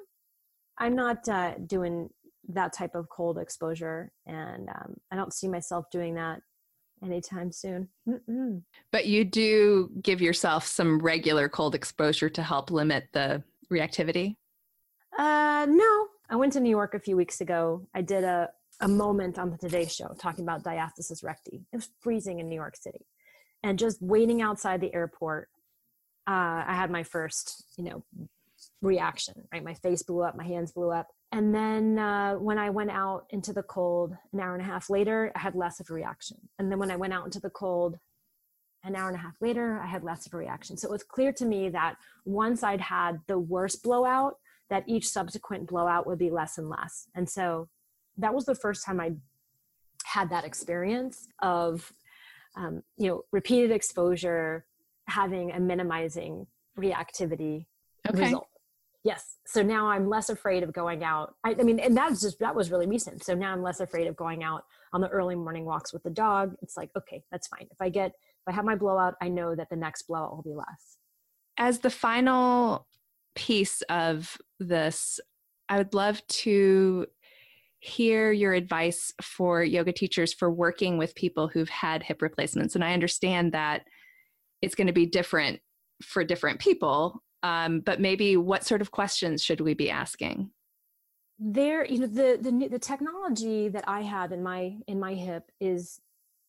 I'm 0.78 0.96
not 0.96 1.28
uh, 1.30 1.54
doing 1.66 2.10
that 2.50 2.74
type 2.74 2.94
of 2.94 3.08
cold 3.10 3.38
exposure, 3.38 4.12
and 4.26 4.68
um, 4.68 4.96
I 5.12 5.16
don't 5.16 5.34
see 5.34 5.48
myself 5.48 5.86
doing 5.90 6.16
that 6.16 6.42
anytime 7.04 7.52
soon. 7.52 7.88
Mm-mm. 8.08 8.62
But 8.92 9.06
you 9.06 9.26
do 9.26 9.90
give 10.02 10.22
yourself 10.22 10.66
some 10.66 11.00
regular 11.00 11.50
cold 11.50 11.76
exposure 11.76 12.30
to 12.30 12.44
help 12.44 12.72
limit 12.72 13.10
the 13.14 13.44
reactivity? 13.72 14.36
Uh, 15.18 15.66
no. 15.70 16.08
I 16.30 16.36
went 16.36 16.54
to 16.54 16.60
New 16.60 16.70
York 16.70 16.94
a 16.94 17.00
few 17.00 17.16
weeks 17.16 17.42
ago. 17.42 17.88
I 17.94 18.02
did 18.02 18.24
a, 18.24 18.50
a 18.82 18.88
moment 18.88 19.40
on 19.40 19.50
the 19.50 19.58
Today 19.58 19.86
Show 19.86 20.16
talking 20.20 20.44
about 20.44 20.64
diastasis 20.64 21.24
recti. 21.24 21.66
It 21.72 21.76
was 21.76 21.90
freezing 22.02 22.40
in 22.40 22.50
New 22.50 22.56
York 22.56 22.76
City. 22.76 23.06
And 23.64 23.80
just 23.80 24.02
waiting 24.02 24.42
outside 24.42 24.82
the 24.82 24.94
airport, 24.94 25.50
uh, 26.28 26.64
I 26.68 26.74
had 26.76 26.92
my 26.92 27.04
first, 27.04 27.64
you 27.78 27.86
know, 27.86 28.04
reaction, 28.82 29.48
right? 29.52 29.64
My 29.64 29.74
face 29.74 30.04
blew 30.04 30.22
up, 30.22 30.36
my 30.36 30.46
hands 30.46 30.72
blew 30.72 30.92
up. 30.92 31.08
And 31.32 31.54
then 31.54 32.00
uh, 32.00 32.36
when 32.36 32.58
I 32.58 32.70
went 32.70 32.92
out 32.92 33.26
into 33.32 33.52
the 33.52 33.64
cold 33.64 34.16
an 34.32 34.40
hour 34.40 34.54
and 34.54 34.62
a 34.62 34.66
half 34.66 34.90
later, 34.90 35.32
I 35.36 35.40
had 35.40 35.56
less 35.56 35.80
of 35.80 35.90
a 35.90 35.94
reaction. 35.94 36.38
And 36.60 36.72
then 36.72 36.80
when 36.80 36.92
I 36.92 36.96
went 36.96 37.14
out 37.14 37.26
into 37.26 37.40
the 37.40 37.50
cold 37.50 37.98
an 38.84 38.96
hour 38.96 39.08
and 39.08 39.18
a 39.18 39.20
half 39.20 39.36
later, 39.42 39.80
I 39.84 39.88
had 39.88 40.04
less 40.04 40.26
of 40.26 40.34
a 40.34 40.38
reaction. 40.38 40.78
So 40.78 40.88
it 40.88 40.92
was 40.92 41.04
clear 41.04 41.34
to 41.34 41.46
me 41.46 41.70
that 41.70 41.96
once 42.26 42.64
I'd 42.64 42.82
had 42.82 43.20
the 43.28 43.40
worst 43.40 43.84
blowout, 43.84 44.36
that 44.70 44.84
each 44.88 45.08
subsequent 45.08 45.68
blowout 45.68 46.06
would 46.08 46.20
be 46.20 46.30
less 46.30 46.58
and 46.58 46.70
less. 46.70 47.08
And 47.16 47.30
so 47.30 47.68
that 48.18 48.34
was 48.34 48.46
the 48.46 48.56
first 48.56 48.86
time 48.86 49.00
I 49.00 49.14
had 50.06 50.30
that 50.30 50.46
experience 50.46 51.28
of, 51.40 51.92
um, 52.56 52.84
you 52.98 53.08
know, 53.08 53.24
repeated 53.32 53.72
exposure 53.72 54.66
having 55.08 55.52
a 55.52 55.60
minimizing 55.60 56.48
reactivity 56.78 57.66
okay. 58.10 58.26
result. 58.26 58.48
Yes. 59.08 59.38
So 59.46 59.64
now 59.64 59.88
I'm 59.88 60.10
less 60.10 60.30
afraid 60.30 60.64
of 60.64 60.74
going 60.74 61.02
out. 61.02 61.36
I, 61.46 61.56
I 61.58 61.64
mean, 61.64 61.80
and 61.80 61.96
that's 61.96 62.20
just, 62.20 62.40
that 62.40 62.54
was 62.54 62.72
really 62.72 62.88
recent. 62.88 63.24
So 63.24 63.34
now 63.34 63.54
I'm 63.54 63.64
less 63.64 63.80
afraid 63.80 64.06
of 64.06 64.18
going 64.18 64.44
out 64.44 64.64
on 64.92 65.00
the 65.00 65.08
early 65.08 65.36
morning 65.36 65.64
walks 65.64 65.94
with 65.94 66.04
the 66.04 66.10
dog. 66.10 66.56
It's 66.62 66.76
like, 66.76 66.90
okay, 66.98 67.24
that's 67.32 67.48
fine. 67.48 67.68
If 67.72 67.78
I 67.80 67.88
get, 67.88 68.08
if 68.08 68.48
I 68.50 68.52
have 68.52 68.66
my 68.66 68.76
blowout, 68.76 69.14
I 69.22 69.30
know 69.30 69.56
that 69.56 69.70
the 69.70 69.78
next 69.78 70.10
blowout 70.10 70.36
will 70.36 70.44
be 70.44 70.54
less. 70.54 70.98
As 71.58 71.80
the 71.80 71.90
final 71.90 72.86
piece 73.34 73.82
of 73.84 74.38
this, 74.60 75.22
I 75.70 75.78
would 75.78 75.94
love 75.94 76.22
to 76.28 77.08
hear 77.80 78.34
your 78.34 78.54
advice 78.54 79.14
for 79.22 79.64
yoga 79.64 79.94
teachers 79.94 80.34
for 80.34 80.52
working 80.52 80.98
with 80.98 81.16
people 81.16 81.48
who've 81.48 81.70
had 81.70 82.04
hip 82.04 82.22
replacements. 82.22 82.76
And 82.76 82.84
I 82.84 82.92
understand 82.92 83.54
that 83.54 83.84
it's 84.62 84.76
going 84.76 84.88
to 84.88 84.94
be 84.94 85.06
different 85.06 85.62
for 86.04 86.26
different 86.26 86.60
people, 86.60 87.24
um, 87.44 87.82
but 87.82 88.00
maybe 88.00 88.38
what 88.38 88.66
sort 88.66 88.82
of 88.82 88.92
questions 88.92 89.44
should 89.44 89.62
we 89.62 89.74
be 89.74 89.90
asking? 89.90 90.52
There, 91.40 91.86
you 91.86 92.00
know, 92.00 92.08
the 92.08 92.38
the 92.42 92.68
the 92.68 92.80
technology 92.80 93.70
that 93.70 93.84
I 93.88 94.02
have 94.02 94.32
in 94.32 94.42
my 94.42 94.78
in 94.88 95.00
my 95.00 95.14
hip 95.14 95.52
is 95.60 96.02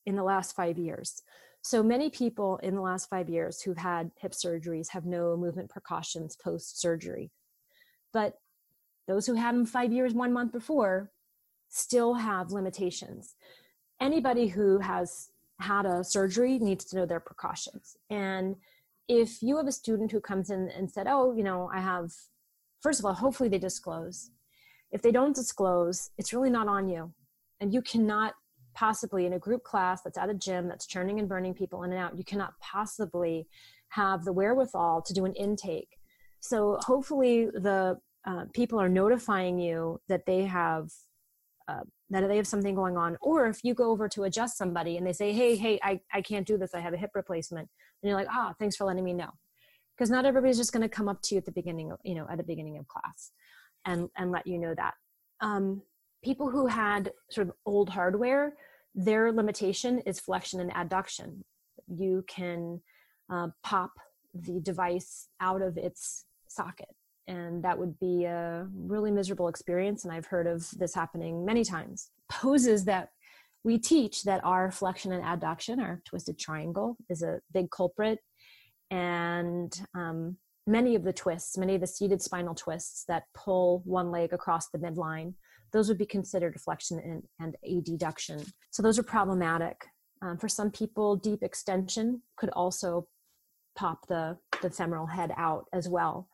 in 0.07 0.17
the 0.17 0.23
last 0.23 0.57
five 0.57 0.79
years. 0.79 1.23
So 1.63 1.83
many 1.83 2.09
people 2.09 2.57
in 2.63 2.75
the 2.75 2.81
last 2.81 3.11
five 3.11 3.29
years 3.29 3.61
who've 3.61 3.77
had 3.77 4.11
hip 4.17 4.33
surgeries 4.33 4.89
have 4.89 5.05
no 5.05 5.37
movement 5.37 5.69
precautions 5.69 6.37
post 6.37 6.81
surgery. 6.81 7.31
But 8.13 8.39
those 9.07 9.27
who 9.27 9.35
had 9.35 9.55
them 9.55 9.67
five 9.67 9.93
years, 9.93 10.15
one 10.15 10.33
month 10.33 10.53
before, 10.53 11.11
still 11.69 12.15
have 12.15 12.53
limitations. 12.53 13.35
Anybody 14.01 14.47
who 14.47 14.79
has 14.79 15.31
had 15.61 15.85
a 15.85 16.05
surgery 16.05 16.59
needs 16.59 16.85
to 16.87 16.97
know 16.97 17.07
their 17.07 17.21
precautions. 17.21 17.97
And 18.09 18.57
if 19.09 19.43
you 19.43 19.57
have 19.57 19.67
a 19.67 19.73
student 19.73 20.13
who 20.13 20.21
comes 20.21 20.51
in 20.51 20.69
and 20.77 20.91
said, 20.91 21.07
Oh, 21.09 21.35
you 21.35 21.43
know, 21.43 21.71
I 21.73 21.81
have, 21.81 22.11
first 22.81 23.01
of 23.01 23.07
all, 23.07 23.15
hopefully 23.15 23.49
they 23.49 23.59
disclose. 23.59 24.31
If 24.93 25.03
they 25.03 25.13
don't 25.13 25.35
disclose, 25.35 26.11
it's 26.19 26.33
really 26.33 26.51
not 26.51 26.69
on 26.69 26.89
you. 26.89 27.13
And 27.61 27.73
you 27.73 27.83
cannot 27.83 28.35
possibly 28.75 29.27
in 29.27 29.33
a 29.33 29.39
group 29.39 29.65
class 29.65 30.03
that's 30.03 30.19
at 30.19 30.31
a 30.31 30.35
gym 30.35 30.69
that's 30.69 30.87
churning 30.87 31.19
and 31.19 31.29
burning 31.29 31.53
people 31.53 31.83
in 31.83 31.91
and 31.91 32.01
out, 32.01 32.17
you 32.17 32.25
cannot 32.25 32.53
possibly 32.61 33.49
have 33.89 34.25
the 34.25 34.33
wherewithal 34.33 35.03
to 35.03 35.13
do 35.13 35.25
an 35.25 35.33
intake. 35.35 35.99
So 36.41 36.79
hopefully 36.83 37.47
the 37.47 37.99
uh, 38.27 38.45
people 38.53 38.81
are 38.81 38.89
notifying 38.89 39.59
you 39.59 40.01
that 40.09 40.27
they 40.27 40.45
have 40.45 40.91
uh, 41.69 41.81
that 42.11 42.27
they 42.29 42.37
have 42.37 42.47
something 42.47 42.75
going 42.75 42.97
on 42.97 43.17
or 43.21 43.47
if 43.47 43.61
you 43.63 43.75
go 43.75 43.91
over 43.91 44.09
to 44.09 44.25
adjust 44.25 44.57
somebody 44.57 44.97
and 44.97 45.07
they 45.07 45.13
say 45.13 45.33
hey 45.33 45.55
hey 45.55 45.79
i, 45.83 46.01
I 46.13 46.23
can't 46.23 46.47
do 46.47 46.57
this 46.57 46.75
i 46.75 46.81
have 46.81 46.95
a 46.95 46.97
hip 46.97 47.11
replacement 47.15 47.69
and 48.03 48.09
you're 48.09 48.19
like 48.19 48.29
ah 48.31 48.49
oh, 48.51 48.55
thanks 48.59 48.77
for 48.77 48.85
letting 48.85 49.05
me 49.05 49.13
know 49.13 49.31
because 49.97 50.11
not 50.11 50.25
everybody's 50.25 50.59
just 50.59 50.73
going 50.73 50.83
to 50.83 50.89
come 50.89 51.09
up 51.09 51.21
to 51.23 51.35
you 51.35 51.39
at 51.39 51.45
the 51.45 51.53
beginning 51.53 51.91
of 51.91 51.99
you 52.05 52.15
know 52.15 52.27
at 52.31 52.37
the 52.39 52.45
beginning 52.45 52.79
of 52.79 52.87
class 52.89 53.33
and 53.87 54.09
and 54.17 54.31
let 54.31 54.47
you 54.47 54.59
know 54.59 54.75
that 54.75 54.95
um, 55.41 55.83
people 56.23 56.51
who 56.51 56.67
had 56.67 57.13
sort 57.31 57.49
of 57.49 57.55
old 57.65 57.89
hardware 57.89 58.55
their 58.95 59.33
limitation 59.33 60.01
is 60.01 60.19
flexion 60.19 60.61
and 60.61 60.73
adduction. 60.73 61.43
You 61.87 62.25
can 62.27 62.81
uh, 63.33 63.49
pop 63.63 63.93
the 64.35 64.61
device 64.61 65.29
out 65.41 65.63
of 65.63 65.77
its 65.77 66.25
socket, 66.49 66.95
and 67.29 67.63
that 67.63 67.79
would 67.79 67.99
be 68.01 68.25
a 68.25 68.67
really 68.75 69.13
miserable 69.13 69.49
experience. 69.49 70.05
And 70.05 70.13
I've 70.13 70.27
heard 70.27 70.49
of 70.49 70.69
this 70.79 70.95
happening 70.95 71.45
many 71.45 71.65
times. 71.65 72.11
Poses 72.29 72.85
that 72.87 73.11
we 73.65 73.79
teach 73.79 74.23
that 74.25 74.45
our 74.45 74.71
flexion 74.71 75.13
and 75.13 75.25
adduction, 75.25 75.81
our 75.81 76.01
twisted 76.05 76.39
triangle, 76.39 76.97
is 77.11 77.23
a 77.23 77.41
big 77.53 77.71
culprit, 77.71 78.21
and 78.91 79.81
um, 79.95 80.37
many 80.67 80.95
of 80.95 81.05
the 81.05 81.13
twists, 81.13 81.59
many 81.59 81.75
of 81.75 81.81
the 81.81 81.87
seated 81.87 82.23
spinal 82.23 82.55
twists 82.55 83.05
that 83.09 83.25
pull 83.35 83.83
one 83.85 84.11
leg 84.11 84.33
across 84.33 84.69
the 84.71 84.79
midline 84.79 85.35
those 85.73 85.89
would 85.89 85.99
be 85.99 86.07
considered 86.07 86.61
flexion 86.61 86.99
and, 86.99 87.23
and 87.41 87.57
adduction. 87.67 88.51
So 88.71 88.83
those 88.83 88.99
are 88.99 89.03
problematic. 89.03 89.87
Um, 90.23 90.39
for 90.39 90.49
some 90.49 90.71
people, 90.71 91.17
deep 91.17 91.43
extension 91.43 92.23
could 92.37 92.51
also 92.51 93.07
pop 93.77 94.07
the, 94.09 94.39
the 94.63 94.71
femoral 94.71 95.07
head 95.07 95.33
out 95.37 95.67
as 95.73 95.89
well. 95.89 96.29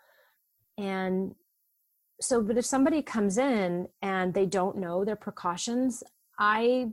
And 0.79 1.35
so, 2.21 2.41
but 2.41 2.57
if 2.57 2.65
somebody 2.65 3.03
comes 3.03 3.39
in 3.39 3.89
and 4.01 4.33
they 4.33 4.47
don't 4.47 4.79
know 4.79 5.05
their 5.05 5.17
precautions, 5.17 6.03
I 6.39 6.91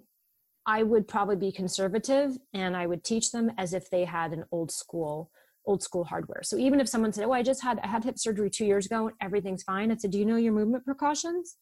I 0.65 0.83
would 0.83 1.07
probably 1.07 1.35
be 1.35 1.51
conservative 1.51 2.37
and 2.53 2.77
I 2.77 2.85
would 2.85 3.03
teach 3.03 3.31
them 3.31 3.51
as 3.57 3.73
if 3.73 3.89
they 3.89 4.05
had 4.05 4.33
an 4.33 4.45
old 4.51 4.71
school 4.71 5.31
old 5.67 5.83
school 5.83 6.03
hardware. 6.03 6.41
So 6.41 6.57
even 6.57 6.79
if 6.79 6.89
someone 6.89 7.13
said, 7.13 7.23
"Oh, 7.23 7.31
I 7.33 7.43
just 7.43 7.61
had 7.61 7.79
I 7.83 7.87
had 7.87 8.03
hip 8.03 8.17
surgery 8.17 8.49
2 8.49 8.65
years 8.65 8.87
ago, 8.87 9.07
and 9.07 9.15
everything's 9.21 9.61
fine." 9.61 9.91
I 9.91 9.95
said, 9.95 10.09
"Do 10.09 10.17
you 10.17 10.25
know 10.25 10.37
your 10.37 10.53
movement 10.53 10.85
precautions?" 10.85 11.57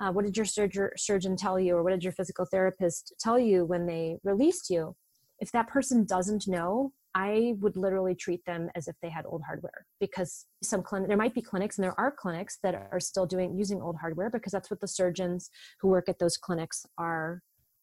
uh, 0.00 0.12
what 0.12 0.24
did 0.24 0.36
your 0.36 0.46
surger, 0.46 0.90
surgeon 0.96 1.36
tell 1.36 1.58
you 1.58 1.76
or 1.76 1.82
what 1.82 1.90
did 1.90 2.04
your 2.04 2.12
physical 2.12 2.46
therapist 2.46 3.14
tell 3.18 3.38
you 3.38 3.64
when 3.64 3.86
they 3.86 4.18
released 4.24 4.70
you 4.70 4.94
if 5.40 5.50
that 5.52 5.68
person 5.68 6.04
doesn't 6.04 6.46
know 6.46 6.92
I 7.14 7.54
would 7.60 7.76
literally 7.76 8.14
treat 8.14 8.44
them 8.44 8.68
as 8.76 8.86
if 8.86 8.94
they 9.02 9.08
had 9.08 9.26
old 9.26 9.42
hardware 9.44 9.86
because 9.98 10.46
some 10.62 10.84
there 11.08 11.16
might 11.16 11.34
be 11.34 11.42
clinics 11.42 11.78
and 11.78 11.84
there 11.84 11.98
are 11.98 12.12
clinics 12.12 12.58
that 12.62 12.74
are 12.74 13.00
still 13.00 13.26
doing 13.26 13.56
using 13.56 13.80
old 13.80 13.96
hardware 14.00 14.30
because 14.30 14.52
that's 14.52 14.70
what 14.70 14.80
the 14.80 14.88
surgeons 14.88 15.50
who 15.80 15.88
work 15.88 16.08
at 16.08 16.18
those 16.18 16.36
clinics 16.36 16.86
are 16.96 17.42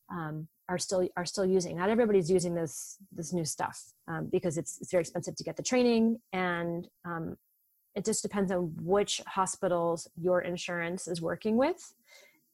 um, 0.09 0.47
are 0.67 0.77
still 0.77 1.07
are 1.15 1.25
still 1.25 1.45
using. 1.45 1.77
Not 1.77 1.89
everybody's 1.89 2.29
using 2.29 2.55
this 2.55 2.97
this 3.11 3.33
new 3.33 3.45
stuff 3.45 3.81
um, 4.07 4.29
because 4.31 4.57
it's 4.57 4.79
it's 4.81 4.91
very 4.91 5.01
expensive 5.01 5.35
to 5.35 5.43
get 5.43 5.57
the 5.57 5.63
training 5.63 6.19
and 6.33 6.87
um, 7.05 7.37
it 7.95 8.03
just 8.03 8.21
depends 8.21 8.51
on 8.51 8.73
which 8.81 9.21
hospitals 9.25 10.07
your 10.19 10.41
insurance 10.41 11.07
is 11.07 11.21
working 11.21 11.57
with 11.57 11.93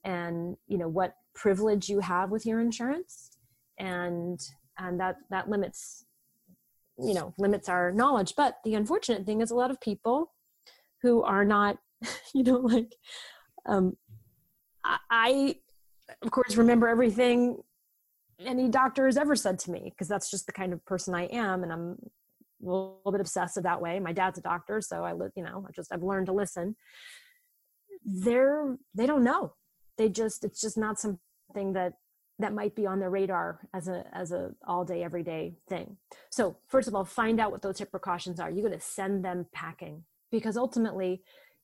and 0.03 0.57
you 0.67 0.77
know 0.77 0.87
what 0.87 1.15
privilege 1.33 1.89
you 1.89 1.99
have 1.99 2.31
with 2.31 2.45
your 2.45 2.59
insurance 2.59 3.37
and 3.77 4.39
and 4.77 4.99
that 4.99 5.17
that 5.29 5.49
limits 5.49 6.05
you 6.97 7.13
know 7.13 7.33
limits 7.37 7.69
our 7.69 7.91
knowledge 7.91 8.33
but 8.35 8.57
the 8.63 8.75
unfortunate 8.75 9.25
thing 9.25 9.41
is 9.41 9.51
a 9.51 9.55
lot 9.55 9.71
of 9.71 9.79
people 9.79 10.31
who 11.01 11.21
are 11.23 11.45
not 11.45 11.77
you 12.33 12.43
know 12.43 12.57
like 12.57 12.95
um 13.65 13.95
i 15.09 15.55
of 16.21 16.31
course 16.31 16.55
remember 16.55 16.87
everything 16.87 17.57
any 18.45 18.69
doctor 18.69 19.05
has 19.05 19.17
ever 19.17 19.35
said 19.35 19.59
to 19.59 19.71
me 19.71 19.91
because 19.91 20.07
that's 20.07 20.31
just 20.31 20.45
the 20.45 20.51
kind 20.51 20.73
of 20.73 20.83
person 20.85 21.13
i 21.13 21.25
am 21.25 21.63
and 21.63 21.71
i'm 21.71 21.97
a 22.63 22.67
little 22.67 23.11
bit 23.11 23.21
obsessive 23.21 23.63
that 23.63 23.81
way. 23.81 23.99
My 23.99 24.13
dad's 24.13 24.37
a 24.37 24.41
doctor 24.41 24.81
so 24.81 25.03
i 25.03 25.11
you 25.35 25.43
know 25.43 25.65
i 25.67 25.71
just 25.71 25.91
i've 25.91 26.03
learned 26.03 26.27
to 26.27 26.33
listen. 26.33 26.75
They're 28.03 28.77
they 28.95 29.05
don't 29.05 29.23
know. 29.23 29.53
They 29.97 30.09
just 30.09 30.43
it's 30.43 30.61
just 30.61 30.77
not 30.77 30.99
something 30.99 31.73
that 31.73 31.93
that 32.39 32.53
might 32.53 32.75
be 32.75 32.87
on 32.87 32.99
their 32.99 33.09
radar 33.09 33.59
as 33.73 33.87
a 33.87 34.05
as 34.13 34.31
a 34.31 34.51
all 34.67 34.85
day 34.85 35.03
everyday 35.03 35.55
thing. 35.69 35.97
So 36.31 36.57
first 36.67 36.87
of 36.87 36.95
all 36.95 37.05
find 37.05 37.39
out 37.39 37.51
what 37.51 37.61
those 37.61 37.79
hip 37.79 37.91
precautions 37.91 38.39
are. 38.39 38.49
You're 38.49 38.67
going 38.67 38.79
to 38.79 38.85
send 38.85 39.23
them 39.23 39.45
packing 39.53 40.03
because 40.31 40.57
ultimately 40.57 41.21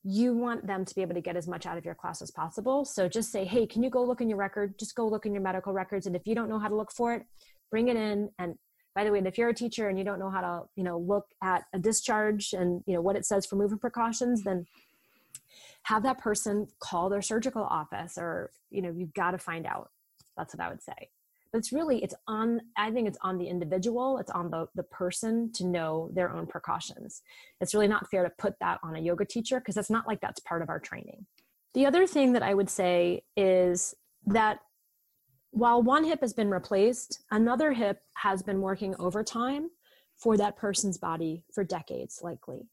you 0.10 0.34
want 0.34 0.66
them 0.66 0.86
to 0.86 0.96
be 0.96 1.02
able 1.02 1.14
to 1.14 1.22
get 1.22 1.36
as 1.36 1.48
much 1.50 1.66
out 1.66 1.78
of 1.78 1.84
your 1.84 1.96
class 1.96 2.22
as 2.22 2.32
possible. 2.32 2.86
So 2.86 3.10
just 3.10 3.32
say 3.32 3.44
hey 3.44 3.68
can 3.68 3.84
you 3.84 3.90
go 3.90 4.04
look 4.04 4.22
in 4.22 4.30
your 4.30 4.38
record? 4.38 4.80
Just 4.80 4.96
go 4.96 5.06
look 5.08 5.26
in 5.26 5.34
your 5.34 5.44
medical 5.44 5.74
records 5.74 6.08
and 6.08 6.16
if 6.16 6.22
you 6.26 6.34
don't 6.34 6.50
know 6.50 6.60
how 6.60 6.70
to 6.70 6.76
look 6.76 6.92
for 6.92 7.14
it 7.14 7.24
bring 7.70 7.90
it 7.90 7.98
in. 7.98 8.30
And 8.40 8.56
by 8.96 9.04
the 9.04 9.12
way 9.12 9.20
if 9.20 9.38
you're 9.38 9.50
a 9.50 9.54
teacher 9.54 9.90
and 9.90 9.98
you 9.98 10.06
don't 10.06 10.20
know 10.20 10.30
how 10.30 10.42
to 10.42 10.62
you 10.76 10.84
know 10.84 10.98
look 10.98 11.26
at 11.44 11.64
a 11.74 11.80
discharge 11.80 12.54
and 12.54 12.82
you 12.88 12.94
know 12.94 13.02
what 13.02 13.16
it 13.16 13.26
says 13.26 13.46
for 13.46 13.56
movement 13.58 13.82
precautions 13.82 14.44
then 14.44 14.66
have 15.84 16.04
that 16.04 16.18
person 16.18 16.68
call 16.80 17.10
their 17.10 17.22
surgical 17.22 17.64
office 17.64 18.18
or 18.18 18.52
you 18.70 18.82
know 18.82 18.94
you've 18.96 19.14
got 19.14 19.32
to 19.32 19.38
find 19.38 19.66
out. 19.66 19.92
That's 20.38 20.56
what 20.56 20.64
I 20.64 20.70
would 20.70 20.82
say. 20.82 21.10
But 21.58 21.62
it's 21.62 21.74
really, 21.74 22.04
it's 22.04 22.14
on, 22.28 22.62
I 22.78 22.92
think 22.92 23.08
it's 23.08 23.18
on 23.24 23.40
the 23.40 23.48
individual, 23.48 24.20
it's 24.20 24.30
on 24.30 24.52
the, 24.52 24.68
the 24.76 24.84
person 24.84 25.52
to 25.54 25.66
know 25.66 26.12
their 26.14 26.30
own 26.30 26.46
precautions. 26.46 27.24
It's 27.62 27.74
really 27.74 27.88
not 27.88 28.12
fair 28.12 28.22
to 28.22 28.30
put 28.38 28.54
that 28.60 28.80
on 28.84 28.96
a 28.96 29.00
yoga 29.00 29.26
teacher 29.26 29.60
because 29.60 29.76
it's 29.76 29.90
not 29.90 30.06
like 30.06 30.22
that's 30.22 30.40
part 30.42 30.62
of 30.62 30.70
our 30.70 30.80
training. 30.80 31.26
The 31.74 31.88
other 31.88 32.06
thing 32.06 32.34
that 32.34 32.44
I 32.44 32.54
would 32.54 32.70
say 32.70 33.24
is 33.36 33.96
that 34.28 34.60
while 35.50 35.82
one 35.82 36.04
hip 36.04 36.22
has 36.22 36.32
been 36.32 36.52
replaced, 36.52 37.24
another 37.32 37.74
hip 37.74 38.02
has 38.18 38.44
been 38.44 38.62
working 38.62 38.94
overtime 39.00 39.72
for 40.16 40.38
that 40.38 40.58
person's 40.58 41.00
body 41.00 41.44
for 41.56 41.64
decades, 41.64 42.20
likely. 42.22 42.70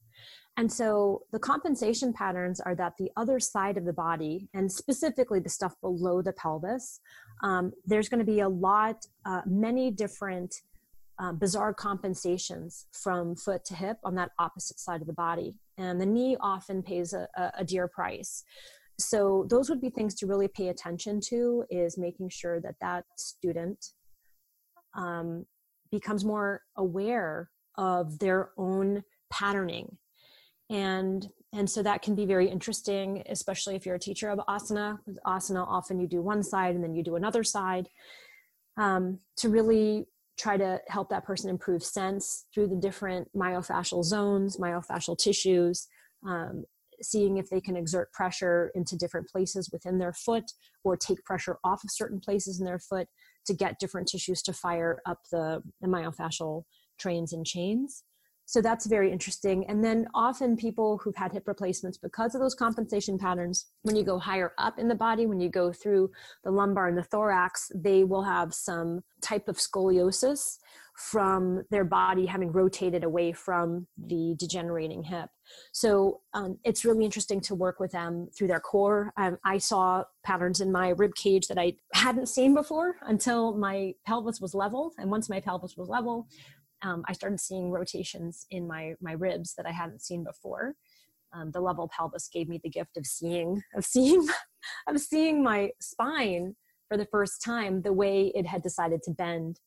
And 0.57 0.71
so 0.71 1.23
the 1.33 1.39
compensation 1.39 2.13
patterns 2.13 2.61
are 2.61 2.75
that 2.77 2.99
the 2.99 3.11
other 3.17 3.41
side 3.41 3.77
of 3.77 3.87
the 3.87 3.93
body, 3.93 4.49
and 4.55 4.71
specifically 4.71 5.41
the 5.41 5.49
stuff 5.49 5.75
below 5.81 6.23
the 6.23 6.33
pelvis, 6.35 7.01
um, 7.43 7.73
there's 7.85 8.09
going 8.09 8.25
to 8.25 8.31
be 8.31 8.41
a 8.41 8.49
lot, 8.49 9.07
uh, 9.25 9.43
many 9.47 9.91
different 9.91 10.55
uh, 11.19 11.33
bizarre 11.33 11.75
compensations 11.75 12.87
from 12.93 13.37
foot 13.37 13.65
to 13.65 13.75
hip 13.75 13.99
on 14.05 14.15
that 14.17 14.31
opposite 14.39 14.79
side 14.79 15.01
of 15.01 15.07
the 15.07 15.13
body. 15.13 15.55
And 15.79 16.01
the 16.01 16.07
knee 16.07 16.37
often 16.41 16.83
pays 16.83 17.13
a, 17.13 17.29
a 17.59 17.65
dear 17.65 17.89
price. 17.89 18.45
So 18.99 19.47
those 19.51 19.69
would 19.69 19.81
be 19.81 19.91
things 19.91 20.15
to 20.17 20.27
really 20.27 20.49
pay 20.49 20.69
attention 20.69 21.21
to 21.29 21.65
is 21.71 21.99
making 21.99 22.29
sure 22.31 22.61
that 22.61 22.77
that 22.81 23.05
student 23.17 23.85
um, 24.97 25.45
becomes 25.91 26.25
more 26.25 26.63
aware 26.77 27.51
of 27.77 28.19
their 28.21 28.51
own 28.57 29.03
patterning 29.31 29.97
and 30.71 31.29
and 31.53 31.69
so 31.69 31.83
that 31.83 32.03
can 32.03 32.15
be 32.15 32.27
very 32.27 32.49
interesting 32.49 33.23
especially 33.29 33.77
if 33.77 33.85
you're 33.85 33.95
a 33.95 34.01
teacher 34.01 34.31
of 34.31 34.39
asana 34.49 34.99
asana 35.27 35.67
often 35.67 36.01
you 36.01 36.07
do 36.07 36.23
one 36.23 36.43
side 36.43 36.75
and 36.75 36.83
then 36.83 36.95
you 36.95 37.03
do 37.03 37.17
another 37.17 37.45
side 37.45 37.89
um, 38.77 39.21
to 39.37 39.49
really 39.49 40.07
try 40.37 40.57
to 40.57 40.81
help 40.89 41.09
that 41.11 41.25
person 41.25 41.49
improve 41.49 41.85
sense 41.85 42.47
through 42.53 42.67
the 42.67 42.77
different 42.77 43.29
myofascial 43.37 44.03
zones 44.03 44.57
myofascial 44.57 45.17
tissues 45.19 45.87
um, 46.27 46.65
seeing 47.03 47.37
if 47.37 47.51
they 47.51 47.61
can 47.61 47.77
exert 47.77 48.11
pressure 48.13 48.71
into 48.75 48.97
different 48.97 49.29
places 49.29 49.69
within 49.73 49.99
their 49.99 50.13
foot 50.13 50.45
or 50.83 50.97
take 50.97 51.23
pressure 51.25 51.59
off 51.63 51.85
of 51.85 51.91
certain 51.91 52.21
places 52.21 52.59
in 52.59 52.65
their 52.65 52.79
foot 52.79 53.09
to 53.47 53.53
get 53.53 53.79
different 53.79 54.09
tissues 54.09 54.41
to 54.43 54.53
fire 54.53 55.01
up 55.05 55.19
the, 55.31 55.63
the 55.83 55.89
myofascial 55.89 56.63
trains 56.99 57.33
and 57.33 57.45
chains 57.45 58.05
so 58.47 58.61
that's 58.61 58.87
very 58.87 59.11
interesting. 59.11 59.65
And 59.69 59.83
then 59.83 60.07
often 60.15 60.57
people 60.57 60.99
who've 60.99 61.17
had 61.17 61.33
hip 61.33 61.49
replacements 61.49 61.99
because 61.99 62.35
of 62.35 62.41
those 62.41 62.55
compensation 62.55 63.19
patterns, 63.19 63.67
when 63.83 63.97
you 63.97 64.05
go 64.05 64.19
higher 64.19 64.53
up 64.59 64.79
in 64.79 64.89
the 64.89 64.95
body, 64.95 65.27
when 65.27 65.41
you 65.41 65.49
go 65.49 65.73
through 65.73 66.11
the 66.45 66.51
lumbar 66.51 66.89
and 66.89 66.99
the 66.99 67.03
thorax, 67.03 67.71
they 67.75 68.05
will 68.05 68.25
have 68.25 68.53
some 68.53 69.03
type 69.23 69.49
of 69.49 69.57
scoliosis 69.57 70.59
from 70.97 71.65
their 71.71 71.85
body 71.85 72.25
having 72.27 72.53
rotated 72.53 73.03
away 73.03 73.33
from 73.33 73.87
the 74.07 74.35
degenerating 74.39 75.03
hip. 75.03 75.29
So 75.73 76.21
um, 76.35 76.59
it's 76.65 76.85
really 76.85 77.05
interesting 77.05 77.41
to 77.43 77.55
work 77.55 77.81
with 77.81 77.91
them 77.91 78.29
through 78.37 78.49
their 78.49 78.61
core. 78.61 79.13
Um, 79.17 79.39
I 79.45 79.59
saw 79.59 80.05
patterns 80.23 80.61
in 80.61 80.71
my 80.71 80.91
rib 80.91 81.15
cage 81.17 81.49
that 81.49 81.59
I 81.59 81.75
hadn't 81.95 82.29
seen 82.29 82.55
before 82.55 82.97
until 83.03 83.57
my 83.57 83.95
pelvis 84.07 84.41
was 84.41 84.55
level. 84.55 84.93
And 84.97 85.11
once 85.11 85.29
my 85.29 85.41
pelvis 85.41 85.77
was 85.77 85.89
level, 85.89 86.29
um, 86.85 87.03
I 87.09 87.13
started 87.15 87.41
seeing 87.41 87.71
rotations 87.71 88.47
in 88.51 88.67
my 88.67 88.95
my 89.01 89.13
ribs 89.13 89.55
that 89.57 89.67
I 89.67 89.73
hadn't 89.73 90.03
seen 90.03 90.23
before. 90.23 90.75
Um, 91.33 91.51
the 91.51 91.61
level 91.61 91.91
pelvis 91.95 92.29
gave 92.33 92.49
me 92.49 92.61
the 92.63 92.71
gift 92.71 92.97
of 92.97 93.07
seeing 93.07 93.63
of 93.75 93.85
seeing 93.85 94.27
of 94.89 95.01
seeing 95.01 95.43
my 95.43 95.71
spine 95.81 96.55
for 96.89 96.97
the 96.97 97.07
first 97.07 97.43
time 97.43 97.83
the 97.83 97.93
way 97.93 98.31
it 98.35 98.47
had 98.47 98.63
decided 98.63 99.03
to 99.05 99.11
bend. 99.11 99.59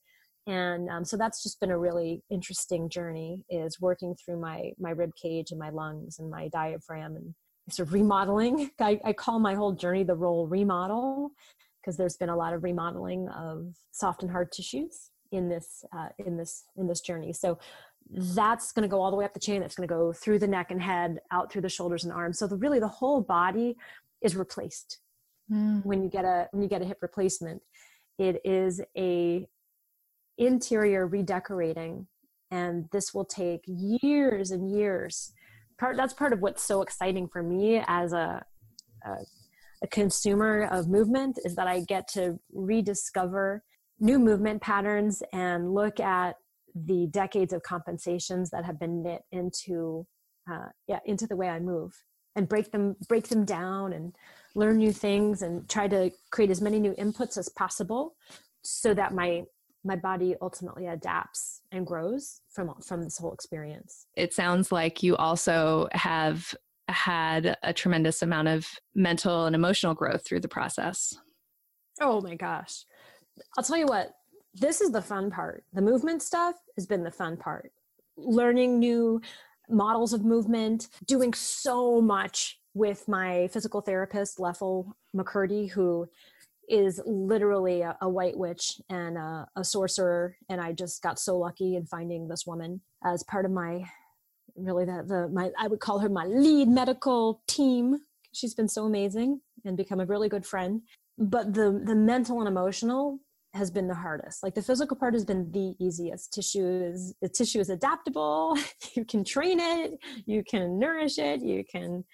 And 0.45 0.89
um, 0.89 1.03
so 1.03 1.18
that's 1.18 1.43
just 1.43 1.59
been 1.59 1.72
a 1.72 1.78
really 1.78 2.24
interesting 2.30 2.88
journey 2.89 3.43
is 3.49 3.82
working 3.82 4.15
through 4.15 4.39
my 4.39 4.72
my 4.80 4.91
rib 4.91 5.11
cage 5.22 5.51
and 5.51 5.59
my 5.59 5.72
lungs 5.72 6.20
and 6.20 6.30
my 6.30 6.47
diaphragm 6.49 7.15
and 7.15 7.34
sort 7.70 7.89
of 7.89 7.93
remodeling. 7.93 8.70
I, 8.80 8.99
I 9.03 9.13
call 9.13 9.39
my 9.39 9.55
whole 9.55 9.74
journey 9.74 10.03
the 10.03 10.15
roll 10.15 10.47
remodel 10.47 11.32
because 11.82 11.97
there's 11.97 12.18
been 12.18 12.30
a 12.30 12.36
lot 12.36 12.53
of 12.53 12.63
remodeling 12.63 13.28
of 13.30 13.74
soft 13.91 14.22
and 14.22 14.32
hard 14.32 14.51
tissues 14.51 15.09
in 15.32 15.50
this 15.50 15.86
uh, 15.96 16.10
in 16.20 16.38
this 16.38 16.66
in 16.78 16.88
this 16.88 17.02
journey. 17.02 17.34
So 17.34 17.60
that's 18.10 18.72
going 18.72 18.84
to 18.84 18.88
go 18.88 19.02
all 19.02 19.12
the 19.12 19.18
way 19.18 19.26
up 19.26 19.34
the 19.34 19.40
chain 19.40 19.62
that's 19.62 19.76
going 19.76 19.88
to 19.88 19.94
go 19.94 20.14
through 20.14 20.40
the 20.40 20.48
neck 20.48 20.72
and 20.72 20.82
head 20.82 21.20
out 21.32 21.52
through 21.52 21.62
the 21.62 21.70
shoulders 21.70 22.04
and 22.04 22.14
arms. 22.14 22.40
So 22.40 22.48
the 22.48 22.56
really 22.56 22.80
the 22.80 22.88
whole 22.88 23.22
body 23.22 23.76
is 24.22 24.36
replaced 24.36 25.00
mm. 25.52 25.86
when 25.86 26.04
you 26.04 26.10
get 26.10 26.26
a 26.26 26.48
when 26.52 26.64
you 26.64 26.70
get 26.70 26.82
a 26.82 26.86
hip 26.86 27.00
replacement. 27.02 27.62
It 28.18 28.42
is 28.44 28.82
a 28.98 29.48
interior 30.38 31.08
redecorating 31.08 32.08
and 32.52 32.88
this 32.92 33.14
will 33.14 33.26
take 33.26 33.62
years 33.66 34.52
and 34.52 34.72
years. 34.72 35.34
Part 35.78 35.98
that's 35.98 36.14
part 36.14 36.34
of 36.34 36.40
what's 36.40 36.64
so 36.64 36.82
exciting 36.82 37.28
for 37.28 37.44
me 37.44 37.84
as 37.88 38.14
a, 38.14 38.44
a, 39.06 39.16
a 39.84 39.88
consumer 39.88 40.64
of 40.72 40.88
movement 40.88 41.38
is 41.46 41.56
that 41.56 41.68
i 41.68 41.82
get 41.82 42.08
to 42.08 42.40
rediscover 42.52 43.64
new 44.00 44.20
movement 44.20 44.62
patterns 44.62 45.24
and 45.34 45.74
look 45.74 46.00
at 46.00 46.36
the 46.76 47.08
decades 47.08 47.54
of 47.54 47.64
compensations 47.64 48.50
that 48.52 48.66
have 48.66 48.80
been 48.80 49.02
knit 49.02 49.24
into 49.32 50.06
uh, 50.50 50.68
yeah 50.88 51.00
into 51.06 51.26
the 51.28 51.36
way 51.36 51.50
I 51.50 51.60
move 51.60 51.93
and 52.36 52.48
break 52.48 52.72
them 52.72 52.95
break 53.08 53.28
them 53.28 53.45
down 53.45 53.93
and 53.93 54.16
learn 54.56 54.78
new 54.78 54.91
things 54.91 55.41
and 55.41 55.68
try 55.68 55.88
to 55.88 56.12
create 56.32 56.52
as 56.52 56.62
many 56.62 56.80
new 56.80 56.93
inputs 56.93 57.38
as 57.38 57.50
possible 57.50 58.16
so 58.64 58.93
that 58.93 59.14
my 59.14 59.43
my 59.84 59.95
body 59.95 60.36
ultimately 60.41 60.88
adapts 60.88 61.62
and 61.72 61.86
grows 61.86 62.41
from 62.50 62.74
from 62.82 63.02
this 63.04 63.18
whole 63.18 63.34
experience. 63.34 64.06
It 64.16 64.34
sounds 64.34 64.72
like 64.72 65.02
you 65.02 65.16
also 65.16 65.88
have 65.93 66.54
had 66.89 67.58
a 67.64 67.74
tremendous 67.74 68.22
amount 68.22 68.48
of 68.48 68.68
mental 68.95 69.45
and 69.45 69.56
emotional 69.56 69.93
growth 69.93 70.26
through 70.26 70.39
the 70.41 70.48
process. 70.48 71.18
Oh 72.00 72.22
my 72.22 72.36
gosh. 72.36 72.86
I'll 73.58 73.64
tell 73.64 73.78
you 73.78 73.86
what, 73.86 74.16
this 74.54 74.82
is 74.82 74.92
the 74.92 75.02
fun 75.02 75.32
part. 75.32 75.64
The 75.74 75.82
movement 75.82 76.22
stuff 76.22 76.56
has 76.76 76.86
been 76.86 77.04
the 77.04 77.12
fun 77.12 77.38
part. 77.38 77.72
Learning 78.16 78.80
new 78.80 79.22
models 79.70 80.14
of 80.14 80.26
movement, 80.26 80.88
doing 81.06 81.34
so 81.34 82.02
much 82.02 82.60
with 82.74 83.08
my 83.08 83.48
physical 83.52 83.82
therapist, 83.82 84.38
Leffel 84.38 84.94
McCurdy, 85.16 85.70
who 85.70 86.08
is 86.70 87.02
literally 87.06 87.82
a, 87.82 87.98
a 88.02 88.10
white 88.10 88.38
witch 88.38 88.82
and 88.90 89.18
a, 89.18 89.48
a, 89.56 89.64
sorcerer. 89.64 90.36
And 90.50 90.60
I 90.60 90.74
just 90.74 91.02
got 91.02 91.18
so 91.18 91.38
lucky 91.38 91.76
in 91.76 91.86
finding 91.86 92.28
this 92.28 92.46
woman 92.46 92.82
as 93.04 93.24
part 93.24 93.46
of 93.46 93.52
my 93.52 93.86
really 94.56 94.86
the, 94.86 95.04
the 95.08 95.30
my 95.30 95.52
I 95.58 95.68
would 95.68 95.80
call 95.80 96.00
her 96.00 96.10
my 96.10 96.26
lead 96.26 96.68
medical 96.68 97.42
team. 97.48 98.00
She's 98.34 98.54
been 98.54 98.68
so 98.68 98.86
amazing 98.86 99.42
and 99.66 99.78
become 99.78 100.00
a 100.00 100.06
really 100.06 100.30
good 100.30 100.46
friend. 100.46 100.82
But 101.18 101.54
the 101.54 101.82
the 101.84 101.96
mental 101.96 102.40
and 102.40 102.48
emotional 102.48 103.20
has 103.58 103.70
been 103.72 103.88
the 103.88 103.95
hardest. 103.95 104.43
Like 104.43 104.55
the 104.55 104.62
physical 104.62 104.95
part 104.95 105.14
has 105.14 105.26
been 105.26 105.51
the 105.51 105.76
easiest. 105.80 106.34
Tissue 106.34 106.66
is 106.68 107.14
the 107.22 107.30
tissue 107.30 107.60
is 107.60 107.70
adaptable. 107.70 108.58
you 108.95 109.03
can 109.05 109.24
train 109.24 109.60
it, 109.60 109.99
you 110.26 110.43
can 110.49 110.80
nourish 110.80 111.18
it, 111.18 111.41
you 111.41 111.64
can 111.70 112.05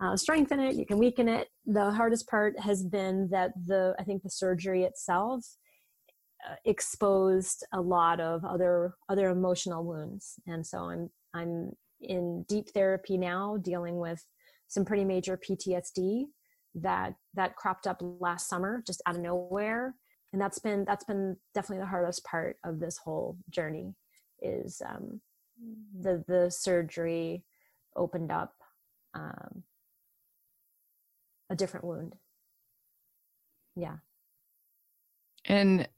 uh, 0.00 0.16
strengthen 0.16 0.60
it, 0.60 0.76
you 0.76 0.86
can 0.86 0.98
weaken 0.98 1.28
it. 1.28 1.48
The 1.66 1.90
hardest 1.90 2.28
part 2.28 2.58
has 2.60 2.84
been 2.84 3.28
that 3.30 3.50
the 3.66 3.94
I 3.98 4.04
think 4.04 4.22
the 4.22 4.30
surgery 4.30 4.84
itself 4.84 5.44
uh, 6.48 6.54
exposed 6.64 7.64
a 7.72 7.80
lot 7.80 8.20
of 8.20 8.44
other 8.44 8.94
other 9.08 9.30
emotional 9.30 9.84
wounds, 9.84 10.34
and 10.46 10.64
so 10.64 10.78
I'm 10.90 11.10
I'm 11.34 11.72
in 12.00 12.44
deep 12.48 12.68
therapy 12.70 13.18
now, 13.18 13.56
dealing 13.56 13.98
with 13.98 14.24
some 14.68 14.84
pretty 14.84 15.04
major 15.04 15.36
PTSD 15.38 16.24
that 16.74 17.14
that 17.34 17.56
cropped 17.56 17.86
up 17.86 18.00
last 18.00 18.48
summer 18.48 18.82
just 18.86 19.02
out 19.06 19.16
of 19.16 19.22
nowhere, 19.22 19.94
and 20.32 20.40
that's 20.40 20.58
been 20.58 20.84
that's 20.84 21.04
been 21.04 21.36
definitely 21.54 21.82
the 21.82 21.90
hardest 21.90 22.24
part 22.24 22.56
of 22.64 22.80
this 22.80 22.98
whole 22.98 23.36
journey 23.50 23.94
is 24.40 24.82
um, 24.86 25.20
the 26.00 26.24
the 26.28 26.50
surgery 26.50 27.44
opened 27.96 28.30
up 28.30 28.54
um, 29.14 29.62
a 31.50 31.56
different 31.56 31.86
wound. 31.86 32.14
Yeah. 33.76 33.96
And, 35.44 35.88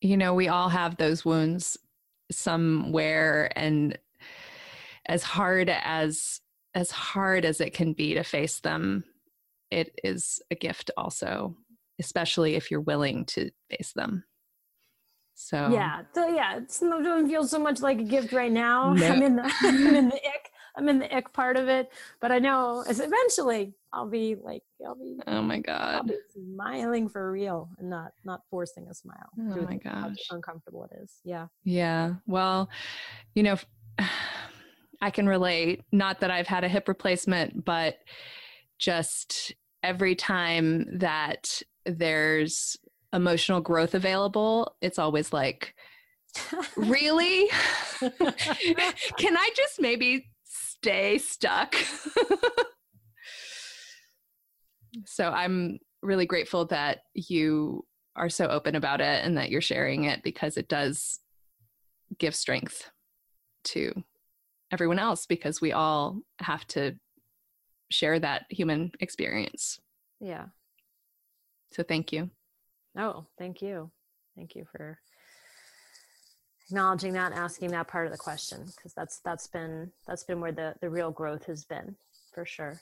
you 0.00 0.16
know, 0.16 0.34
we 0.34 0.48
all 0.48 0.68
have 0.68 0.96
those 0.96 1.24
wounds 1.24 1.76
somewhere. 2.30 3.50
And 3.56 3.98
as 5.06 5.22
hard 5.22 5.68
as, 5.68 6.40
as 6.74 6.90
hard 6.90 7.44
as 7.44 7.60
it 7.60 7.74
can 7.74 7.92
be 7.94 8.14
to 8.14 8.22
face 8.22 8.60
them, 8.60 9.04
it 9.70 9.98
is 10.04 10.40
a 10.50 10.54
gift 10.54 10.90
also, 10.96 11.56
especially 12.02 12.56
if 12.56 12.70
you're 12.70 12.80
willing 12.80 13.24
to 13.26 13.50
face 13.70 13.92
them. 13.94 14.24
So 15.34 15.68
yeah, 15.72 16.02
so 16.12 16.26
yeah, 16.28 16.58
it 16.58 16.68
doesn't 16.68 17.28
feel 17.28 17.46
so 17.46 17.58
much 17.58 17.80
like 17.80 17.98
a 17.98 18.04
gift 18.04 18.32
right 18.32 18.52
now. 18.52 18.92
No. 18.92 19.06
I'm 19.06 19.22
in 19.22 19.36
the 19.36 19.52
I'm 19.62 19.96
in 19.96 20.08
the 20.08 20.16
ick 20.16 20.50
I'm 20.76 20.88
in 20.88 20.98
the 20.98 21.14
ick 21.14 21.32
part 21.32 21.56
of 21.56 21.68
it, 21.68 21.90
but 22.20 22.32
I 22.32 22.38
know 22.38 22.84
as 22.86 23.00
eventually 23.00 23.74
I'll 23.92 24.08
be 24.08 24.36
like 24.36 24.62
I'll 24.86 24.94
be 24.94 25.18
oh 25.26 25.42
my 25.42 25.58
god 25.58 25.94
I'll 25.94 26.02
be 26.04 26.16
smiling 26.32 27.08
for 27.08 27.30
real 27.30 27.70
and 27.78 27.88
not 27.88 28.12
not 28.24 28.42
forcing 28.50 28.88
a 28.88 28.94
smile. 28.94 29.30
Oh 29.38 29.62
my 29.62 29.76
gosh, 29.76 30.16
uncomfortable 30.30 30.88
it 30.90 31.02
is. 31.02 31.20
Yeah. 31.24 31.46
Yeah. 31.64 32.14
Well, 32.26 32.68
you 33.34 33.42
know, 33.42 33.56
I 35.00 35.10
can 35.10 35.28
relate. 35.28 35.82
Not 35.92 36.20
that 36.20 36.30
I've 36.30 36.46
had 36.46 36.62
a 36.62 36.68
hip 36.68 36.88
replacement, 36.88 37.64
but 37.64 37.96
just 38.78 39.54
every 39.82 40.14
time 40.14 40.86
that 40.98 41.62
there's 41.84 42.76
emotional 43.12 43.60
growth 43.60 43.94
available, 43.94 44.76
it's 44.80 44.98
always 44.98 45.32
like 45.32 45.74
really? 46.76 47.48
Can 48.00 49.36
I 49.36 49.50
just 49.54 49.80
maybe 49.80 50.32
stay 50.82 51.18
stuck. 51.18 51.76
so 55.06 55.30
I'm 55.30 55.78
really 56.02 56.26
grateful 56.26 56.64
that 56.66 57.02
you 57.14 57.86
are 58.16 58.28
so 58.28 58.48
open 58.48 58.74
about 58.74 59.00
it 59.00 59.24
and 59.24 59.36
that 59.36 59.50
you're 59.50 59.60
sharing 59.60 60.04
it 60.04 60.24
because 60.24 60.56
it 60.56 60.68
does 60.68 61.20
give 62.18 62.34
strength 62.34 62.90
to 63.64 63.92
everyone 64.72 64.98
else 64.98 65.24
because 65.24 65.60
we 65.60 65.72
all 65.72 66.20
have 66.40 66.66
to 66.66 66.96
share 67.90 68.18
that 68.18 68.46
human 68.50 68.90
experience. 68.98 69.78
Yeah. 70.20 70.46
So 71.72 71.82
thank 71.82 72.12
you. 72.12 72.30
Oh, 72.96 73.24
thank 73.38 73.62
you. 73.62 73.90
Thank 74.36 74.54
you 74.54 74.66
for 74.70 74.98
acknowledging 76.68 77.12
that 77.12 77.32
asking 77.32 77.70
that 77.70 77.88
part 77.88 78.06
of 78.06 78.12
the 78.12 78.18
question 78.18 78.64
because 78.76 78.94
that's 78.94 79.20
that's 79.24 79.46
been 79.46 79.90
that's 80.06 80.24
been 80.24 80.40
where 80.40 80.52
the 80.52 80.74
the 80.80 80.88
real 80.88 81.10
growth 81.10 81.44
has 81.44 81.64
been 81.64 81.94
for 82.32 82.46
sure 82.46 82.80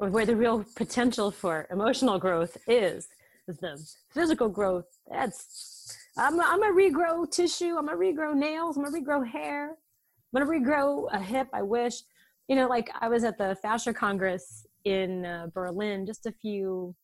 or 0.00 0.08
where 0.08 0.26
the 0.26 0.34
real 0.34 0.64
potential 0.74 1.30
for 1.30 1.66
emotional 1.70 2.18
growth 2.18 2.56
is 2.66 3.08
is 3.46 3.58
the 3.58 3.80
physical 4.10 4.48
growth 4.48 4.86
that's 5.10 5.96
i'm, 6.16 6.40
I'm 6.40 6.60
gonna 6.60 6.72
regrow 6.72 7.30
tissue 7.30 7.76
i'm 7.76 7.86
gonna 7.86 7.98
regrow 7.98 8.34
nails 8.34 8.76
i'm 8.76 8.84
gonna 8.84 9.00
regrow 9.00 9.26
hair 9.26 9.70
i'm 9.70 10.46
gonna 10.46 10.50
regrow 10.50 11.06
a 11.12 11.20
hip 11.20 11.48
i 11.52 11.62
wish 11.62 12.00
you 12.48 12.56
know 12.56 12.68
like 12.68 12.90
i 13.00 13.08
was 13.08 13.22
at 13.22 13.38
the 13.38 13.56
fascia 13.62 13.92
congress 13.92 14.66
in 14.84 15.24
uh, 15.24 15.46
berlin 15.54 16.06
just 16.06 16.26
a 16.26 16.32
few 16.32 16.94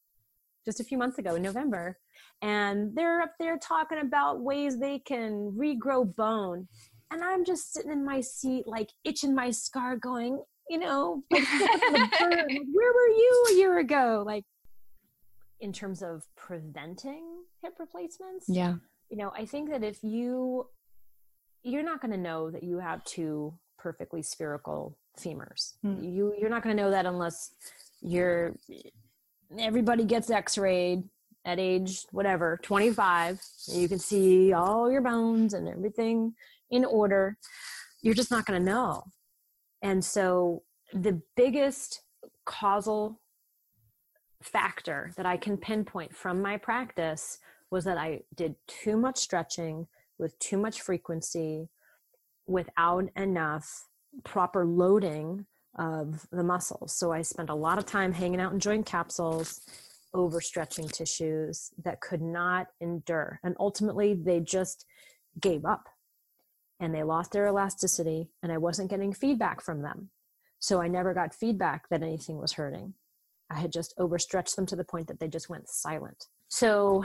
just 0.65 0.81
a 0.81 0.85
few 0.85 0.99
months 0.99 1.19
ago 1.19 1.35
in 1.35 1.43
november. 1.43 1.99
And 2.43 2.95
they're 2.95 3.21
up 3.21 3.33
there 3.39 3.59
talking 3.59 3.99
about 3.99 4.41
ways 4.41 4.79
they 4.79 4.99
can 4.99 5.53
regrow 5.57 6.15
bone. 6.15 6.69
And 7.11 7.23
i'm 7.23 7.45
just 7.45 7.73
sitting 7.73 7.93
in 7.93 8.05
my 8.05 8.21
seat 8.21 8.67
like 8.67 8.91
itching 9.05 9.35
my 9.35 9.51
scar 9.51 9.97
going 9.97 10.43
you 10.69 10.79
know 10.79 11.23
like, 11.31 11.45
where 11.51 12.93
were 12.93 13.09
you 13.09 13.47
a 13.51 13.55
year 13.55 13.79
ago? 13.79 14.25
Like 14.27 14.45
in 15.61 15.73
terms 15.73 16.03
of 16.03 16.25
preventing 16.37 17.25
hip 17.63 17.75
replacements 17.79 18.47
yeah. 18.49 18.75
you 19.09 19.17
know 19.17 19.33
i 19.37 19.47
think 19.47 19.71
that 19.71 19.83
if 19.83 20.03
you 20.03 20.67
you're 21.63 21.83
not 21.83 22.01
going 22.01 22.11
to 22.11 22.19
know 22.19 22.51
that 22.51 22.63
you 22.63 22.79
have 22.79 23.03
two 23.05 23.55
perfectly 23.79 24.23
spherical 24.23 24.97
femurs. 25.19 25.75
Mm. 25.85 26.03
you 26.03 26.35
you're 26.39 26.51
not 26.51 26.63
going 26.63 26.77
to 26.77 26.83
know 26.83 26.91
that 26.91 27.07
unless 27.07 27.53
you're 28.01 28.57
everybody 29.59 30.05
gets 30.05 30.31
x-rayed 30.31 31.05
at 31.47 31.59
age 31.59 32.07
whatever 32.11 32.59
25 32.63 33.39
you 33.69 33.89
can 33.89 33.99
see 33.99 34.53
all 34.53 34.91
your 34.91 35.03
bones 35.03 35.53
and 35.53 35.69
everything 35.69 36.35
in 36.71 36.85
order 36.85 37.37
you're 38.05 38.15
just 38.15 38.31
not 38.31 38.45
going 38.45 38.61
to 38.61 38.65
know. 38.65 39.05
And 39.83 40.05
so 40.05 40.63
the 40.93 41.23
biggest 41.37 42.03
causal 42.45 43.19
factor 44.43 45.11
that 45.17 45.25
i 45.25 45.39
can 45.39 45.57
pinpoint 45.57 46.15
from 46.15 46.43
my 46.43 46.59
practice 46.59 47.39
was 47.71 47.85
that 47.85 47.97
i 47.97 48.21
did 48.35 48.55
too 48.69 48.95
much 48.95 49.17
stretching 49.17 49.87
with 50.19 50.39
too 50.39 50.59
much 50.59 50.83
frequency 50.83 51.71
without 52.47 53.09
enough 53.17 53.87
proper 54.23 54.67
loading 54.67 55.47
of 55.77 56.27
the 56.31 56.43
muscles 56.43 56.93
so 56.93 57.13
i 57.13 57.23
spent 57.23 57.51
a 57.51 57.55
lot 57.55 57.79
of 57.79 57.87
time 57.87 58.13
hanging 58.13 58.41
out 58.41 58.53
in 58.53 58.61
joint 58.61 58.87
capsules 58.87 59.61
overstretching 60.15 60.91
tissues 60.91 61.73
that 61.83 62.01
could 62.01 62.23
not 62.23 62.69
endure. 62.81 63.41
And 63.43 63.57
ultimately, 63.59 64.15
they 64.15 64.41
just 64.41 64.87
gave 65.41 65.65
up 65.65 65.89
and 66.81 66.95
they 66.95 67.03
lost 67.03 67.33
their 67.33 67.47
elasticity, 67.47 68.31
and 68.43 68.51
I 68.51 68.59
wasn't 68.59 68.91
getting 68.91 69.13
feedback 69.13 69.61
from 69.61 69.83
them. 69.83 70.11
So 70.59 70.81
I 70.83 70.89
never 70.89 71.15
got 71.15 71.35
feedback 71.35 71.89
that 71.89 72.03
anything 72.03 72.39
was 72.39 72.53
hurting. 72.53 72.95
I 73.49 73.61
had 73.61 73.73
just 73.73 73.95
overstretched 73.97 74.57
them 74.57 74.67
to 74.67 74.77
the 74.77 74.85
point 74.85 75.07
that 75.07 75.21
they 75.21 75.29
just 75.29 75.49
went 75.49 75.69
silent. 75.69 76.27
So 76.49 77.05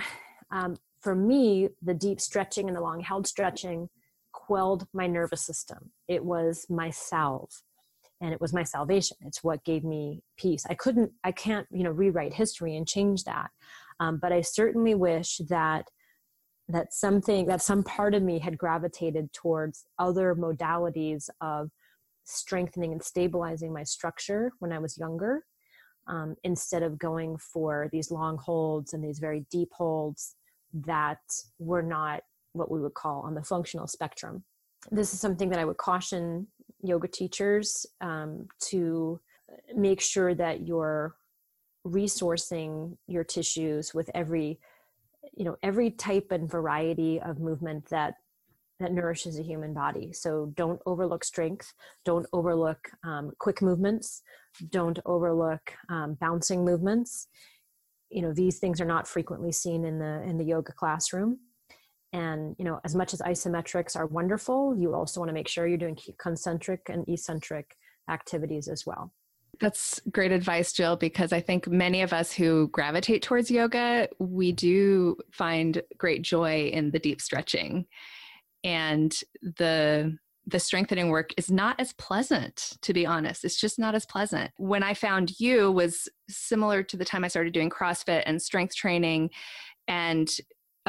um, 0.51 0.77
for 1.01 1.13
me, 1.13 1.69
the 1.83 1.93
deep 1.93 2.19
stretching 2.19 2.67
and 2.67 2.75
the 2.75 2.81
long 2.81 3.01
held 3.01 3.27
stretching 3.27 3.89
quelled 4.31 4.87
my 4.91 5.05
nervous 5.05 5.45
system. 5.45 5.91
It 6.07 6.25
was 6.25 6.65
my 6.69 6.89
salve 6.89 7.61
and 8.21 8.33
it 8.33 8.41
was 8.41 8.53
my 8.53 8.63
salvation. 8.63 9.17
It's 9.25 9.43
what 9.43 9.63
gave 9.63 9.83
me 9.83 10.21
peace. 10.37 10.65
I 10.69 10.73
couldn't 10.73 11.11
i 11.23 11.31
can't 11.31 11.67
you 11.71 11.83
know 11.83 11.91
rewrite 11.91 12.33
history 12.33 12.75
and 12.75 12.87
change 12.87 13.23
that. 13.23 13.49
Um, 13.99 14.17
but 14.21 14.31
i 14.31 14.41
certainly 14.41 14.95
wish 14.95 15.41
that 15.49 15.85
that 16.67 16.93
something 16.93 17.47
that 17.47 17.61
some 17.61 17.83
part 17.83 18.13
of 18.13 18.23
me 18.23 18.39
had 18.39 18.57
gravitated 18.57 19.33
towards 19.33 19.85
other 19.97 20.35
modalities 20.35 21.29
of 21.41 21.71
strengthening 22.25 22.91
and 22.91 23.03
stabilizing 23.03 23.73
my 23.73 23.83
structure 23.83 24.51
when 24.59 24.71
i 24.71 24.77
was 24.77 24.97
younger 24.99 25.43
um, 26.09 26.35
instead 26.43 26.83
of 26.83 26.97
going 26.97 27.37
for 27.37 27.87
these 27.91 28.11
long 28.11 28.37
holds 28.37 28.93
and 28.93 29.03
these 29.03 29.19
very 29.19 29.45
deep 29.51 29.69
holds 29.71 30.35
that 30.73 31.19
were 31.59 31.83
not 31.83 32.21
what 32.53 32.71
we 32.71 32.79
would 32.79 32.95
call 32.95 33.21
on 33.21 33.35
the 33.35 33.43
functional 33.43 33.87
spectrum. 33.87 34.43
This 34.91 35.13
is 35.13 35.19
something 35.19 35.49
that 35.49 35.59
I 35.59 35.65
would 35.65 35.77
caution 35.77 36.47
yoga 36.81 37.07
teachers 37.07 37.85
um, 38.01 38.47
to 38.59 39.19
make 39.75 40.01
sure 40.01 40.33
that 40.35 40.67
you're 40.67 41.15
resourcing 41.87 42.97
your 43.07 43.23
tissues 43.23 43.93
with 43.93 44.09
every 44.13 44.59
you 45.35 45.45
know 45.45 45.55
every 45.63 45.91
type 45.91 46.27
and 46.31 46.49
variety 46.49 47.19
of 47.21 47.39
movement 47.39 47.85
that 47.89 48.15
that 48.79 48.93
nourishes 48.93 49.37
a 49.37 49.43
human 49.43 49.73
body. 49.73 50.13
So 50.13 50.53
don't 50.55 50.81
overlook 50.85 51.23
strength 51.23 51.73
don't 52.05 52.25
overlook 52.33 52.89
um, 53.03 53.31
quick 53.39 53.61
movements 53.61 54.21
don't 54.69 54.99
overlook 55.05 55.73
um, 55.89 56.17
bouncing 56.19 56.65
movements. 56.65 57.27
You 58.09 58.23
know 58.23 58.33
these 58.33 58.59
things 58.59 58.81
are 58.81 58.85
not 58.85 59.07
frequently 59.07 59.51
seen 59.51 59.85
in 59.85 59.99
the 59.99 60.21
in 60.23 60.37
the 60.37 60.45
yoga 60.45 60.73
classroom 60.73 61.39
and 62.13 62.55
you 62.57 62.65
know 62.65 62.79
as 62.83 62.95
much 62.95 63.13
as 63.13 63.21
isometrics 63.21 63.95
are 63.95 64.07
wonderful 64.07 64.75
you 64.75 64.93
also 64.95 65.19
want 65.19 65.29
to 65.29 65.33
make 65.33 65.47
sure 65.47 65.67
you're 65.67 65.77
doing 65.77 65.97
concentric 66.17 66.81
and 66.89 67.07
eccentric 67.07 67.75
activities 68.09 68.67
as 68.67 68.85
well. 68.85 69.13
That's 69.59 69.99
great 70.11 70.31
advice, 70.31 70.71
Jill, 70.73 70.95
because 70.95 71.33
I 71.33 71.41
think 71.41 71.67
many 71.67 72.01
of 72.01 72.13
us 72.13 72.31
who 72.31 72.69
gravitate 72.69 73.21
towards 73.21 73.51
yoga, 73.51 74.07
we 74.19 74.51
do 74.51 75.17
find 75.31 75.81
great 75.97 76.21
joy 76.21 76.69
in 76.73 76.91
the 76.91 76.99
deep 76.99 77.21
stretching. 77.21 77.85
And 78.63 79.15
the 79.41 80.17
the 80.47 80.59
strengthening 80.59 81.09
work 81.09 81.29
is 81.37 81.51
not 81.51 81.79
as 81.79 81.93
pleasant 81.93 82.77
to 82.81 82.91
be 82.91 83.05
honest. 83.05 83.45
It's 83.45 83.59
just 83.59 83.77
not 83.77 83.95
as 83.95 84.05
pleasant. 84.05 84.51
When 84.57 84.83
i 84.83 84.93
found 84.93 85.39
you 85.39 85.71
was 85.71 86.09
similar 86.27 86.81
to 86.83 86.97
the 86.97 87.05
time 87.05 87.23
i 87.23 87.27
started 87.27 87.53
doing 87.53 87.69
crossfit 87.69 88.23
and 88.25 88.41
strength 88.41 88.75
training 88.75 89.29
and 89.87 90.29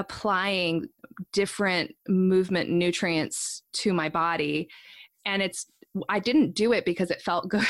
applying 0.00 0.88
different 1.32 1.94
movement 2.08 2.70
nutrients 2.70 3.62
to 3.72 3.92
my 3.92 4.08
body 4.08 4.68
and 5.24 5.42
it's 5.42 5.66
I 6.08 6.20
didn't 6.20 6.54
do 6.54 6.72
it 6.72 6.84
because 6.84 7.10
it 7.10 7.22
felt 7.22 7.48
good. 7.48 7.66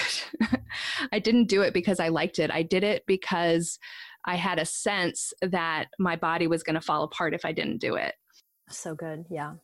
I 1.13 1.19
didn't 1.19 1.47
do 1.47 1.63
it 1.63 1.75
because 1.75 2.01
I 2.01 2.09
liked 2.09 2.39
it. 2.39 2.51
I 2.51 2.63
did 2.63 2.85
it 2.85 3.05
because 3.07 3.79
I 4.27 4.37
had 4.37 4.59
a 4.59 4.67
sense 4.67 5.33
that 5.43 5.87
my 5.99 6.17
body 6.17 6.47
was 6.47 6.63
going 6.63 6.75
to 6.75 6.81
fall 6.81 7.03
apart 7.03 7.35
if 7.35 7.45
I 7.45 7.53
didn't 7.53 7.79
do 7.79 7.95
it. 7.95 8.15
So 8.69 8.95
good. 8.95 9.25
Yeah. 9.31 9.55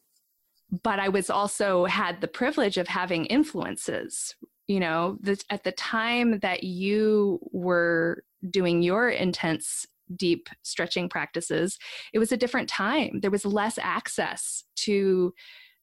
But 0.82 0.98
I 0.98 1.08
was 1.08 1.30
also 1.30 1.84
had 1.84 2.20
the 2.20 2.28
privilege 2.28 2.78
of 2.78 2.88
having 2.88 3.26
influences. 3.26 4.34
You 4.66 4.80
know, 4.80 5.18
the, 5.20 5.40
at 5.50 5.62
the 5.62 5.72
time 5.72 6.40
that 6.40 6.64
you 6.64 7.38
were 7.52 8.24
doing 8.50 8.82
your 8.82 9.10
intense 9.10 9.86
deep 10.14 10.48
stretching 10.62 11.08
practices, 11.08 11.78
it 12.12 12.18
was 12.18 12.32
a 12.32 12.36
different 12.36 12.68
time. 12.68 13.20
There 13.20 13.30
was 13.30 13.44
less 13.44 13.78
access 13.78 14.64
to 14.76 15.32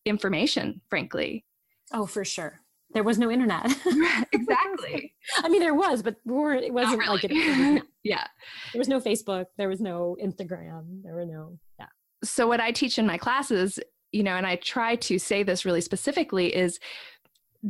information, 0.05 0.81
frankly. 0.89 1.45
Oh, 1.91 2.05
for 2.05 2.23
sure 2.23 2.63
there 2.93 3.03
was 3.03 3.17
no 3.17 3.29
internet. 3.29 3.65
exactly. 4.31 5.13
I 5.37 5.49
mean, 5.49 5.61
there 5.61 5.73
was, 5.73 6.01
but 6.01 6.15
it 6.25 6.73
wasn't 6.73 6.99
really. 6.99 7.09
like 7.09 7.23
it. 7.23 7.83
yeah. 8.03 8.25
There 8.71 8.79
was 8.79 8.87
no 8.87 8.99
Facebook. 8.99 9.45
There 9.57 9.69
was 9.69 9.81
no 9.81 10.15
Instagram. 10.23 11.03
There 11.03 11.15
were 11.15 11.25
no, 11.25 11.57
yeah. 11.79 11.87
So, 12.23 12.47
what 12.47 12.59
I 12.59 12.71
teach 12.71 12.97
in 12.97 13.05
my 13.05 13.17
classes, 13.17 13.79
you 14.11 14.23
know, 14.23 14.35
and 14.35 14.47
I 14.47 14.55
try 14.57 14.95
to 14.95 15.19
say 15.19 15.43
this 15.43 15.65
really 15.65 15.81
specifically 15.81 16.55
is 16.55 16.79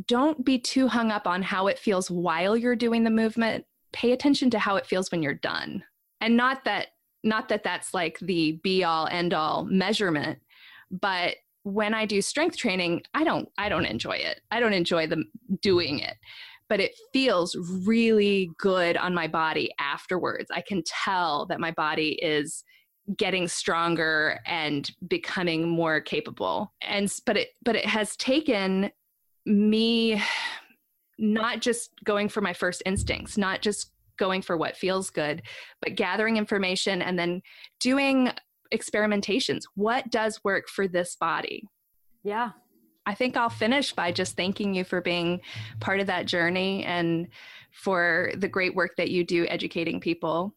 don't 0.06 0.44
be 0.44 0.58
too 0.58 0.88
hung 0.88 1.10
up 1.10 1.26
on 1.26 1.42
how 1.42 1.66
it 1.68 1.78
feels 1.78 2.10
while 2.10 2.56
you're 2.56 2.76
doing 2.76 3.04
the 3.04 3.10
movement. 3.10 3.64
Pay 3.92 4.12
attention 4.12 4.50
to 4.50 4.58
how 4.58 4.76
it 4.76 4.86
feels 4.86 5.10
when 5.10 5.22
you're 5.22 5.34
done. 5.34 5.84
And 6.24 6.38
not 6.38 6.64
that, 6.64 6.86
not 7.22 7.50
that 7.50 7.64
that's 7.64 7.92
like 7.92 8.18
the 8.18 8.52
be 8.62 8.82
all 8.82 9.06
end 9.06 9.34
all 9.34 9.66
measurement, 9.66 10.38
but 10.90 11.36
when 11.64 11.92
I 11.92 12.06
do 12.06 12.22
strength 12.22 12.56
training, 12.56 13.02
I 13.12 13.24
don't 13.24 13.46
I 13.58 13.68
don't 13.68 13.84
enjoy 13.84 14.16
it. 14.16 14.40
I 14.50 14.58
don't 14.58 14.72
enjoy 14.72 15.06
the 15.06 15.24
doing 15.60 15.98
it. 15.98 16.16
But 16.70 16.80
it 16.80 16.96
feels 17.12 17.54
really 17.86 18.50
good 18.58 18.96
on 18.96 19.14
my 19.14 19.28
body 19.28 19.70
afterwards. 19.78 20.50
I 20.50 20.62
can 20.62 20.82
tell 20.86 21.44
that 21.46 21.60
my 21.60 21.72
body 21.72 22.18
is 22.22 22.64
getting 23.18 23.46
stronger 23.46 24.40
and 24.46 24.90
becoming 25.06 25.68
more 25.68 26.00
capable. 26.00 26.72
And 26.80 27.14
but 27.26 27.36
it 27.36 27.48
but 27.62 27.76
it 27.76 27.84
has 27.84 28.16
taken 28.16 28.90
me 29.44 30.22
not 31.18 31.60
just 31.60 31.90
going 32.02 32.30
for 32.30 32.40
my 32.40 32.54
first 32.54 32.82
instincts, 32.86 33.36
not 33.36 33.60
just 33.60 33.90
going 34.18 34.42
for 34.42 34.56
what 34.56 34.76
feels 34.76 35.10
good, 35.10 35.42
but 35.80 35.94
gathering 35.94 36.36
information 36.36 37.02
and 37.02 37.18
then 37.18 37.42
doing 37.80 38.30
experimentations. 38.72 39.62
What 39.74 40.10
does 40.10 40.40
work 40.44 40.68
for 40.68 40.88
this 40.88 41.16
body? 41.16 41.64
Yeah. 42.22 42.50
I 43.06 43.14
think 43.14 43.36
I'll 43.36 43.50
finish 43.50 43.92
by 43.92 44.12
just 44.12 44.36
thanking 44.36 44.74
you 44.74 44.82
for 44.82 45.00
being 45.00 45.40
part 45.80 46.00
of 46.00 46.06
that 46.06 46.26
journey 46.26 46.84
and 46.84 47.28
for 47.72 48.32
the 48.36 48.48
great 48.48 48.74
work 48.74 48.92
that 48.96 49.10
you 49.10 49.24
do 49.24 49.46
educating 49.46 50.00
people. 50.00 50.54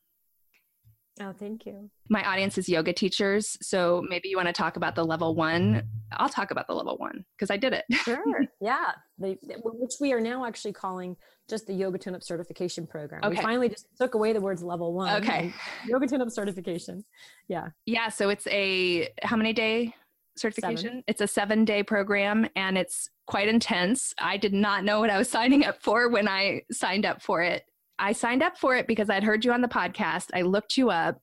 Oh, 1.20 1.34
thank 1.38 1.66
you. 1.66 1.90
My 2.10 2.24
audience 2.28 2.58
is 2.58 2.70
yoga 2.70 2.94
teachers. 2.94 3.58
So 3.62 4.04
maybe 4.08 4.30
you 4.30 4.38
want 4.38 4.48
to 4.48 4.54
talk 4.54 4.78
about 4.78 4.96
the 4.96 5.04
level 5.04 5.36
one. 5.36 5.84
I'll 6.12 6.30
talk 6.30 6.52
about 6.52 6.68
the 6.68 6.74
level 6.74 6.98
one 6.98 7.26
because 7.36 7.50
I 7.50 7.58
did 7.58 7.74
it. 7.74 7.86
Sure. 7.92 8.44
yeah. 8.62 8.92
They, 9.18 9.38
which 9.64 9.94
we 10.00 10.14
are 10.14 10.22
now 10.22 10.46
actually 10.46 10.74
calling 10.74 11.16
just 11.50 11.68
the 11.68 11.74
Yoga 11.74 11.98
Tune 11.98 12.16
Up 12.16 12.24
Certification 12.24 12.86
Program. 12.86 13.22
Okay. 13.24 13.38
We 13.38 13.42
finally 13.42 13.70
just 13.70 13.88
took 14.00 14.16
away 14.16 14.34
the 14.34 14.42
words 14.42 14.62
level 14.64 14.94
one. 14.94 15.22
Okay. 15.22 15.54
Yoga 15.88 16.08
Tune 16.08 16.22
Up 16.22 16.30
Certification. 16.30 17.04
Yeah. 17.48 17.70
Yeah. 17.86 18.10
So 18.10 18.30
it's 18.30 18.48
a 18.48 19.10
how 19.24 19.38
many 19.38 19.54
day 19.54 19.94
certification? 20.36 20.90
Seven. 20.90 21.04
It's 21.08 21.22
a 21.22 21.28
seven 21.28 21.66
day 21.66 21.84
program 21.84 22.48
and 22.56 22.78
it's 22.78 23.10
quite 23.26 23.48
intense. 23.48 24.14
I 24.20 24.38
did 24.38 24.54
not 24.54 24.84
know 24.84 25.00
what 25.00 25.10
I 25.10 25.18
was 25.18 25.30
signing 25.30 25.66
up 25.66 25.82
for 25.82 26.10
when 26.10 26.28
I 26.28 26.62
signed 26.72 27.06
up 27.06 27.22
for 27.22 27.42
it. 27.42 27.64
I 28.00 28.12
signed 28.12 28.44
up 28.44 28.58
for 28.58 28.76
it 28.76 28.88
because 28.88 29.10
I'd 29.10 29.24
heard 29.24 29.44
you 29.44 29.52
on 29.52 29.62
the 29.62 29.68
podcast. 29.68 30.28
I 30.34 30.44
looked 30.44 30.78
you 30.78 30.90
up 30.90 31.20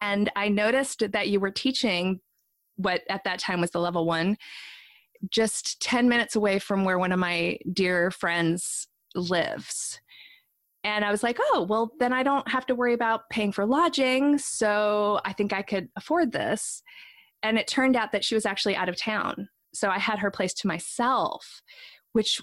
and 0.00 0.30
I 0.36 0.48
noticed 0.48 1.12
that 1.12 1.28
you 1.28 1.40
were 1.40 1.50
teaching 1.50 2.20
what 2.76 3.02
at 3.08 3.24
that 3.24 3.38
time 3.38 3.60
was 3.60 3.70
the 3.70 3.80
level 3.80 4.06
one, 4.06 4.36
just 5.30 5.80
10 5.82 6.08
minutes 6.08 6.36
away 6.36 6.58
from 6.58 6.84
where 6.84 6.98
one 6.98 7.12
of 7.12 7.18
my 7.18 7.58
dear 7.72 8.10
friends 8.10 8.88
lives. 9.14 10.00
And 10.82 11.04
I 11.04 11.10
was 11.10 11.22
like, 11.22 11.38
oh, 11.38 11.66
well, 11.68 11.92
then 11.98 12.12
I 12.12 12.22
don't 12.22 12.48
have 12.48 12.64
to 12.66 12.74
worry 12.74 12.94
about 12.94 13.28
paying 13.30 13.52
for 13.52 13.66
lodging. 13.66 14.38
So 14.38 15.20
I 15.26 15.34
think 15.34 15.52
I 15.52 15.60
could 15.60 15.88
afford 15.96 16.32
this. 16.32 16.82
And 17.42 17.58
it 17.58 17.66
turned 17.66 17.96
out 17.96 18.12
that 18.12 18.24
she 18.24 18.34
was 18.34 18.46
actually 18.46 18.76
out 18.76 18.88
of 18.88 18.96
town. 18.96 19.48
So 19.74 19.90
I 19.90 19.98
had 19.98 20.18
her 20.20 20.30
place 20.30 20.54
to 20.54 20.66
myself, 20.66 21.62
which 22.12 22.40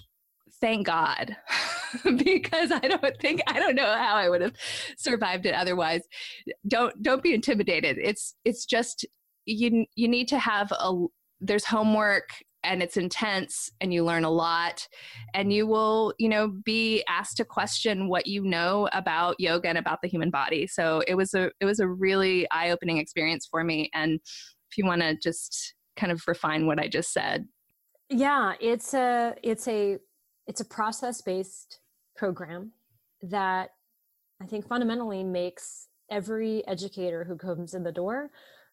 thank 0.60 0.86
God, 0.86 1.36
because 2.04 2.70
I 2.72 2.80
don't 2.80 3.20
think 3.20 3.42
I 3.46 3.58
don't 3.58 3.74
know 3.74 3.94
how 3.94 4.14
I 4.14 4.28
would 4.28 4.40
have 4.40 4.54
survived 4.96 5.46
it 5.46 5.54
otherwise. 5.54 6.02
Don't 6.66 7.02
don't 7.02 7.22
be 7.22 7.34
intimidated. 7.34 7.98
It's 7.98 8.34
it's 8.44 8.64
just 8.64 9.06
you 9.46 9.86
you 9.94 10.08
need 10.08 10.28
to 10.28 10.38
have 10.38 10.72
a 10.72 11.06
there's 11.40 11.64
homework 11.64 12.28
and 12.64 12.82
it's 12.82 12.96
intense 12.96 13.70
and 13.80 13.94
you 13.94 14.04
learn 14.04 14.24
a 14.24 14.30
lot 14.30 14.86
and 15.34 15.52
you 15.52 15.66
will 15.66 16.12
you 16.18 16.28
know 16.28 16.48
be 16.48 17.04
asked 17.08 17.36
to 17.36 17.44
question 17.44 18.08
what 18.08 18.26
you 18.26 18.42
know 18.42 18.88
about 18.92 19.36
yoga 19.38 19.68
and 19.68 19.78
about 19.78 20.00
the 20.02 20.08
human 20.08 20.30
body 20.30 20.66
so 20.66 21.02
it 21.06 21.14
was 21.14 21.34
a 21.34 21.50
it 21.60 21.64
was 21.64 21.78
a 21.80 21.88
really 21.88 22.46
eye-opening 22.50 22.98
experience 22.98 23.46
for 23.48 23.62
me 23.62 23.88
and 23.94 24.20
if 24.70 24.76
you 24.76 24.84
want 24.84 25.00
to 25.00 25.16
just 25.22 25.74
kind 25.96 26.10
of 26.10 26.20
refine 26.26 26.66
what 26.66 26.80
i 26.80 26.88
just 26.88 27.12
said 27.12 27.46
yeah 28.10 28.54
it's 28.60 28.92
a 28.94 29.34
it's 29.42 29.68
a 29.68 29.98
it's 30.48 30.62
a 30.62 30.64
process 30.64 31.20
based 31.20 31.78
program 32.16 32.72
that 33.22 33.70
I 34.42 34.46
think 34.46 34.66
fundamentally 34.66 35.22
makes 35.22 35.88
every 36.10 36.66
educator 36.66 37.24
who 37.24 37.36
comes 37.36 37.74
in 37.74 37.82
the 37.82 37.92
door 37.92 38.30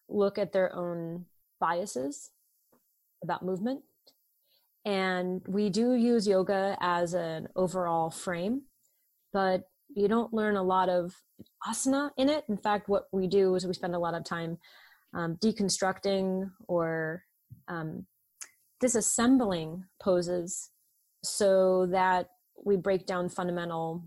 look 0.08 0.38
at 0.38 0.52
their 0.52 0.74
own 0.74 1.26
biases 1.60 2.30
about 3.22 3.44
movement. 3.44 3.82
And 4.86 5.42
we 5.46 5.68
do 5.68 5.94
use 5.94 6.26
yoga 6.26 6.76
as 6.80 7.12
an 7.12 7.48
overall 7.56 8.10
frame, 8.10 8.62
but 9.32 9.64
you 9.94 10.08
don't 10.08 10.32
learn 10.32 10.56
a 10.56 10.62
lot 10.62 10.88
of 10.88 11.12
asana 11.68 12.10
in 12.16 12.30
it. 12.30 12.44
In 12.48 12.56
fact, 12.56 12.88
what 12.88 13.06
we 13.12 13.26
do 13.26 13.54
is 13.54 13.66
we 13.66 13.74
spend 13.74 13.94
a 13.94 13.98
lot 13.98 14.14
of 14.14 14.24
time 14.24 14.56
um, 15.12 15.36
deconstructing 15.42 16.50
or 16.68 17.24
um, 17.68 18.06
disassembling 18.82 19.82
poses 20.00 20.70
so 21.26 21.86
that 21.86 22.30
we 22.64 22.76
break 22.76 23.06
down 23.06 23.28
fundamental 23.28 24.02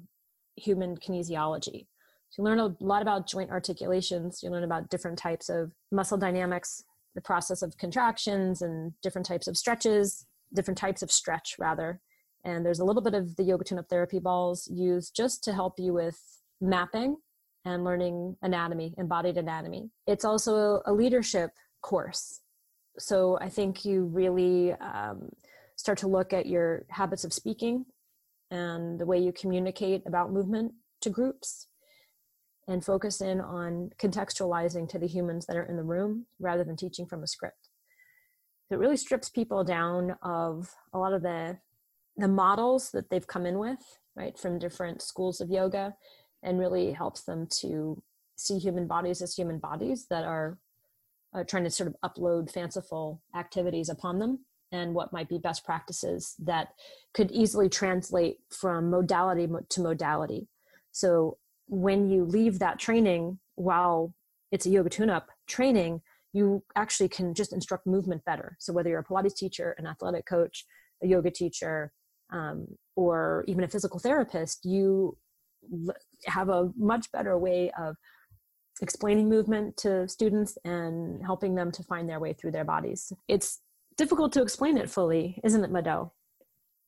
human 0.55 0.97
kinesiology. 0.97 1.87
So 2.29 2.41
you 2.41 2.43
learn 2.43 2.59
a 2.59 2.75
lot 2.79 3.01
about 3.01 3.27
joint 3.27 3.49
articulations, 3.49 4.43
you 4.43 4.49
learn 4.49 4.63
about 4.63 4.89
different 4.89 5.17
types 5.17 5.49
of 5.49 5.71
muscle 5.91 6.17
dynamics, 6.17 6.83
the 7.15 7.21
process 7.21 7.61
of 7.61 7.77
contractions 7.77 8.61
and 8.61 8.93
different 9.01 9.25
types 9.25 9.47
of 9.47 9.57
stretches, 9.57 10.25
different 10.53 10.77
types 10.77 11.01
of 11.01 11.11
stretch 11.11 11.55
rather. 11.57 12.01
And 12.45 12.65
there's 12.65 12.79
a 12.79 12.85
little 12.85 13.01
bit 13.01 13.13
of 13.13 13.35
the 13.35 13.43
yoga 13.43 13.63
tune 13.63 13.79
up 13.79 13.89
therapy 13.89 14.19
balls 14.19 14.67
used 14.71 15.15
just 15.15 15.43
to 15.45 15.53
help 15.53 15.79
you 15.79 15.93
with 15.93 16.19
mapping 16.61 17.17
and 17.65 17.83
learning 17.83 18.37
anatomy, 18.41 18.93
embodied 18.97 19.37
anatomy. 19.37 19.89
It's 20.07 20.23
also 20.23 20.81
a 20.85 20.93
leadership 20.93 21.51
course. 21.81 22.41
So 22.97 23.37
I 23.41 23.49
think 23.49 23.85
you 23.85 24.05
really 24.05 24.73
um, 24.73 25.29
start 25.79 25.97
to 25.97 26.07
look 26.07 26.33
at 26.33 26.45
your 26.45 26.83
habits 26.89 27.23
of 27.23 27.31
speaking 27.31 27.85
and 28.51 28.99
the 28.99 29.05
way 29.05 29.17
you 29.17 29.31
communicate 29.31 30.03
about 30.05 30.29
movement 30.29 30.73
to 30.99 31.09
groups 31.09 31.67
and 32.67 32.83
focus 32.83 33.21
in 33.21 33.39
on 33.39 33.89
contextualizing 33.97 34.89
to 34.89 34.99
the 34.99 35.07
humans 35.07 35.45
that 35.45 35.55
are 35.55 35.63
in 35.63 35.77
the 35.77 35.83
room 35.83 36.25
rather 36.37 36.65
than 36.65 36.75
teaching 36.75 37.05
from 37.05 37.23
a 37.23 37.27
script. 37.27 37.69
It 38.69 38.77
really 38.77 38.97
strips 38.97 39.29
people 39.29 39.63
down 39.63 40.17
of 40.21 40.69
a 40.93 40.99
lot 40.99 41.13
of 41.13 41.21
the 41.21 41.59
the 42.17 42.27
models 42.27 42.91
that 42.91 43.09
they've 43.09 43.25
come 43.25 43.45
in 43.45 43.57
with, 43.57 43.79
right, 44.17 44.37
from 44.37 44.59
different 44.59 45.01
schools 45.01 45.39
of 45.39 45.49
yoga 45.49 45.95
and 46.43 46.59
really 46.59 46.91
helps 46.91 47.21
them 47.21 47.47
to 47.61 48.03
see 48.35 48.59
human 48.59 48.85
bodies 48.85 49.21
as 49.21 49.33
human 49.33 49.59
bodies 49.59 50.07
that 50.09 50.25
are 50.25 50.57
uh, 51.33 51.45
trying 51.45 51.63
to 51.63 51.71
sort 51.71 51.87
of 51.87 51.95
upload 52.03 52.51
fanciful 52.51 53.21
activities 53.33 53.87
upon 53.87 54.19
them 54.19 54.39
and 54.71 54.93
what 54.93 55.13
might 55.13 55.29
be 55.29 55.37
best 55.37 55.65
practices 55.65 56.35
that 56.39 56.69
could 57.13 57.31
easily 57.31 57.69
translate 57.69 58.37
from 58.49 58.89
modality 58.89 59.47
to 59.69 59.81
modality. 59.81 60.47
So 60.91 61.37
when 61.67 62.09
you 62.09 62.25
leave 62.25 62.59
that 62.59 62.79
training 62.79 63.39
while 63.55 64.13
it's 64.51 64.65
a 64.65 64.69
yoga 64.69 64.89
tune 64.89 65.09
up 65.09 65.27
training, 65.47 66.01
you 66.33 66.63
actually 66.75 67.09
can 67.09 67.33
just 67.33 67.53
instruct 67.53 67.87
movement 67.87 68.23
better. 68.25 68.55
So 68.59 68.73
whether 68.73 68.89
you're 68.89 68.99
a 68.99 69.03
Pilates 69.03 69.35
teacher, 69.35 69.75
an 69.77 69.87
athletic 69.87 70.25
coach, 70.25 70.65
a 71.03 71.07
yoga 71.07 71.31
teacher, 71.31 71.91
um, 72.31 72.67
or 72.95 73.43
even 73.47 73.63
a 73.63 73.67
physical 73.67 73.99
therapist, 73.99 74.63
you 74.63 75.17
have 76.25 76.49
a 76.49 76.71
much 76.77 77.11
better 77.11 77.37
way 77.37 77.71
of 77.79 77.95
explaining 78.81 79.27
movement 79.27 79.75
to 79.77 80.07
students 80.07 80.57
and 80.63 81.23
helping 81.25 81.55
them 81.55 81.71
to 81.71 81.83
find 81.83 82.07
their 82.07 82.19
way 82.19 82.33
through 82.33 82.51
their 82.51 82.63
bodies. 82.63 83.11
It's 83.27 83.59
difficult 83.99 84.31
to 84.31 84.41
explain 84.41 84.77
it 84.77 84.89
fully, 84.89 85.39
isn't 85.43 85.63
it, 85.63 85.71
Mado? 85.71 86.13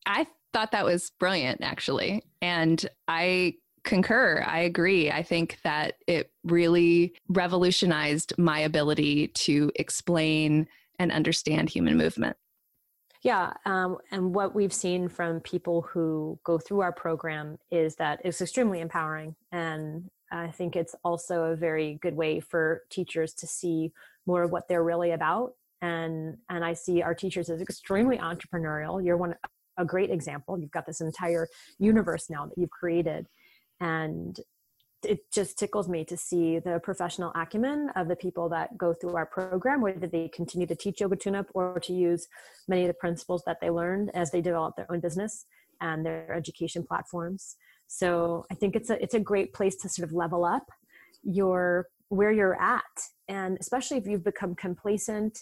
I 0.05 0.25
thought 0.53 0.71
that 0.71 0.85
was 0.85 1.11
brilliant, 1.19 1.61
actually. 1.61 2.23
And 2.41 2.83
I 3.07 3.55
concur. 3.83 4.43
I 4.47 4.59
agree. 4.59 5.11
I 5.11 5.21
think 5.21 5.59
that 5.63 5.95
it 6.07 6.31
really 6.45 7.13
revolutionized 7.27 8.33
my 8.37 8.59
ability 8.59 9.27
to 9.27 9.71
explain 9.75 10.67
and 10.99 11.11
understand 11.11 11.69
human 11.69 11.97
movement. 11.97 12.37
Yeah, 13.23 13.53
um, 13.65 13.97
and 14.09 14.33
what 14.33 14.55
we've 14.55 14.73
seen 14.73 15.09
from 15.09 15.41
people 15.41 15.81
who 15.81 16.39
go 16.43 16.57
through 16.57 16.79
our 16.79 16.93
program 16.93 17.57
is 17.69 17.95
that 17.97 18.21
it's 18.23 18.41
extremely 18.41 18.79
empowering, 18.79 19.35
and 19.51 20.09
I 20.31 20.49
think 20.49 20.75
it's 20.75 20.95
also 21.03 21.43
a 21.43 21.55
very 21.55 21.99
good 22.01 22.15
way 22.15 22.39
for 22.39 22.81
teachers 22.89 23.33
to 23.35 23.47
see 23.47 23.91
more 24.25 24.43
of 24.43 24.51
what 24.51 24.67
they're 24.67 24.83
really 24.83 25.11
about. 25.11 25.53
And 25.81 26.37
and 26.49 26.63
I 26.63 26.73
see 26.73 27.01
our 27.01 27.15
teachers 27.15 27.49
as 27.49 27.61
extremely 27.61 28.17
entrepreneurial. 28.17 29.03
You're 29.03 29.17
one 29.17 29.35
a 29.77 29.85
great 29.85 30.11
example. 30.11 30.59
You've 30.59 30.71
got 30.71 30.85
this 30.85 31.01
entire 31.01 31.47
universe 31.79 32.29
now 32.29 32.45
that 32.45 32.57
you've 32.57 32.69
created, 32.69 33.27
and 33.79 34.39
it 35.03 35.19
just 35.33 35.57
tickles 35.57 35.89
me 35.89 36.05
to 36.05 36.15
see 36.15 36.59
the 36.59 36.79
professional 36.83 37.31
acumen 37.33 37.89
of 37.95 38.07
the 38.07 38.15
people 38.15 38.49
that 38.49 38.77
go 38.77 38.93
through 38.93 39.15
our 39.15 39.25
program, 39.25 39.81
whether 39.81 40.05
they 40.05 40.29
continue 40.29 40.67
to 40.67 40.75
teach 40.75 41.01
yoga 41.01 41.15
tune-up 41.15 41.47
or 41.55 41.79
to 41.79 41.93
use 41.93 42.27
many 42.67 42.83
of 42.83 42.87
the 42.87 42.93
principles 42.93 43.41
that 43.47 43.57
they 43.61 43.71
learned 43.71 44.11
as 44.13 44.29
they 44.29 44.41
develop 44.41 44.75
their 44.75 44.91
own 44.91 44.99
business 44.99 45.45
and 45.79 46.05
their 46.05 46.31
education 46.31 46.83
platforms. 46.87 47.55
So 47.87 48.45
I 48.51 48.55
think 48.55 48.75
it's 48.75 48.89
a 48.89 49.01
it's 49.01 49.15
a 49.15 49.19
great 49.19 49.53
place 49.53 49.75
to 49.77 49.89
sort 49.89 50.07
of 50.07 50.13
level 50.13 50.45
up 50.45 50.67
your 51.23 51.87
where 52.09 52.31
you're 52.31 52.61
at, 52.61 52.83
and 53.27 53.57
especially 53.59 53.97
if 53.97 54.05
you've 54.05 54.23
become 54.23 54.53
complacent 54.53 55.39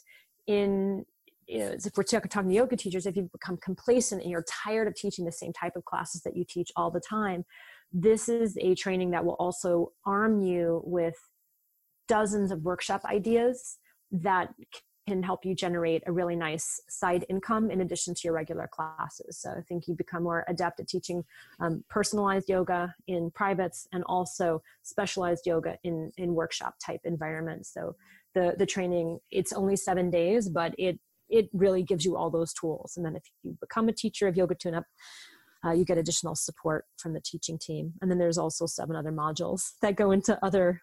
in 0.49 1.05
you 1.47 1.59
know, 1.59 1.71
if 1.73 1.97
we're 1.97 2.03
talking 2.03 2.29
to 2.29 2.53
yoga 2.53 2.75
teachers, 2.75 3.05
if 3.07 3.15
you've 3.15 3.31
become 3.31 3.57
complacent 3.57 4.21
and 4.21 4.29
you're 4.29 4.45
tired 4.47 4.87
of 4.87 4.93
teaching 4.93 5.25
the 5.25 5.31
same 5.31 5.51
type 5.51 5.75
of 5.75 5.83
classes 5.85 6.21
that 6.21 6.35
you 6.35 6.45
teach 6.47 6.71
all 6.75 6.91
the 6.91 6.99
time, 6.99 7.43
this 7.91 8.29
is 8.29 8.55
a 8.61 8.75
training 8.75 9.11
that 9.11 9.25
will 9.25 9.33
also 9.39 9.91
arm 10.05 10.41
you 10.41 10.81
with 10.85 11.15
dozens 12.07 12.51
of 12.51 12.61
workshop 12.63 13.01
ideas 13.05 13.77
that 14.11 14.53
can 15.07 15.23
help 15.23 15.43
you 15.43 15.55
generate 15.55 16.03
a 16.05 16.11
really 16.11 16.35
nice 16.35 16.79
side 16.87 17.25
income 17.29 17.71
in 17.71 17.81
addition 17.81 18.13
to 18.13 18.21
your 18.25 18.33
regular 18.33 18.69
classes. 18.71 19.39
So 19.39 19.49
I 19.49 19.61
think 19.61 19.87
you 19.87 19.95
become 19.95 20.21
more 20.21 20.45
adept 20.47 20.79
at 20.79 20.87
teaching 20.87 21.23
um, 21.59 21.83
personalized 21.89 22.47
yoga 22.47 22.93
in 23.07 23.31
privates 23.31 23.87
and 23.91 24.03
also 24.03 24.61
specialized 24.83 25.47
yoga 25.47 25.79
in, 25.83 26.11
in 26.17 26.35
workshop 26.35 26.75
type 26.85 27.01
environments. 27.05 27.73
So 27.73 27.95
the, 28.35 28.55
the 28.57 28.65
training, 28.65 29.19
it's 29.31 29.53
only 29.53 29.75
seven 29.75 30.09
days, 30.09 30.49
but 30.49 30.73
it, 30.77 30.99
it 31.29 31.49
really 31.53 31.83
gives 31.83 32.05
you 32.05 32.15
all 32.15 32.29
those 32.29 32.53
tools. 32.53 32.93
And 32.95 33.05
then 33.05 33.15
if 33.15 33.23
you 33.43 33.57
become 33.59 33.89
a 33.89 33.93
teacher 33.93 34.27
of 34.27 34.35
yoga 34.35 34.55
tune-up, 34.55 34.85
uh, 35.65 35.71
you 35.71 35.83
get 35.83 35.97
additional 35.97 36.35
support 36.35 36.85
from 36.97 37.13
the 37.13 37.21
teaching 37.21 37.57
team. 37.59 37.93
And 38.01 38.09
then 38.09 38.17
there's 38.17 38.37
also 38.37 38.65
seven 38.65 38.95
other 38.95 39.11
modules 39.11 39.71
that 39.81 39.95
go 39.95 40.11
into 40.11 40.37
other 40.43 40.81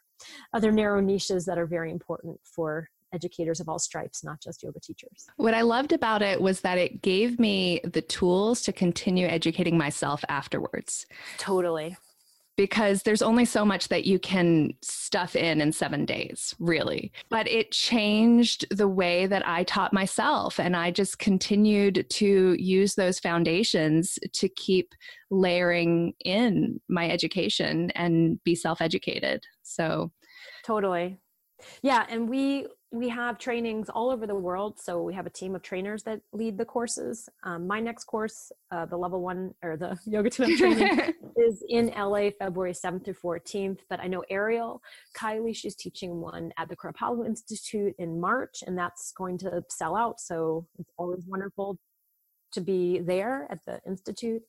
other 0.54 0.72
narrow 0.72 1.00
niches 1.00 1.44
that 1.44 1.58
are 1.58 1.66
very 1.66 1.90
important 1.90 2.40
for 2.42 2.88
educators 3.12 3.60
of 3.60 3.68
all 3.68 3.78
stripes, 3.78 4.24
not 4.24 4.40
just 4.40 4.62
yoga 4.62 4.80
teachers. 4.80 5.26
What 5.36 5.52
I 5.52 5.60
loved 5.60 5.92
about 5.92 6.22
it 6.22 6.40
was 6.40 6.62
that 6.62 6.78
it 6.78 7.02
gave 7.02 7.38
me 7.38 7.80
the 7.84 8.00
tools 8.00 8.62
to 8.62 8.72
continue 8.72 9.26
educating 9.26 9.76
myself 9.76 10.24
afterwards. 10.28 11.06
Totally 11.38 11.96
because 12.56 13.02
there's 13.02 13.22
only 13.22 13.44
so 13.44 13.64
much 13.64 13.88
that 13.88 14.06
you 14.06 14.18
can 14.18 14.72
stuff 14.82 15.36
in 15.36 15.60
in 15.60 15.72
seven 15.72 16.04
days, 16.04 16.54
really. 16.58 17.12
But 17.28 17.46
it 17.48 17.70
changed 17.70 18.66
the 18.70 18.88
way 18.88 19.26
that 19.26 19.46
I 19.46 19.64
taught 19.64 19.92
myself. 19.92 20.58
And 20.58 20.74
I 20.74 20.90
just 20.90 21.18
continued 21.18 22.06
to 22.08 22.56
use 22.58 22.94
those 22.94 23.18
foundations 23.18 24.18
to 24.32 24.48
keep 24.48 24.94
layering 25.30 26.14
in 26.24 26.80
my 26.88 27.10
education 27.10 27.90
and 27.94 28.42
be 28.44 28.54
self 28.54 28.80
educated. 28.80 29.44
So, 29.62 30.12
totally. 30.64 31.18
Yeah. 31.82 32.06
And 32.08 32.28
we, 32.28 32.66
we 32.92 33.08
have 33.08 33.38
trainings 33.38 33.88
all 33.88 34.10
over 34.10 34.26
the 34.26 34.34
world. 34.34 34.78
So 34.78 35.02
we 35.02 35.12
have 35.14 35.26
a 35.26 35.30
team 35.30 35.54
of 35.54 35.62
trainers 35.62 36.02
that 36.04 36.20
lead 36.32 36.56
the 36.56 36.64
courses. 36.64 37.28
Um, 37.42 37.66
my 37.66 37.80
next 37.80 38.04
course, 38.04 38.52
uh, 38.70 38.86
the 38.86 38.96
level 38.96 39.20
one 39.20 39.54
or 39.62 39.76
the 39.76 39.98
yoga 40.06 40.30
tune 40.30 40.56
training, 40.56 41.14
is 41.36 41.64
in 41.68 41.88
LA 41.88 42.30
February 42.38 42.72
7th 42.72 43.04
through 43.04 43.14
14th. 43.14 43.80
But 43.90 44.00
I 44.00 44.06
know 44.06 44.24
Ariel, 44.30 44.82
Kiley, 45.16 45.54
she's 45.54 45.74
teaching 45.74 46.20
one 46.20 46.52
at 46.58 46.68
the 46.68 46.76
Kripalu 46.76 47.26
Institute 47.26 47.94
in 47.98 48.20
March, 48.20 48.62
and 48.66 48.78
that's 48.78 49.12
going 49.12 49.38
to 49.38 49.64
sell 49.68 49.96
out. 49.96 50.20
So 50.20 50.66
it's 50.78 50.92
always 50.96 51.24
wonderful 51.26 51.78
to 52.52 52.60
be 52.60 53.00
there 53.00 53.48
at 53.50 53.64
the 53.66 53.80
Institute. 53.86 54.42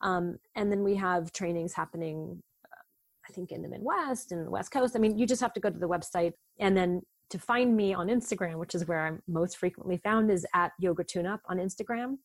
Um, 0.00 0.38
and 0.54 0.70
then 0.70 0.84
we 0.84 0.94
have 0.94 1.32
trainings 1.32 1.74
happening 1.74 2.40
uh, 2.64 2.82
I 3.28 3.32
think 3.32 3.50
in 3.50 3.62
the 3.62 3.68
Midwest 3.68 4.32
and 4.32 4.46
the 4.46 4.50
West 4.50 4.70
Coast. 4.70 4.94
I 4.96 5.00
mean, 5.00 5.18
you 5.18 5.26
just 5.26 5.42
have 5.42 5.52
to 5.54 5.60
go 5.60 5.68
to 5.68 5.78
the 5.78 5.88
website 5.88 6.32
and 6.58 6.76
then 6.76 7.02
to 7.30 7.38
find 7.38 7.76
me 7.76 7.94
on 7.94 8.08
Instagram, 8.08 8.58
which 8.58 8.74
is 8.74 8.86
where 8.86 9.06
I'm 9.06 9.22
most 9.26 9.56
frequently 9.56 9.98
found, 9.98 10.30
is 10.30 10.46
at 10.54 10.72
Yoga 10.78 11.04
Tune 11.04 11.26
Up 11.26 11.40
on 11.46 11.58
Instagram. 11.58 12.18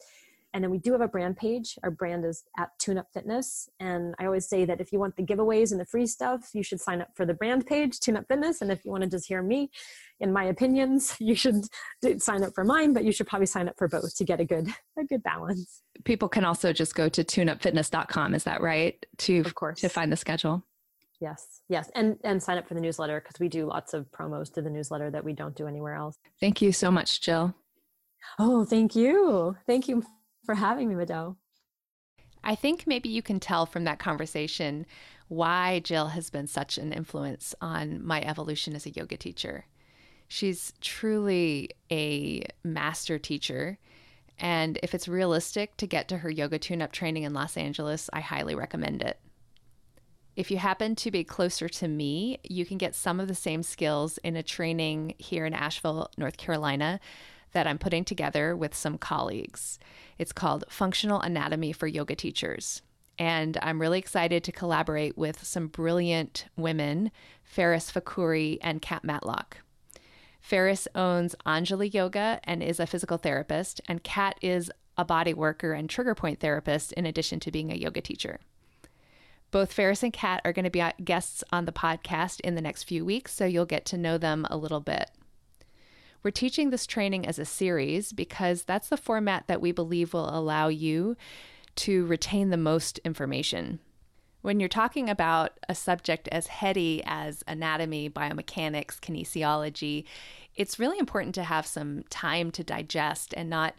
And 0.55 0.63
then 0.63 0.71
we 0.71 0.77
do 0.77 0.93
have 0.93 1.01
a 1.01 1.07
brand 1.09 1.35
page. 1.35 1.77
Our 1.83 1.91
brand 1.91 2.23
is 2.23 2.45
at 2.57 2.69
Tune 2.79 2.97
Up 2.97 3.07
Fitness. 3.13 3.69
And 3.81 4.15
I 4.19 4.25
always 4.25 4.47
say 4.47 4.63
that 4.63 4.79
if 4.79 4.93
you 4.93 4.99
want 4.99 5.17
the 5.17 5.23
giveaways 5.23 5.71
and 5.71 5.81
the 5.81 5.85
free 5.85 6.07
stuff, 6.07 6.51
you 6.53 6.63
should 6.63 6.79
sign 6.79 7.01
up 7.01 7.09
for 7.13 7.25
the 7.25 7.33
brand 7.33 7.67
page, 7.67 7.99
Tune 7.99 8.15
Up 8.15 8.25
Fitness. 8.29 8.61
And 8.61 8.71
if 8.71 8.85
you 8.85 8.91
want 8.91 9.03
to 9.03 9.09
just 9.09 9.27
hear 9.27 9.41
me 9.41 9.69
in 10.21 10.31
my 10.31 10.45
opinions, 10.45 11.13
you 11.19 11.35
should 11.35 11.65
sign 12.19 12.41
up 12.41 12.53
for 12.55 12.63
mine, 12.63 12.93
but 12.93 13.03
you 13.03 13.11
should 13.11 13.27
probably 13.27 13.47
sign 13.47 13.67
up 13.67 13.77
for 13.77 13.89
both 13.89 14.15
to 14.15 14.23
get 14.23 14.39
a 14.39 14.45
good 14.45 14.69
a 14.97 15.03
good 15.03 15.23
balance. 15.23 15.81
People 16.05 16.29
can 16.29 16.45
also 16.45 16.71
just 16.71 16.95
go 16.95 17.09
to 17.09 17.21
tuneupfitness.com. 17.21 18.33
Is 18.33 18.45
that 18.45 18.61
right? 18.61 19.05
To 19.17 19.39
of 19.39 19.55
course 19.55 19.81
to 19.81 19.89
find 19.89 20.09
the 20.09 20.15
schedule. 20.15 20.63
Yes, 21.21 21.61
yes, 21.69 21.89
and 21.95 22.17
and 22.23 22.43
sign 22.43 22.57
up 22.57 22.67
for 22.67 22.73
the 22.73 22.81
newsletter 22.81 23.21
because 23.21 23.39
we 23.39 23.47
do 23.47 23.65
lots 23.65 23.93
of 23.93 24.11
promos 24.11 24.53
to 24.53 24.61
the 24.61 24.69
newsletter 24.69 25.09
that 25.11 25.23
we 25.23 25.33
don't 25.33 25.55
do 25.55 25.67
anywhere 25.67 25.95
else. 25.95 26.17
Thank 26.39 26.61
you 26.61 26.71
so 26.71 26.91
much, 26.91 27.21
Jill. 27.21 27.55
Oh, 28.37 28.65
thank 28.65 28.95
you, 28.95 29.55
thank 29.65 29.87
you 29.87 30.03
for 30.45 30.55
having 30.55 30.89
me, 30.89 30.95
Mado. 30.95 31.37
I 32.43 32.55
think 32.55 32.85
maybe 32.85 33.09
you 33.09 33.21
can 33.21 33.39
tell 33.39 33.65
from 33.65 33.85
that 33.85 33.99
conversation 33.99 34.85
why 35.27 35.79
Jill 35.79 36.07
has 36.09 36.29
been 36.29 36.47
such 36.47 36.77
an 36.77 36.93
influence 36.93 37.55
on 37.59 38.05
my 38.05 38.21
evolution 38.21 38.75
as 38.75 38.85
a 38.85 38.91
yoga 38.91 39.17
teacher. 39.17 39.65
She's 40.27 40.73
truly 40.81 41.71
a 41.91 42.43
master 42.63 43.17
teacher. 43.17 43.79
And 44.37 44.77
if 44.83 44.93
it's 44.93 45.07
realistic 45.07 45.77
to 45.77 45.87
get 45.87 46.07
to 46.09 46.17
her 46.19 46.29
yoga 46.29 46.59
tune 46.59 46.81
up 46.81 46.91
training 46.91 47.23
in 47.23 47.33
Los 47.33 47.57
Angeles, 47.57 48.09
I 48.13 48.19
highly 48.19 48.53
recommend 48.53 49.01
it. 49.01 49.19
If 50.35 50.51
you 50.51 50.57
happen 50.57 50.95
to 50.97 51.11
be 51.11 51.23
closer 51.23 51.69
to 51.69 51.87
me, 51.87 52.39
you 52.43 52.65
can 52.65 52.77
get 52.77 52.93
some 52.93 53.21
of 53.21 53.29
the 53.29 53.35
same 53.35 53.63
skills 53.63 54.17
in 54.17 54.35
a 54.35 54.43
training 54.43 55.15
here 55.17 55.45
in 55.45 55.53
Asheville, 55.53 56.09
North 56.17 56.35
Carolina, 56.35 56.99
that 57.53 57.65
I'm 57.65 57.77
putting 57.77 58.03
together 58.03 58.53
with 58.53 58.75
some 58.75 58.97
colleagues. 58.97 59.79
It's 60.17 60.33
called 60.33 60.65
Functional 60.67 61.21
Anatomy 61.21 61.71
for 61.71 61.87
Yoga 61.87 62.15
Teachers. 62.15 62.81
And 63.17 63.57
I'm 63.61 63.79
really 63.79 63.97
excited 63.97 64.43
to 64.43 64.51
collaborate 64.51 65.17
with 65.17 65.41
some 65.45 65.67
brilliant 65.67 66.47
women, 66.57 67.11
Ferris 67.45 67.89
Fakhouri 67.89 68.57
and 68.61 68.81
Kat 68.81 69.05
Matlock. 69.05 69.59
Ferris 70.41 70.85
owns 70.95 71.33
Anjali 71.45 71.93
Yoga 71.93 72.41
and 72.43 72.61
is 72.61 72.81
a 72.81 72.85
physical 72.85 73.17
therapist, 73.17 73.79
and 73.87 74.03
Kat 74.03 74.37
is 74.41 74.69
a 74.97 75.05
body 75.05 75.33
worker 75.33 75.71
and 75.71 75.89
trigger 75.89 76.13
point 76.13 76.41
therapist 76.41 76.91
in 76.91 77.05
addition 77.05 77.39
to 77.39 77.51
being 77.51 77.71
a 77.71 77.75
yoga 77.75 78.01
teacher. 78.01 78.41
Both 79.55 79.71
Ferris 79.71 80.03
and 80.03 80.11
Kat 80.11 80.41
are 80.43 80.51
going 80.51 80.65
to 80.65 80.69
be 80.69 80.81
uh, 80.81 80.91
guests 81.01 81.41
on 81.49 81.63
the 81.63 81.71
podcast 81.71 82.41
in 82.41 82.55
the 82.55 82.61
next 82.61 82.83
few 82.83 83.05
weeks, 83.05 83.33
so 83.33 83.45
you'll 83.45 83.65
get 83.65 83.85
to 83.85 83.97
know 83.97 84.17
them 84.17 84.45
a 84.49 84.57
little 84.57 84.81
bit. 84.81 85.11
We're 86.21 86.31
teaching 86.31 86.71
this 86.71 86.85
training 86.85 87.25
as 87.25 87.39
a 87.39 87.45
series 87.45 88.11
because 88.11 88.63
that's 88.63 88.89
the 88.89 88.97
format 88.97 89.47
that 89.47 89.61
we 89.61 89.71
believe 89.71 90.13
will 90.13 90.29
allow 90.29 90.67
you 90.67 91.15
to 91.77 92.05
retain 92.05 92.49
the 92.49 92.57
most 92.57 92.97
information. 93.05 93.79
When 94.41 94.59
you're 94.59 94.67
talking 94.67 95.09
about 95.09 95.57
a 95.69 95.73
subject 95.73 96.27
as 96.33 96.47
heady 96.47 97.01
as 97.05 97.41
anatomy, 97.47 98.09
biomechanics, 98.09 98.99
kinesiology, 98.99 100.03
it's 100.57 100.79
really 100.79 100.99
important 100.99 101.33
to 101.35 101.43
have 101.43 101.65
some 101.65 102.03
time 102.09 102.51
to 102.51 102.63
digest 102.65 103.33
and 103.37 103.49
not 103.49 103.73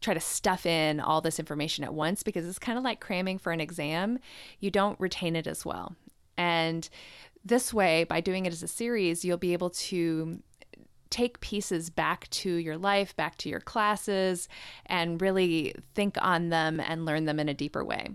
try 0.00 0.14
to 0.14 0.20
stuff 0.20 0.66
in 0.66 1.00
all 1.00 1.20
this 1.20 1.38
information 1.38 1.84
at 1.84 1.94
once 1.94 2.22
because 2.22 2.46
it's 2.46 2.58
kind 2.58 2.78
of 2.78 2.84
like 2.84 3.00
cramming 3.00 3.38
for 3.38 3.52
an 3.52 3.60
exam. 3.60 4.18
You 4.60 4.70
don't 4.70 4.98
retain 5.00 5.36
it 5.36 5.46
as 5.46 5.64
well. 5.64 5.96
And 6.36 6.88
this 7.44 7.72
way, 7.72 8.04
by 8.04 8.20
doing 8.20 8.46
it 8.46 8.52
as 8.52 8.62
a 8.62 8.68
series, 8.68 9.24
you'll 9.24 9.38
be 9.38 9.52
able 9.52 9.70
to 9.70 10.40
take 11.10 11.40
pieces 11.40 11.88
back 11.88 12.28
to 12.30 12.50
your 12.50 12.76
life, 12.76 13.14
back 13.16 13.36
to 13.38 13.48
your 13.48 13.60
classes, 13.60 14.48
and 14.86 15.22
really 15.22 15.74
think 15.94 16.16
on 16.20 16.48
them 16.48 16.80
and 16.80 17.04
learn 17.04 17.24
them 17.24 17.38
in 17.38 17.48
a 17.48 17.54
deeper 17.54 17.84
way. 17.84 18.10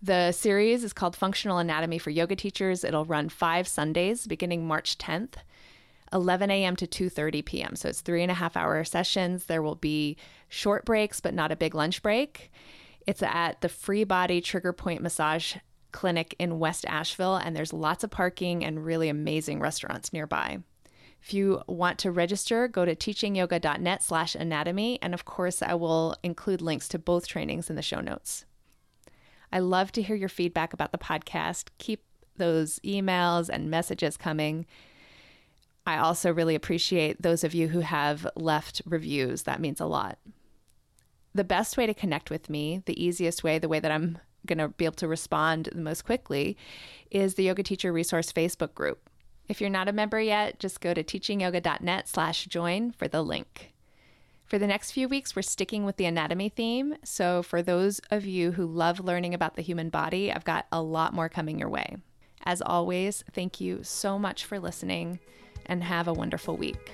The 0.00 0.32
series 0.32 0.84
is 0.84 0.92
called 0.92 1.16
Functional 1.16 1.58
Anatomy 1.58 1.98
for 1.98 2.10
Yoga 2.10 2.36
Teachers. 2.36 2.84
It'll 2.84 3.06
run 3.06 3.28
five 3.28 3.66
Sundays 3.66 4.26
beginning 4.26 4.66
March 4.66 4.98
10th. 4.98 5.36
11 6.14 6.50
a.m. 6.50 6.76
to 6.76 6.86
2:30 6.86 7.44
p.m. 7.44 7.76
So 7.76 7.88
it's 7.88 8.00
three 8.00 8.22
and 8.22 8.30
a 8.30 8.34
half 8.34 8.56
hour 8.56 8.82
sessions. 8.84 9.46
There 9.46 9.62
will 9.62 9.74
be 9.74 10.16
short 10.48 10.84
breaks, 10.84 11.20
but 11.20 11.34
not 11.34 11.52
a 11.52 11.56
big 11.56 11.74
lunch 11.74 12.02
break. 12.02 12.50
It's 13.06 13.22
at 13.22 13.60
the 13.60 13.68
Free 13.68 14.04
Body 14.04 14.40
Trigger 14.40 14.72
Point 14.72 15.02
Massage 15.02 15.56
Clinic 15.92 16.34
in 16.38 16.58
West 16.58 16.86
Asheville, 16.88 17.36
and 17.36 17.54
there's 17.54 17.72
lots 17.72 18.04
of 18.04 18.10
parking 18.10 18.64
and 18.64 18.84
really 18.84 19.08
amazing 19.08 19.60
restaurants 19.60 20.12
nearby. 20.12 20.58
If 21.22 21.32
you 21.32 21.62
want 21.66 21.98
to 22.00 22.10
register, 22.10 22.68
go 22.68 22.84
to 22.84 22.94
teachingyoga.net 22.94 24.02
slash 24.02 24.34
anatomy. 24.34 24.98
And 25.00 25.14
of 25.14 25.24
course, 25.24 25.62
I 25.62 25.72
will 25.72 26.16
include 26.22 26.60
links 26.60 26.86
to 26.88 26.98
both 26.98 27.26
trainings 27.26 27.70
in 27.70 27.76
the 27.76 27.82
show 27.82 28.00
notes. 28.00 28.44
I 29.50 29.60
love 29.60 29.90
to 29.92 30.02
hear 30.02 30.16
your 30.16 30.28
feedback 30.28 30.74
about 30.74 30.92
the 30.92 30.98
podcast. 30.98 31.68
Keep 31.78 32.04
those 32.36 32.78
emails 32.80 33.48
and 33.48 33.70
messages 33.70 34.18
coming. 34.18 34.66
I 35.86 35.98
also 35.98 36.32
really 36.32 36.54
appreciate 36.54 37.20
those 37.20 37.44
of 37.44 37.54
you 37.54 37.68
who 37.68 37.80
have 37.80 38.26
left 38.36 38.80
reviews. 38.86 39.42
That 39.42 39.60
means 39.60 39.80
a 39.80 39.86
lot. 39.86 40.18
The 41.34 41.44
best 41.44 41.76
way 41.76 41.86
to 41.86 41.94
connect 41.94 42.30
with 42.30 42.48
me, 42.48 42.82
the 42.86 43.02
easiest 43.02 43.44
way, 43.44 43.58
the 43.58 43.68
way 43.68 43.80
that 43.80 43.90
I'm 43.90 44.18
going 44.46 44.58
to 44.58 44.68
be 44.68 44.84
able 44.84 44.94
to 44.96 45.08
respond 45.08 45.68
the 45.72 45.80
most 45.80 46.04
quickly, 46.04 46.56
is 47.10 47.34
the 47.34 47.44
Yoga 47.44 47.62
Teacher 47.62 47.92
Resource 47.92 48.32
Facebook 48.32 48.74
group. 48.74 49.10
If 49.48 49.60
you're 49.60 49.68
not 49.68 49.88
a 49.88 49.92
member 49.92 50.20
yet, 50.20 50.58
just 50.58 50.80
go 50.80 50.94
to 50.94 51.02
teachingyoga.net 51.02 52.08
slash 52.08 52.46
join 52.46 52.92
for 52.92 53.08
the 53.08 53.22
link. 53.22 53.72
For 54.46 54.58
the 54.58 54.66
next 54.66 54.92
few 54.92 55.08
weeks, 55.08 55.34
we're 55.34 55.42
sticking 55.42 55.84
with 55.84 55.96
the 55.96 56.04
anatomy 56.04 56.48
theme. 56.48 56.96
So, 57.02 57.42
for 57.42 57.62
those 57.62 58.00
of 58.10 58.24
you 58.24 58.52
who 58.52 58.66
love 58.66 59.00
learning 59.00 59.34
about 59.34 59.56
the 59.56 59.62
human 59.62 59.88
body, 59.88 60.32
I've 60.32 60.44
got 60.44 60.66
a 60.70 60.80
lot 60.80 61.14
more 61.14 61.28
coming 61.28 61.58
your 61.58 61.68
way. 61.68 61.96
As 62.44 62.62
always, 62.62 63.24
thank 63.32 63.60
you 63.60 63.82
so 63.82 64.18
much 64.18 64.44
for 64.44 64.58
listening 64.58 65.18
and 65.66 65.82
have 65.82 66.08
a 66.08 66.12
wonderful 66.12 66.56
week. 66.56 66.90